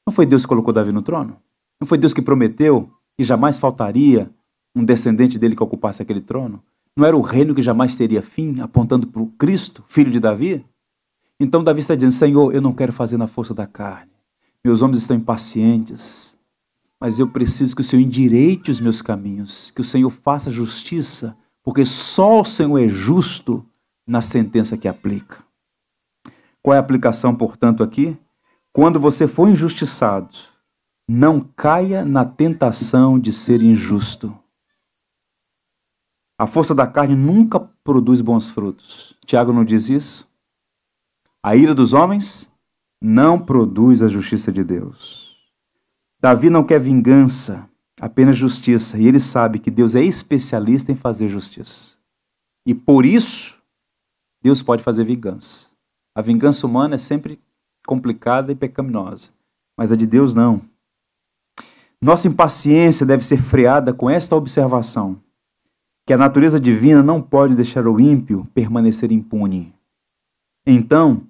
Não 0.06 0.14
foi 0.14 0.26
Deus 0.26 0.44
que 0.44 0.50
colocou 0.50 0.74
Davi 0.74 0.92
no 0.92 1.02
trono? 1.02 1.38
Não 1.80 1.88
foi 1.88 1.98
Deus 1.98 2.14
que 2.14 2.22
prometeu 2.22 2.92
que 3.18 3.24
jamais 3.24 3.58
faltaria 3.58 4.30
um 4.76 4.84
descendente 4.84 5.40
dele 5.40 5.56
que 5.56 5.64
ocupasse 5.64 6.02
aquele 6.02 6.22
trono? 6.22 6.62
Não 6.98 7.06
era 7.06 7.16
o 7.16 7.22
reino 7.22 7.54
que 7.54 7.62
jamais 7.62 7.96
teria 7.96 8.24
fim, 8.24 8.60
apontando 8.60 9.06
para 9.06 9.22
o 9.22 9.28
Cristo, 9.28 9.84
filho 9.88 10.10
de 10.10 10.20
Davi? 10.20 10.66
Então 11.40 11.64
Davi 11.64 11.80
está 11.80 11.94
dizendo: 11.94 12.14
Senhor, 12.14 12.56
eu 12.56 12.60
não 12.60 12.74
quero 12.74 12.92
fazer 12.92 13.18
na 13.18 13.28
força 13.28 13.54
da 13.54 13.68
carne. 13.68 14.12
Meus 14.66 14.82
homens 14.82 14.98
estão 14.98 15.16
impacientes, 15.16 16.36
mas 17.00 17.20
eu 17.20 17.30
preciso 17.30 17.76
que 17.76 17.82
o 17.82 17.86
Senhor 17.86 18.02
endireite 18.02 18.72
os 18.72 18.82
meus 18.82 19.00
caminhos, 19.00 19.70
que 19.70 19.82
o 19.82 19.84
Senhor 19.84 20.10
faça 20.10 20.50
justiça, 20.50 21.38
porque 21.64 21.86
só 21.86 22.42
o 22.42 22.46
Senhor 22.46 22.80
é 22.80 22.88
justo 22.88 23.64
na 24.08 24.20
sentença 24.20 24.76
que 24.76 24.88
aplica. 24.88 25.44
Qual 26.64 26.74
é 26.74 26.78
a 26.78 26.82
aplicação, 26.82 27.36
portanto, 27.36 27.84
aqui? 27.84 28.18
Quando 28.74 29.00
você 29.00 29.28
for 29.28 29.48
injustiçado, 29.48 30.36
não 31.08 31.48
caia 31.56 32.04
na 32.04 32.26
tentação 32.26 33.20
de 33.20 33.32
ser 33.32 33.62
injusto. 33.62 34.36
A 36.40 36.46
força 36.46 36.76
da 36.76 36.86
carne 36.86 37.16
nunca 37.16 37.60
produz 37.84 38.22
bons 38.22 38.52
frutos. 38.52 39.18
Tiago 39.26 39.52
não 39.52 39.66
diz 39.66 39.90
isso? 39.90 40.28
A 41.42 41.56
ira 41.56 41.74
dos 41.74 41.94
homens 41.94 42.54
não 43.02 43.40
produz 43.40 44.04
a 44.04 44.08
justiça 44.08 44.52
de 44.52 44.64
Deus. 44.64 45.36
Davi 46.20 46.52
não 46.52 46.64
quer 46.64 46.80
vingança, 46.80 47.68
apenas 48.00 48.38
justiça. 48.38 49.00
E 49.00 49.08
ele 49.08 49.20
sabe 49.20 49.58
que 49.58 49.72
Deus 49.72 49.96
é 49.96 50.04
especialista 50.04 50.92
em 50.92 50.96
fazer 50.96 51.28
justiça. 51.28 51.98
E 52.68 52.76
por 52.76 53.04
isso, 53.04 53.58
Deus 54.40 54.62
pode 54.62 54.84
fazer 54.84 55.06
vingança. 55.06 55.70
A 56.14 56.22
vingança 56.22 56.68
humana 56.68 56.96
é 56.96 57.00
sempre 57.00 57.40
complicada 57.88 58.52
e 58.52 58.56
pecaminosa, 58.56 59.30
mas 59.76 59.92
a 59.92 59.96
de 59.96 60.06
Deus 60.06 60.36
não. 60.36 60.62
Nossa 62.00 62.28
impaciência 62.28 63.06
deve 63.08 63.26
ser 63.26 63.38
freada 63.38 63.92
com 63.92 64.08
esta 64.08 64.36
observação 64.36 65.20
que 66.08 66.14
a 66.14 66.18
natureza 66.18 66.58
divina 66.58 67.04
não 67.04 67.22
pode 67.22 67.54
deixar 67.54 67.86
o 67.86 68.00
ímpio 68.00 68.48
permanecer 68.54 69.12
impune. 69.12 69.76
Então, 70.66 71.24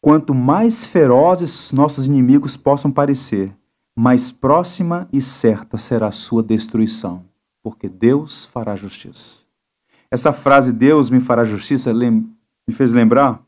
quanto 0.00 0.34
mais 0.34 0.86
ferozes 0.86 1.70
nossos 1.70 2.06
inimigos 2.06 2.56
possam 2.56 2.90
parecer, 2.90 3.54
mais 3.94 4.32
próxima 4.32 5.06
e 5.12 5.20
certa 5.20 5.76
será 5.76 6.06
a 6.06 6.12
sua 6.12 6.42
destruição, 6.42 7.22
porque 7.62 7.90
Deus 7.90 8.46
fará 8.46 8.74
justiça. 8.74 9.42
Essa 10.10 10.32
frase, 10.32 10.72
Deus 10.72 11.10
me 11.10 11.20
fará 11.20 11.44
justiça, 11.44 11.92
me 11.92 12.24
fez 12.70 12.94
lembrar 12.94 13.44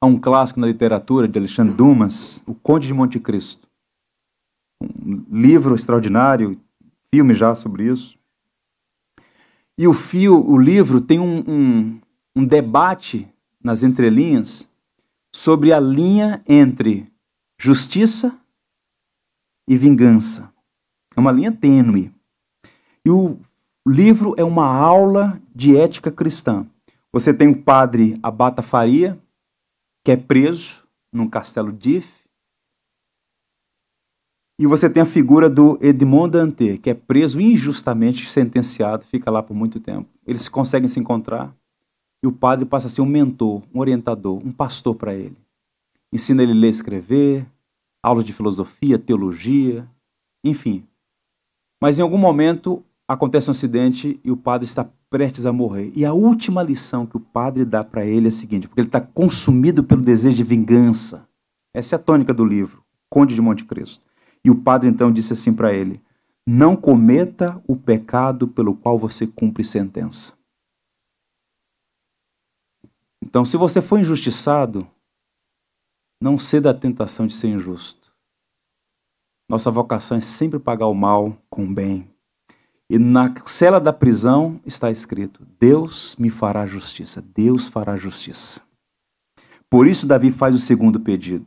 a 0.00 0.06
um 0.06 0.18
clássico 0.18 0.58
na 0.58 0.66
literatura 0.66 1.28
de 1.28 1.38
Alexandre 1.38 1.72
Dumas, 1.72 2.42
O 2.48 2.54
Conde 2.54 2.88
de 2.88 2.94
Monte 2.94 3.20
Cristo. 3.20 3.68
Um 4.82 5.24
livro 5.30 5.72
extraordinário, 5.76 6.60
filme 7.12 7.32
já 7.32 7.54
sobre 7.54 7.84
isso. 7.84 8.18
E 9.76 9.88
o 9.88 9.92
fio, 9.92 10.44
o 10.48 10.56
livro 10.56 11.00
tem 11.00 11.18
um, 11.18 11.38
um, 11.46 12.00
um 12.36 12.44
debate 12.46 13.28
nas 13.62 13.82
entrelinhas 13.82 14.68
sobre 15.34 15.72
a 15.72 15.80
linha 15.80 16.42
entre 16.48 17.06
justiça 17.58 18.38
e 19.68 19.76
vingança. 19.76 20.52
É 21.16 21.20
uma 21.20 21.32
linha 21.32 21.50
tênue. 21.50 22.12
E 23.04 23.10
o 23.10 23.38
livro 23.86 24.34
é 24.36 24.44
uma 24.44 24.66
aula 24.66 25.40
de 25.54 25.76
ética 25.76 26.10
cristã. 26.10 26.66
Você 27.12 27.32
tem 27.32 27.48
o 27.48 27.62
padre 27.62 28.18
Abata 28.22 28.62
Faria, 28.62 29.18
que 30.04 30.12
é 30.12 30.16
preso 30.16 30.84
num 31.12 31.28
castelo 31.28 31.72
Dif. 31.72 32.23
E 34.58 34.66
você 34.66 34.88
tem 34.88 35.02
a 35.02 35.06
figura 35.06 35.50
do 35.50 35.76
Edmond 35.80 36.30
Dantès, 36.30 36.78
que 36.78 36.88
é 36.88 36.94
preso 36.94 37.40
injustamente 37.40 38.30
sentenciado, 38.30 39.04
fica 39.04 39.30
lá 39.30 39.42
por 39.42 39.54
muito 39.54 39.80
tempo. 39.80 40.08
Eles 40.24 40.48
conseguem 40.48 40.88
se 40.88 41.00
encontrar 41.00 41.54
e 42.22 42.26
o 42.26 42.32
padre 42.32 42.64
passa 42.64 42.86
a 42.86 42.90
ser 42.90 43.02
um 43.02 43.06
mentor, 43.06 43.62
um 43.74 43.80
orientador, 43.80 44.40
um 44.44 44.52
pastor 44.52 44.94
para 44.94 45.12
ele. 45.12 45.36
Ensina 46.12 46.42
ele 46.42 46.52
a 46.52 46.54
ler 46.54 46.68
e 46.68 46.70
escrever, 46.70 47.46
aulas 48.02 48.24
de 48.24 48.32
filosofia, 48.32 48.98
teologia, 48.98 49.88
enfim. 50.44 50.84
Mas 51.82 51.98
em 51.98 52.02
algum 52.02 52.16
momento 52.16 52.82
acontece 53.08 53.50
um 53.50 53.52
acidente 53.52 54.20
e 54.22 54.30
o 54.30 54.36
padre 54.36 54.66
está 54.66 54.88
prestes 55.10 55.46
a 55.46 55.52
morrer. 55.52 55.92
E 55.94 56.04
a 56.04 56.12
última 56.12 56.62
lição 56.62 57.06
que 57.06 57.16
o 57.16 57.20
padre 57.20 57.64
dá 57.64 57.84
para 57.84 58.06
ele 58.06 58.26
é 58.26 58.28
a 58.28 58.32
seguinte, 58.32 58.68
porque 58.68 58.80
ele 58.80 58.88
está 58.88 59.00
consumido 59.00 59.82
pelo 59.82 60.00
desejo 60.00 60.36
de 60.36 60.44
vingança. 60.44 61.28
Essa 61.74 61.96
é 61.96 61.98
a 61.98 62.02
tônica 62.02 62.32
do 62.32 62.44
livro, 62.44 62.82
Conde 63.10 63.34
de 63.34 63.42
Monte 63.42 63.64
Cristo. 63.64 64.04
E 64.44 64.50
o 64.50 64.60
padre 64.60 64.88
então 64.88 65.10
disse 65.10 65.32
assim 65.32 65.54
para 65.54 65.72
ele: 65.72 66.00
Não 66.46 66.76
cometa 66.76 67.62
o 67.66 67.74
pecado 67.74 68.46
pelo 68.46 68.76
qual 68.76 68.98
você 68.98 69.26
cumpre 69.26 69.64
sentença. 69.64 70.34
Então, 73.22 73.44
se 73.44 73.56
você 73.56 73.80
for 73.80 73.98
injustiçado, 73.98 74.86
não 76.20 76.38
ceda 76.38 76.70
à 76.70 76.74
tentação 76.74 77.26
de 77.26 77.34
ser 77.34 77.48
injusto. 77.48 78.12
Nossa 79.48 79.70
vocação 79.70 80.16
é 80.16 80.20
sempre 80.20 80.58
pagar 80.58 80.86
o 80.86 80.94
mal 80.94 81.36
com 81.48 81.64
o 81.64 81.74
bem. 81.74 82.08
E 82.88 82.98
na 82.98 83.34
cela 83.46 83.80
da 83.80 83.92
prisão 83.92 84.60
está 84.64 84.90
escrito: 84.90 85.46
Deus 85.58 86.16
me 86.16 86.30
fará 86.30 86.66
justiça. 86.66 87.22
Deus 87.22 87.66
fará 87.66 87.96
justiça. 87.96 88.60
Por 89.68 89.86
isso, 89.86 90.06
Davi 90.06 90.30
faz 90.30 90.54
o 90.54 90.58
segundo 90.58 91.00
pedido. 91.00 91.46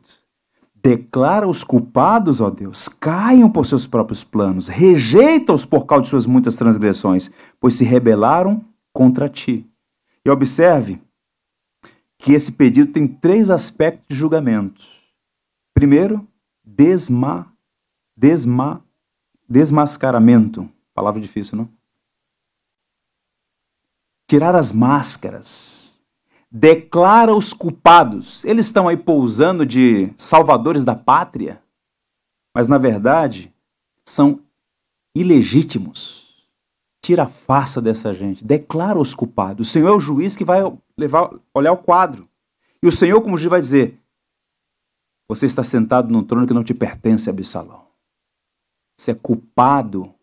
Declara 0.88 1.46
os 1.46 1.62
culpados, 1.62 2.40
ó 2.40 2.48
Deus, 2.48 2.88
caiam 2.88 3.52
por 3.52 3.66
seus 3.66 3.86
próprios 3.86 4.24
planos, 4.24 4.68
rejeita-os 4.68 5.66
por 5.66 5.84
causa 5.84 6.04
de 6.04 6.08
suas 6.08 6.24
muitas 6.24 6.56
transgressões, 6.56 7.30
pois 7.60 7.74
se 7.74 7.84
rebelaram 7.84 8.64
contra 8.90 9.28
ti. 9.28 9.70
E 10.24 10.30
observe 10.30 10.98
que 12.18 12.32
esse 12.32 12.52
pedido 12.52 12.90
tem 12.90 13.06
três 13.06 13.50
aspectos 13.50 14.06
de 14.08 14.14
julgamento. 14.14 14.82
Primeiro, 15.74 16.26
desma, 16.64 17.54
desma, 18.16 18.82
desmascaramento. 19.46 20.66
Palavra 20.94 21.20
difícil, 21.20 21.58
não? 21.58 21.68
Tirar 24.26 24.56
as 24.56 24.72
máscaras. 24.72 25.87
Declara 26.50 27.34
os 27.34 27.52
culpados. 27.52 28.44
Eles 28.44 28.66
estão 28.66 28.88
aí 28.88 28.96
pousando 28.96 29.66
de 29.66 30.12
salvadores 30.16 30.84
da 30.84 30.94
pátria, 30.94 31.62
mas 32.54 32.68
na 32.68 32.78
verdade 32.78 33.52
são 34.04 34.40
ilegítimos 35.14 36.28
tira 37.08 37.22
a 37.24 37.28
farsa 37.28 37.80
dessa 37.80 38.12
gente, 38.12 38.44
declara 38.44 38.98
os 38.98 39.14
culpados. 39.14 39.66
O 39.66 39.70
Senhor 39.70 39.88
é 39.88 39.92
o 39.92 40.00
juiz 40.00 40.36
que 40.36 40.44
vai 40.44 40.60
levar, 40.94 41.30
olhar 41.54 41.72
o 41.72 41.78
quadro. 41.78 42.28
E 42.82 42.86
o 42.86 42.92
Senhor, 42.92 43.22
como 43.22 43.38
juiz, 43.38 43.50
vai 43.50 43.60
dizer: 43.60 43.98
Você 45.26 45.46
está 45.46 45.64
sentado 45.64 46.12
num 46.12 46.22
trono 46.22 46.46
que 46.46 46.52
não 46.52 46.62
te 46.62 46.74
pertence, 46.74 47.30
Absalão. 47.30 47.86
Você 48.98 49.12
é 49.12 49.14
culpado 49.14 50.14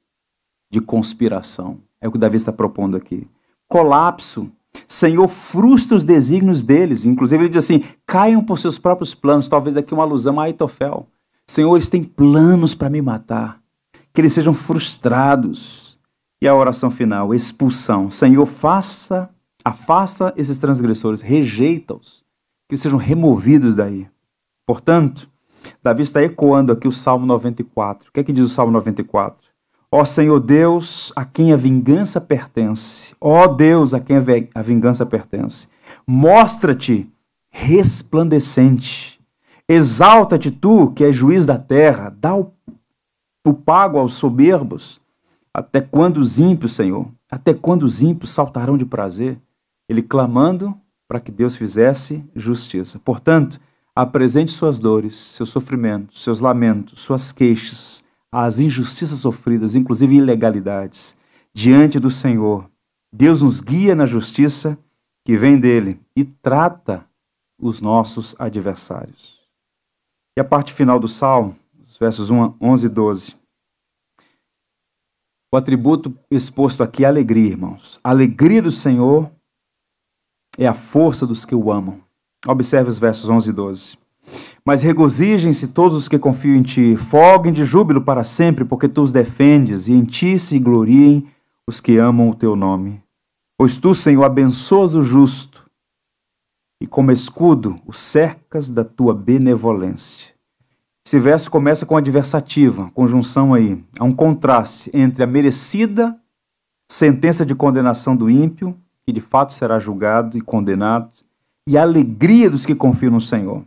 de 0.69 0.79
conspiração. 0.79 1.81
É 1.99 2.07
o 2.07 2.11
que 2.11 2.19
Davi 2.19 2.37
está 2.37 2.51
propondo 2.51 2.95
aqui. 2.95 3.27
Colapso. 3.67 4.51
Senhor, 4.87 5.27
frustra 5.27 5.95
os 5.95 6.03
desígnios 6.03 6.63
deles. 6.63 7.05
Inclusive, 7.05 7.43
ele 7.43 7.49
diz 7.49 7.63
assim: 7.63 7.83
caiam 8.05 8.43
por 8.43 8.59
seus 8.59 8.77
próprios 8.77 9.13
planos. 9.13 9.49
Talvez 9.49 9.77
aqui 9.77 9.93
uma 9.93 10.03
alusão 10.03 10.39
a 10.39 10.43
Aitofel. 10.43 11.07
Senhor, 11.47 11.75
eles 11.75 11.89
têm 11.89 12.03
planos 12.03 12.73
para 12.73 12.89
me 12.89 13.01
matar. 13.01 13.59
Que 14.13 14.21
eles 14.21 14.33
sejam 14.33 14.53
frustrados 14.53 15.85
e 16.41 16.47
a 16.47 16.55
oração 16.55 16.91
final, 16.91 17.33
expulsão. 17.33 18.09
Senhor, 18.09 18.45
faça, 18.45 19.29
afasta 19.63 20.33
esses 20.37 20.57
transgressores, 20.57 21.21
rejeita-os, 21.21 22.23
que 22.69 22.77
sejam 22.77 22.97
removidos 22.97 23.75
daí. 23.75 24.07
Portanto, 24.65 25.29
Davi 25.81 26.03
está 26.03 26.21
ecoando 26.21 26.71
aqui 26.71 26.87
o 26.87 26.91
Salmo 26.91 27.25
94. 27.25 28.09
O 28.09 28.11
que 28.11 28.19
é 28.19 28.23
que 28.23 28.33
diz 28.33 28.43
o 28.45 28.49
Salmo 28.49 28.71
94? 28.71 29.43
Ó 29.97 30.03
Senhor 30.03 30.41
Deus, 30.41 31.13
a 31.15 31.23
quem 31.23 31.53
a 31.53 31.55
vingança 31.55 32.19
pertence. 32.19 33.15
Ó 33.21 33.47
Deus, 33.47 33.93
a 33.93 33.99
quem 34.01 34.17
a 34.53 34.61
vingança 34.61 35.05
pertence. 35.05 35.69
Mostra-te 36.05 37.09
resplandecente. 37.49 39.21
Exalta-te 39.69 40.51
tu, 40.51 40.91
que 40.91 41.05
és 41.05 41.15
juiz 41.15 41.45
da 41.45 41.57
terra. 41.57 42.13
Dá 42.19 42.35
o, 42.35 42.51
o 43.47 43.53
pago 43.53 43.97
aos 43.97 44.15
soberbos 44.15 44.99
até 45.53 45.79
quando 45.79 46.17
os 46.17 46.41
ímpios, 46.41 46.73
Senhor, 46.73 47.07
até 47.31 47.53
quando 47.53 47.83
os 47.83 48.03
ímpios 48.03 48.31
saltarão 48.31 48.77
de 48.77 48.85
prazer? 48.85 49.39
Ele 49.87 50.01
clamando 50.01 50.75
para 51.07 51.21
que 51.21 51.31
Deus 51.31 51.55
fizesse 51.55 52.29
justiça. 52.35 52.99
Portanto, 52.99 53.61
apresente 53.95 54.51
suas 54.51 54.77
dores, 54.77 55.15
seus 55.15 55.51
sofrimentos, 55.51 56.21
seus 56.21 56.41
lamentos, 56.41 56.99
suas 56.99 57.31
queixas, 57.31 58.03
as 58.43 58.59
injustiças 58.59 59.19
sofridas, 59.19 59.75
inclusive 59.75 60.17
ilegalidades, 60.17 61.17
diante 61.53 61.97
do 61.97 62.11
Senhor. 62.11 62.69
Deus 63.13 63.41
nos 63.41 63.61
guia 63.61 63.95
na 63.95 64.05
justiça 64.05 64.77
que 65.23 65.37
vem 65.37 65.57
dele 65.57 66.01
e 66.13 66.25
trata 66.25 67.07
os 67.57 67.79
nossos 67.79 68.35
adversários. 68.37 69.41
E 70.37 70.41
a 70.41 70.43
parte 70.43 70.73
final 70.73 70.99
do 70.99 71.07
Salmo, 71.07 71.55
os 71.87 71.97
versos 71.97 72.29
11 72.29 72.85
e 72.85 72.89
12. 72.89 73.35
O 75.49 75.55
atributo 75.55 76.13
exposto 76.29 76.83
aqui 76.83 77.05
é 77.05 77.07
alegria, 77.07 77.51
irmãos. 77.51 77.97
A 78.03 78.09
alegria 78.09 78.61
do 78.61 78.71
Senhor 78.71 79.31
é 80.57 80.67
a 80.67 80.73
força 80.73 81.25
dos 81.25 81.45
que 81.45 81.55
o 81.55 81.71
amam. 81.71 82.03
Observe 82.45 82.89
os 82.89 82.99
versos 82.99 83.29
11 83.29 83.49
e 83.49 83.53
12. 83.53 84.04
Mas 84.65 84.81
regozijem-se 84.81 85.69
todos 85.69 85.97
os 85.97 86.09
que 86.09 86.17
confiam 86.17 86.55
em 86.55 86.63
ti, 86.63 86.95
folguem 86.95 87.53
de 87.53 87.63
júbilo 87.63 88.01
para 88.01 88.23
sempre, 88.23 88.65
porque 88.65 88.87
tu 88.87 89.01
os 89.01 89.11
defendes, 89.11 89.87
e 89.87 89.93
em 89.93 90.03
ti 90.03 90.39
se 90.39 90.57
gloriem 90.59 91.27
os 91.67 91.79
que 91.79 91.97
amam 91.97 92.29
o 92.29 92.35
teu 92.35 92.55
nome. 92.55 93.01
Pois 93.57 93.77
tu, 93.77 93.93
Senhor, 93.95 94.23
abençoas 94.23 94.95
o 94.95 95.01
justo, 95.01 95.69
e 96.81 96.87
como 96.87 97.11
escudo 97.11 97.79
o 97.85 97.93
cercas 97.93 98.69
da 98.69 98.83
tua 98.83 99.13
benevolência. 99.13 100.33
Esse 101.07 101.19
verso 101.19 101.51
começa 101.51 101.85
com 101.85 101.95
adversativa, 101.95 102.89
conjunção 102.93 103.53
aí. 103.53 103.83
Há 103.99 104.03
um 104.03 104.13
contraste 104.13 104.89
entre 104.93 105.23
a 105.23 105.27
merecida 105.27 106.19
sentença 106.91 107.45
de 107.45 107.55
condenação 107.55 108.15
do 108.15 108.29
ímpio, 108.29 108.75
que 109.05 109.13
de 109.13 109.21
fato 109.21 109.53
será 109.53 109.79
julgado 109.79 110.37
e 110.37 110.41
condenado, 110.41 111.09
e 111.67 111.77
a 111.77 111.81
alegria 111.81 112.49
dos 112.49 112.65
que 112.65 112.75
confiam 112.75 113.11
no 113.11 113.21
Senhor. 113.21 113.63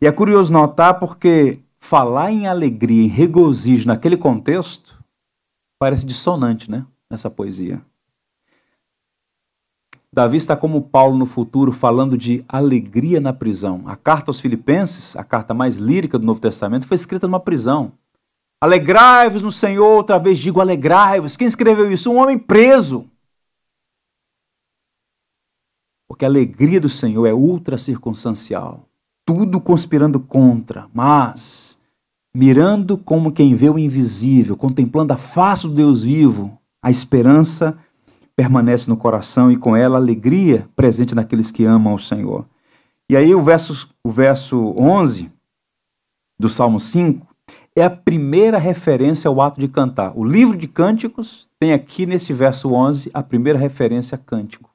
E 0.00 0.06
é 0.06 0.12
curioso 0.12 0.52
notar 0.52 0.98
porque 0.98 1.60
falar 1.78 2.30
em 2.30 2.46
alegria, 2.46 3.04
em 3.04 3.08
regozijo 3.08 3.86
naquele 3.86 4.16
contexto, 4.16 5.02
parece 5.78 6.06
dissonante, 6.06 6.70
né? 6.70 6.86
Nessa 7.10 7.30
poesia. 7.30 7.82
Davi 10.12 10.36
está 10.36 10.56
como 10.56 10.82
Paulo 10.82 11.18
no 11.18 11.26
futuro, 11.26 11.70
falando 11.70 12.16
de 12.16 12.44
alegria 12.48 13.20
na 13.20 13.32
prisão. 13.32 13.82
A 13.86 13.94
carta 13.94 14.30
aos 14.30 14.40
Filipenses, 14.40 15.14
a 15.16 15.22
carta 15.22 15.52
mais 15.52 15.76
lírica 15.76 16.18
do 16.18 16.26
Novo 16.26 16.40
Testamento, 16.40 16.86
foi 16.86 16.94
escrita 16.94 17.26
numa 17.26 17.40
prisão. 17.40 17.92
Alegrai-vos 18.60 19.42
no 19.42 19.52
Senhor, 19.52 19.86
outra 19.86 20.18
vez 20.18 20.38
digo 20.38 20.60
alegrai-vos. 20.60 21.36
Quem 21.36 21.46
escreveu 21.46 21.92
isso? 21.92 22.10
Um 22.10 22.16
homem 22.16 22.38
preso. 22.38 23.08
Porque 26.08 26.24
a 26.24 26.28
alegria 26.28 26.80
do 26.80 26.88
Senhor 26.88 27.26
é 27.26 27.34
ultra 27.34 27.76
circunstancial. 27.76 28.87
Tudo 29.28 29.60
conspirando 29.60 30.18
contra, 30.18 30.88
mas 30.90 31.76
mirando 32.34 32.96
como 32.96 33.30
quem 33.30 33.54
vê 33.54 33.68
o 33.68 33.78
invisível, 33.78 34.56
contemplando 34.56 35.12
a 35.12 35.18
face 35.18 35.66
do 35.66 35.74
Deus 35.74 36.02
vivo, 36.02 36.58
a 36.82 36.90
esperança 36.90 37.78
permanece 38.34 38.88
no 38.88 38.96
coração 38.96 39.52
e 39.52 39.56
com 39.58 39.76
ela 39.76 39.98
alegria 39.98 40.66
presente 40.74 41.14
naqueles 41.14 41.50
que 41.50 41.66
amam 41.66 41.92
o 41.92 41.98
Senhor. 41.98 42.46
E 43.06 43.14
aí 43.14 43.34
o 43.34 43.42
verso, 43.42 43.90
o 44.02 44.10
verso 44.10 44.74
11 44.78 45.30
do 46.40 46.48
Salmo 46.48 46.80
5 46.80 47.26
é 47.76 47.84
a 47.84 47.90
primeira 47.90 48.56
referência 48.56 49.28
ao 49.28 49.42
ato 49.42 49.60
de 49.60 49.68
cantar. 49.68 50.16
O 50.16 50.24
livro 50.24 50.56
de 50.56 50.66
cânticos 50.66 51.50
tem 51.60 51.74
aqui 51.74 52.06
nesse 52.06 52.32
verso 52.32 52.72
11 52.72 53.10
a 53.12 53.22
primeira 53.22 53.58
referência 53.58 54.16
a 54.16 54.18
cântico. 54.18 54.70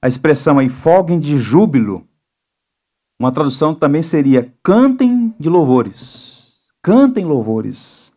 A 0.00 0.06
expressão 0.06 0.60
aí, 0.60 0.68
folguem 0.68 1.18
de 1.18 1.36
júbilo, 1.36 2.06
uma 3.18 3.30
tradução 3.30 3.74
também 3.74 4.02
seria 4.02 4.52
cantem 4.62 5.34
de 5.38 5.48
louvores. 5.48 6.54
Cantem 6.82 7.24
louvores. 7.24 8.12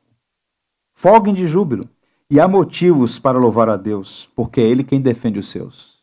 Folguem 0.96 1.34
de 1.34 1.46
júbilo. 1.46 1.88
E 2.30 2.40
há 2.40 2.48
motivos 2.48 3.18
para 3.20 3.38
louvar 3.38 3.70
a 3.70 3.78
Deus, 3.78 4.28
porque 4.36 4.60
é 4.60 4.66
Ele 4.66 4.84
quem 4.84 5.00
defende 5.00 5.40
os 5.40 5.48
seus. 5.48 5.98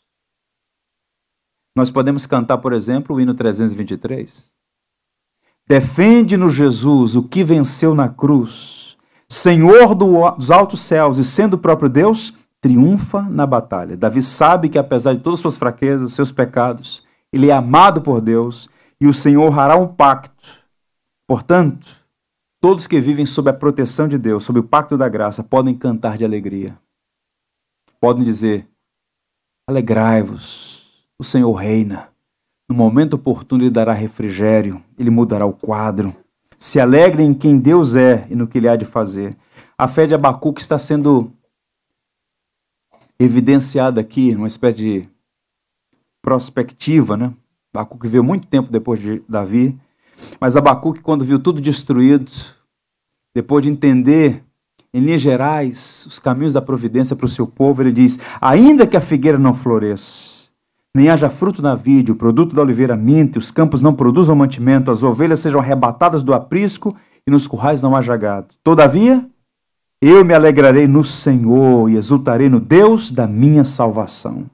Nós 1.77 1.91
podemos 1.91 2.25
cantar, 2.25 2.59
por 2.59 2.73
exemplo, 2.73 3.17
o 3.17 3.21
hino 3.21 3.35
323. 3.35 4.51
Defende-nos, 5.69 6.55
Jesus, 6.55 7.17
o 7.17 7.23
que 7.23 7.43
venceu 7.43 7.95
na 7.95 8.09
cruz. 8.09 8.97
Senhor 9.29 9.95
dos 9.95 10.51
altos 10.51 10.81
céus 10.81 11.19
e 11.19 11.25
sendo 11.25 11.55
o 11.55 11.59
próprio 11.59 11.89
Deus, 11.89 12.39
triunfa 12.61 13.23
na 13.23 13.47
batalha. 13.47 13.97
Davi 13.97 14.23
sabe 14.23 14.69
que, 14.69 14.79
apesar 14.79 15.15
de 15.15 15.21
todas 15.21 15.39
as 15.39 15.43
suas 15.43 15.59
fraquezas, 15.59 16.13
seus 16.13 16.31
pecados, 16.31 17.03
ele 17.33 17.51
é 17.51 17.53
amado 17.53 18.01
por 18.01 18.21
Deus 18.21 18.71
e 19.05 19.07
o 19.07 19.13
Senhor 19.13 19.59
hará 19.59 19.77
um 19.77 19.87
pacto. 19.87 20.65
Portanto, 21.29 21.87
todos 22.59 22.87
que 22.87 22.99
vivem 23.03 23.27
sob 23.27 23.51
a 23.51 23.53
proteção 23.53 24.09
de 24.09 24.17
Deus, 24.17 24.45
sob 24.45 24.59
o 24.61 24.65
pacto 24.65 24.97
da 24.97 25.11
graça, 25.11 25.45
podem 25.45 25.77
cantar 25.77 26.17
de 26.17 26.25
alegria. 26.25 26.79
Podem 28.01 28.25
dizer: 28.25 28.67
Alegrai-vos, 29.69 31.07
o 31.19 31.25
Senhor 31.25 31.53
reina. 31.53 32.09
No 32.67 32.75
momento 32.75 33.15
oportuno, 33.15 33.63
Ele 33.63 33.71
dará 33.71 33.93
refrigério, 33.93 34.83
Ele 34.99 35.11
mudará 35.11 35.45
o 35.45 35.53
quadro. 35.53 36.17
Se 36.59 36.81
alegrem 36.81 37.29
em 37.29 37.35
quem 37.35 37.59
Deus 37.59 37.97
é 37.97 38.27
e 38.31 38.35
no 38.35 38.49
que 38.49 38.57
Ele 38.57 38.69
há 38.69 38.75
de 38.75 38.87
fazer. 38.87 39.37
A 39.77 39.87
fé 39.87 40.07
de 40.07 40.15
Abacuque 40.15 40.63
está 40.63 40.79
sendo 40.79 41.31
evidenciada 43.19 44.01
aqui, 44.01 44.35
numa 44.35 44.47
espécie 44.47 44.77
de 44.77 45.09
prospectiva, 46.23 47.19
né? 47.19 47.35
Abacuque 47.75 48.07
veio 48.07 48.23
muito 48.23 48.47
tempo 48.47 48.71
depois 48.71 49.01
de 49.01 49.21
Davi, 49.29 49.77
mas 50.41 50.57
Abacuque, 50.57 51.01
quando 51.01 51.25
viu 51.25 51.41
tudo 51.41 51.61
destruído, 51.61 52.31
depois 53.35 53.65
de 53.65 53.71
entender, 53.71 54.45
em 54.93 55.01
linhas 55.01 55.21
gerais, 55.21 56.07
os 56.07 56.21
caminhos 56.21 56.55
da 56.55 56.63
providência 56.63 57.17
para 57.17 57.27
o 57.27 57.29
seu 57.29 57.49
povo, 57.49 57.83
ele 57.83 57.91
diz: 57.91 58.21
Ainda 58.41 58.87
que 58.87 58.97
a 58.97 59.01
figueira 59.01 59.39
não 59.39 59.53
floresça, 59.53 60.51
nem 60.95 61.11
haja 61.11 61.29
fruto 61.29 61.61
na 61.61 61.75
vide, 61.75 62.13
o 62.13 62.17
produto 62.17 62.55
da 62.55 62.63
oliveira 62.63 62.97
minte, 62.97 63.39
os 63.39 63.51
campos 63.51 63.83
não 63.83 63.93
produzam 63.93 64.37
mantimento, 64.37 64.93
as 64.93 65.03
ovelhas 65.03 65.41
sejam 65.41 65.61
arrebatadas 65.61 66.23
do 66.23 66.33
aprisco 66.33 66.95
e 67.27 67.31
nos 67.31 67.49
currais 67.49 67.83
não 67.83 67.97
haja 67.97 68.17
gado. 68.17 68.55
Todavia, 68.63 69.29
eu 70.01 70.25
me 70.25 70.33
alegrarei 70.33 70.87
no 70.87 71.03
Senhor 71.03 71.91
e 71.91 71.97
exultarei 71.97 72.49
no 72.49 72.61
Deus 72.61 73.11
da 73.11 73.27
minha 73.27 73.65
salvação. 73.65 74.49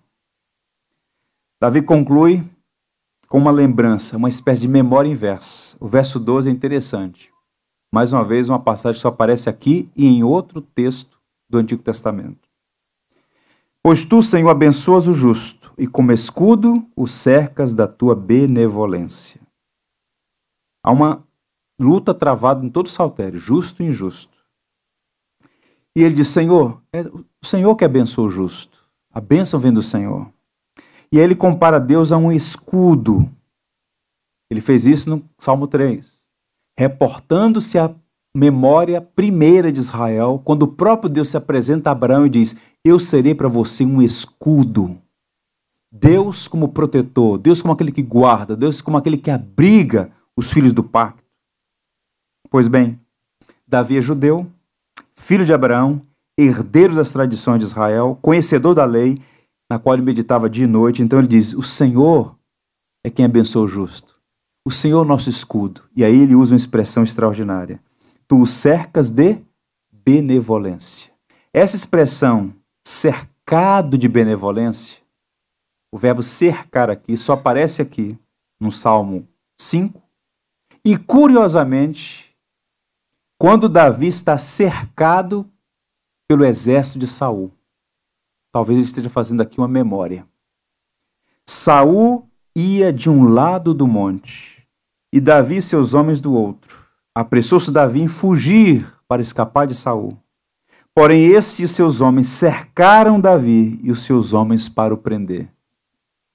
Davi 1.61 1.83
conclui 1.83 2.43
com 3.31 3.39
uma 3.39 3.53
lembrança, 3.53 4.17
uma 4.17 4.29
espécie 4.29 4.61
de 4.61 4.67
memória 4.67 5.09
inversa. 5.09 5.77
O 5.79 5.87
verso 5.87 6.19
12 6.19 6.51
é 6.51 6.53
interessante. 6.53 7.33
Mais 7.95 8.13
uma 8.13 8.25
vez, 8.25 8.49
uma 8.49 8.59
passagem 8.59 9.01
só 9.01 9.07
aparece 9.07 9.49
aqui 9.49 9.89
e 9.95 10.09
em 10.09 10.25
outro 10.25 10.61
texto 10.61 11.17
do 11.49 11.57
Antigo 11.57 11.81
Testamento. 11.81 12.49
Pois 13.81 14.05
tu, 14.05 14.21
Senhor, 14.21 14.51
abençoas 14.51 15.07
o 15.07 15.13
justo, 15.13 15.73
e 15.79 15.87
como 15.87 16.11
escudo 16.11 16.85
o 16.97 17.07
cercas 17.07 17.73
da 17.73 17.87
tua 17.87 18.17
benevolência. 18.17 19.41
Há 20.85 20.91
uma 20.91 21.25
luta 21.79 22.13
travada 22.13 22.67
em 22.67 22.69
todo 22.69 22.87
o 22.87 22.91
saltério, 22.91 23.39
justo 23.39 23.81
e 23.81 23.87
injusto. 23.87 24.45
E 25.97 26.03
ele 26.03 26.17
diz: 26.17 26.29
Senhor, 26.29 26.83
é 26.93 27.03
o 27.03 27.47
Senhor 27.47 27.77
que 27.77 27.85
abençoa 27.85 28.27
o 28.27 28.31
justo. 28.31 28.79
A 29.13 29.21
bênção 29.21 29.61
vem 29.61 29.73
do 29.73 29.83
Senhor. 29.83 30.31
E 31.13 31.19
aí 31.19 31.25
ele 31.25 31.35
compara 31.35 31.81
Deus 31.81 32.13
a 32.13 32.17
um 32.17 32.31
escudo. 32.31 33.29
Ele 34.51 34.61
fez 34.61 34.85
isso 34.85 35.09
no 35.11 35.25
Salmo 35.39 35.67
3, 35.67 36.25
reportando-se 36.79 37.79
à 37.79 37.95
memória 38.35 39.01
primeira 39.01 39.73
de 39.73 39.81
Israel, 39.81 40.41
quando 40.45 40.63
o 40.65 40.69
próprio 40.69 41.11
Deus 41.11 41.29
se 41.29 41.37
apresenta 41.37 41.91
a 41.91 41.93
Abraão 41.93 42.27
e 42.27 42.31
diz: 42.31 42.57
Eu 42.85 42.99
serei 42.99 43.35
para 43.35 43.49
você 43.49 43.85
um 43.85 44.01
escudo. 44.01 45.01
Deus 45.93 46.47
como 46.47 46.69
protetor, 46.69 47.39
Deus 47.39 47.61
como 47.61 47.75
aquele 47.75 47.91
que 47.91 48.03
guarda, 48.03 48.57
Deus 48.57 48.81
como 48.81 48.97
aquele 48.97 49.17
que 49.17 49.31
abriga 49.31 50.13
os 50.37 50.53
filhos 50.53 50.73
do 50.73 50.85
pacto. 50.85 51.25
Pois 52.49 52.69
bem, 52.69 53.01
Davi 53.67 53.99
é 53.99 54.03
judeu, 54.03 54.47
filho 55.15 55.45
de 55.45 55.53
Abraão, 55.53 56.03
herdeiro 56.39 56.95
das 56.95 57.11
tradições 57.11 57.59
de 57.59 57.65
Israel, 57.65 58.19
conhecedor 58.23 58.75
da 58.75 58.85
lei, 58.85 59.21
na 59.71 59.79
qual 59.79 59.95
ele 59.95 60.03
meditava 60.03 60.51
dia 60.51 60.65
e 60.65 60.69
noite. 60.69 61.01
Então 61.01 61.21
ele 61.21 61.29
diz: 61.29 61.55
O 61.55 61.63
Senhor 61.63 62.37
é 63.05 63.09
quem 63.09 63.25
abençoa 63.25 63.63
o 63.63 63.69
justo. 63.69 64.21
O 64.67 64.71
Senhor 64.71 64.99
é 64.99 65.03
o 65.03 65.09
nosso 65.09 65.31
escudo. 65.31 65.83
E 65.97 66.05
aí 66.05 66.21
ele 66.21 66.35
usa 66.35 66.53
uma 66.53 66.59
expressão 66.59 67.05
extraordinária. 67.05 67.81
Tu 68.27 68.41
o 68.41 68.47
cercas 68.47 69.09
de 69.09 69.39
benevolência. 69.93 71.13
Essa 71.53 71.77
expressão, 71.77 72.53
cercado 72.85 73.97
de 73.97 74.09
benevolência, 74.09 74.99
o 75.93 75.99
verbo 75.99 76.23
cercar 76.23 76.91
aqui 76.91 77.17
só 77.17 77.35
aparece 77.35 77.81
aqui 77.81 78.19
no 78.61 78.71
Salmo 78.71 79.27
5. 79.59 80.01
E 80.85 80.97
curiosamente, 80.97 82.37
quando 83.39 83.69
Davi 83.69 84.07
está 84.07 84.37
cercado 84.37 85.51
pelo 86.29 86.45
exército 86.45 86.99
de 86.99 87.09
Saul. 87.09 87.51
Talvez 88.53 88.79
ele 88.79 88.87
esteja 88.87 89.09
fazendo 89.09 89.41
aqui 89.41 89.59
uma 89.59 89.69
memória. 89.69 90.27
Saul 91.47 92.29
ia 92.55 92.93
de 92.93 93.09
um 93.09 93.25
lado 93.25 93.73
do 93.73 93.87
monte 93.87 94.67
e 95.13 95.21
Davi 95.21 95.57
e 95.57 95.63
seus 95.63 95.95
homens 95.95 96.21
do 96.21 96.33
outro. 96.33 96.87
Apressou-se 97.15 97.71
Davi 97.71 98.01
em 98.01 98.09
fugir 98.09 98.91
para 99.09 99.23
escapar 99.23 99.67
de 99.67 99.75
Saul. 99.75 100.17
Porém, 100.95 101.27
estes 101.27 101.71
e 101.71 101.75
seus 101.75 102.01
homens 102.01 102.27
cercaram 102.29 103.21
Davi 103.21 103.79
e 103.83 103.91
os 103.91 104.05
seus 104.05 104.33
homens 104.33 104.69
para 104.69 104.95
o 104.95 104.99
prender. 104.99 105.53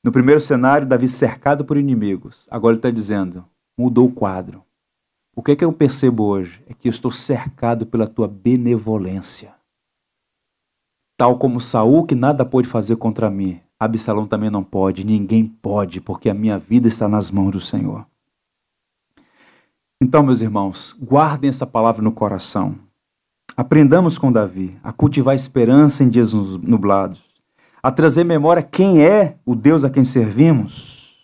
No 0.04 0.12
primeiro 0.12 0.40
cenário, 0.40 0.88
Davi 0.88 1.10
cercado 1.10 1.66
por 1.66 1.78
inimigos. 1.78 2.46
Agora 2.50 2.74
ele 2.74 2.80
está 2.80 2.92
dizendo: 2.92 3.46
mudou 3.78 4.08
o 4.08 4.12
quadro. 4.12 4.64
O 5.36 5.42
que 5.42 5.52
é 5.52 5.56
que 5.56 5.66
eu 5.66 5.74
percebo 5.74 6.24
hoje? 6.24 6.64
É 6.68 6.74
que 6.74 6.88
eu 6.88 6.92
estou 6.92 7.12
cercado 7.12 7.86
pela 7.86 8.08
tua 8.08 8.28
benevolência. 8.28 9.55
Tal 11.18 11.38
como 11.38 11.62
Saul, 11.62 12.06
que 12.06 12.16
nada 12.16 12.46
pôde 12.46 12.68
fazer 12.68 12.98
contra 12.98 13.30
mim, 13.30 13.60
Absalão 13.80 14.26
também 14.26 14.50
não 14.50 14.64
pode, 14.64 15.06
ninguém 15.06 15.46
pode, 15.46 16.02
porque 16.02 16.30
a 16.30 16.34
minha 16.34 16.58
vida 16.58 16.88
está 16.88 17.08
nas 17.08 17.30
mãos 17.32 17.52
do 17.52 17.62
Senhor. 17.62 18.06
Então, 20.02 20.24
meus 20.24 20.42
irmãos, 20.42 20.96
guardem 21.02 21.50
essa 21.50 21.66
palavra 21.66 22.02
no 22.02 22.12
coração. 22.12 22.76
Aprendamos 23.56 24.18
com 24.18 24.32
Davi 24.32 24.78
a 24.84 24.92
cultivar 24.92 25.36
esperança 25.36 26.04
em 26.04 26.10
dias 26.10 26.34
nublados, 26.34 27.22
a 27.82 27.92
trazer 27.92 28.24
memória 28.24 28.62
quem 28.62 29.02
é 29.02 29.38
o 29.46 29.56
Deus 29.56 29.84
a 29.86 29.90
quem 29.90 30.04
servimos. 30.04 31.18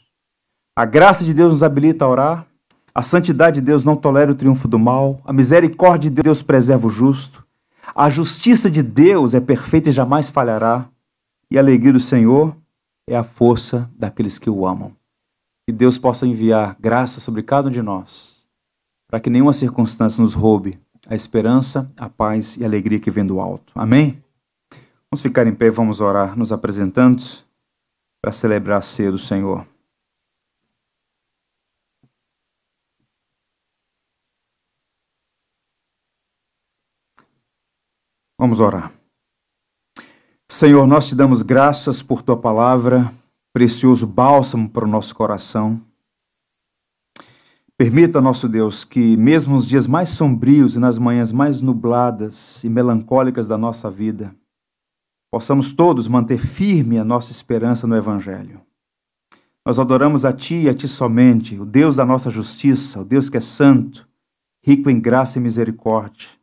A 0.76 0.86
graça 0.86 1.26
de 1.26 1.34
Deus 1.34 1.52
nos 1.52 1.64
habilita 1.64 2.06
a 2.06 2.08
orar, 2.08 2.48
a 2.94 3.02
santidade 3.02 3.62
de 3.62 3.66
Deus 3.66 3.86
não 3.86 3.96
tolera 3.96 4.32
o 4.32 4.36
triunfo 4.36 4.68
do 4.68 4.78
mal. 4.78 5.22
A 5.24 5.32
misericórdia 5.32 6.10
de 6.10 6.22
Deus 6.22 6.42
preserva 6.42 6.88
o 6.88 6.90
justo. 6.90 7.46
A 7.96 8.10
justiça 8.10 8.70
de 8.70 8.82
Deus 8.82 9.34
é 9.34 9.40
perfeita 9.40 9.90
e 9.90 9.94
jamais 9.94 10.30
falhará. 10.30 10.90
E 11.50 11.58
a 11.58 11.62
alegria 11.62 11.94
do 11.94 12.00
Senhor 12.00 12.56
é 13.08 13.16
a 13.16 13.24
força 13.24 13.90
daqueles 13.98 14.40
que 14.40 14.50
o 14.50 14.66
amam. 14.66 14.96
Que 15.68 15.74
Deus 15.74 15.98
possa 15.98 16.26
enviar 16.26 16.78
graça 16.80 17.20
sobre 17.20 17.44
cada 17.44 17.68
um 17.68 17.72
de 17.72 17.82
nós, 17.82 18.46
para 19.08 19.20
que 19.20 19.30
nenhuma 19.30 19.54
circunstância 19.54 20.22
nos 20.22 20.34
roube 20.34 20.80
a 21.08 21.16
esperança, 21.16 21.92
a 21.98 22.10
paz 22.10 22.58
e 22.58 22.64
a 22.64 22.68
alegria 22.68 23.00
que 23.00 23.12
vem 23.12 23.26
do 23.26 23.40
alto. 23.40 23.74
Amém? 23.76 24.24
Vamos 25.12 25.22
ficar 25.22 25.46
em 25.46 25.54
pé 25.54 25.70
vamos 25.70 26.00
orar, 26.00 26.38
nos 26.38 26.52
apresentando 26.52 27.22
para 28.22 28.32
celebrar 28.32 28.78
a 28.78 28.82
ceia 28.82 29.12
do 29.12 29.18
Senhor. 29.18 29.66
Vamos 38.42 38.60
orar. 38.60 38.92
Senhor, 40.50 40.88
nós 40.88 41.08
te 41.08 41.14
damos 41.14 41.44
graças 41.44 42.02
por 42.02 42.24
tua 42.24 42.36
palavra, 42.36 43.14
precioso 43.54 44.08
bálsamo 44.08 44.68
para 44.68 44.84
o 44.84 44.88
nosso 44.88 45.14
coração. 45.14 45.80
Permita, 47.78 48.20
nosso 48.20 48.50
Deus, 48.50 48.84
que 48.84 49.16
mesmo 49.16 49.54
nos 49.54 49.68
dias 49.68 49.86
mais 49.86 50.10
sombrios 50.10 50.74
e 50.74 50.80
nas 50.80 50.98
manhãs 50.98 51.32
mais 51.32 51.62
nubladas 51.62 52.64
e 52.64 52.70
melancólicas 52.70 53.48
da 53.48 53.60
nossa 53.60 53.92
vida, 53.92 54.36
possamos 55.32 55.72
todos 55.72 56.08
manter 56.08 56.40
firme 56.40 56.98
a 56.98 57.06
nossa 57.06 57.30
esperança 57.30 57.86
no 57.86 57.96
Evangelho. 57.96 58.60
Nós 59.64 59.78
adoramos 59.78 60.26
a 60.26 60.34
Ti 60.34 60.64
e 60.64 60.70
a 60.70 60.74
Ti 60.74 60.88
somente, 60.88 61.60
o 61.60 61.64
Deus 61.64 61.98
da 61.98 62.08
nossa 62.08 62.32
justiça, 62.32 63.02
o 63.02 63.06
Deus 63.06 63.30
que 63.30 63.38
é 63.38 63.40
santo, 63.40 64.10
rico 64.66 64.90
em 64.90 65.00
graça 65.00 65.38
e 65.38 65.42
misericórdia. 65.44 66.41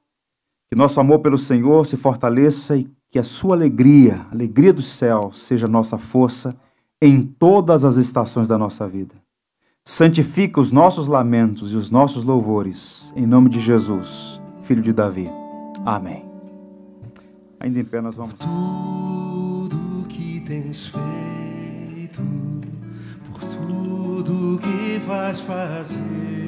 Que 0.69 0.77
nosso 0.77 1.01
amor 1.01 1.21
pelo 1.21 1.39
Senhor 1.39 1.87
se 1.87 1.97
fortaleça 1.97 2.77
e 2.77 2.89
que 3.11 3.19
a 3.19 3.23
Sua 3.23 3.57
alegria, 3.57 4.27
a 4.31 4.35
alegria 4.35 4.73
do 4.73 4.83
céu, 4.83 5.31
seja 5.33 5.67
nossa 5.67 5.97
força 5.97 6.57
em 7.01 7.23
todas 7.23 7.85
as 7.85 7.97
estações 7.97 8.49
da 8.49 8.59
nossa 8.59 8.87
vida. 8.87 9.15
Santifica 9.85 10.61
os 10.61 10.71
nossos 10.71 11.09
lamentos 11.09 11.73
e 11.73 11.77
os 11.77 11.91
nossos 11.91 12.25
louvores, 12.25 13.13
em 13.17 13.27
nome 13.27 13.49
de 13.49 13.61
Jesus, 13.61 14.41
Filho 14.61 14.83
de 14.83 14.93
Davi. 14.93 15.31
Amém. 15.87 16.27
Ainda 17.59 17.81
em 17.81 17.85
pé 17.85 18.01
nós 18.01 18.17
vamos. 18.17 18.35
Tudo 18.39 20.07
que 20.09 20.41
tens 20.41 20.89
feito 20.89 21.09
tudo 24.29 24.59
que 24.59 24.99
vais 25.07 25.41
fazer, 25.41 26.48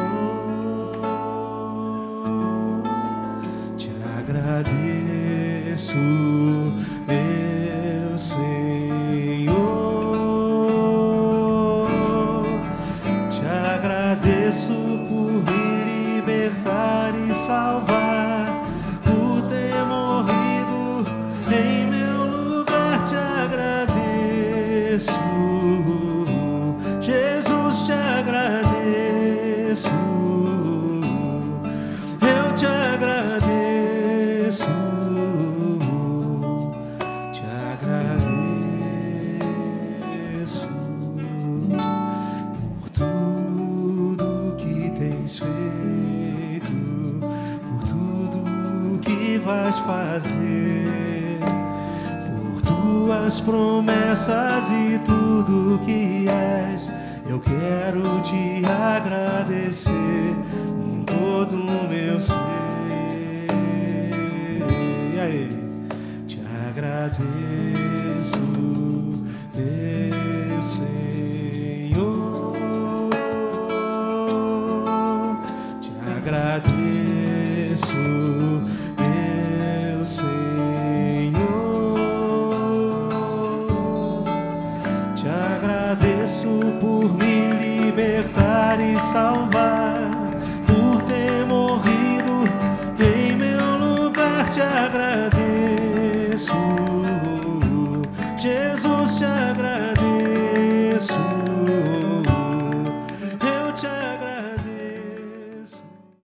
Agradeço 14.51 14.90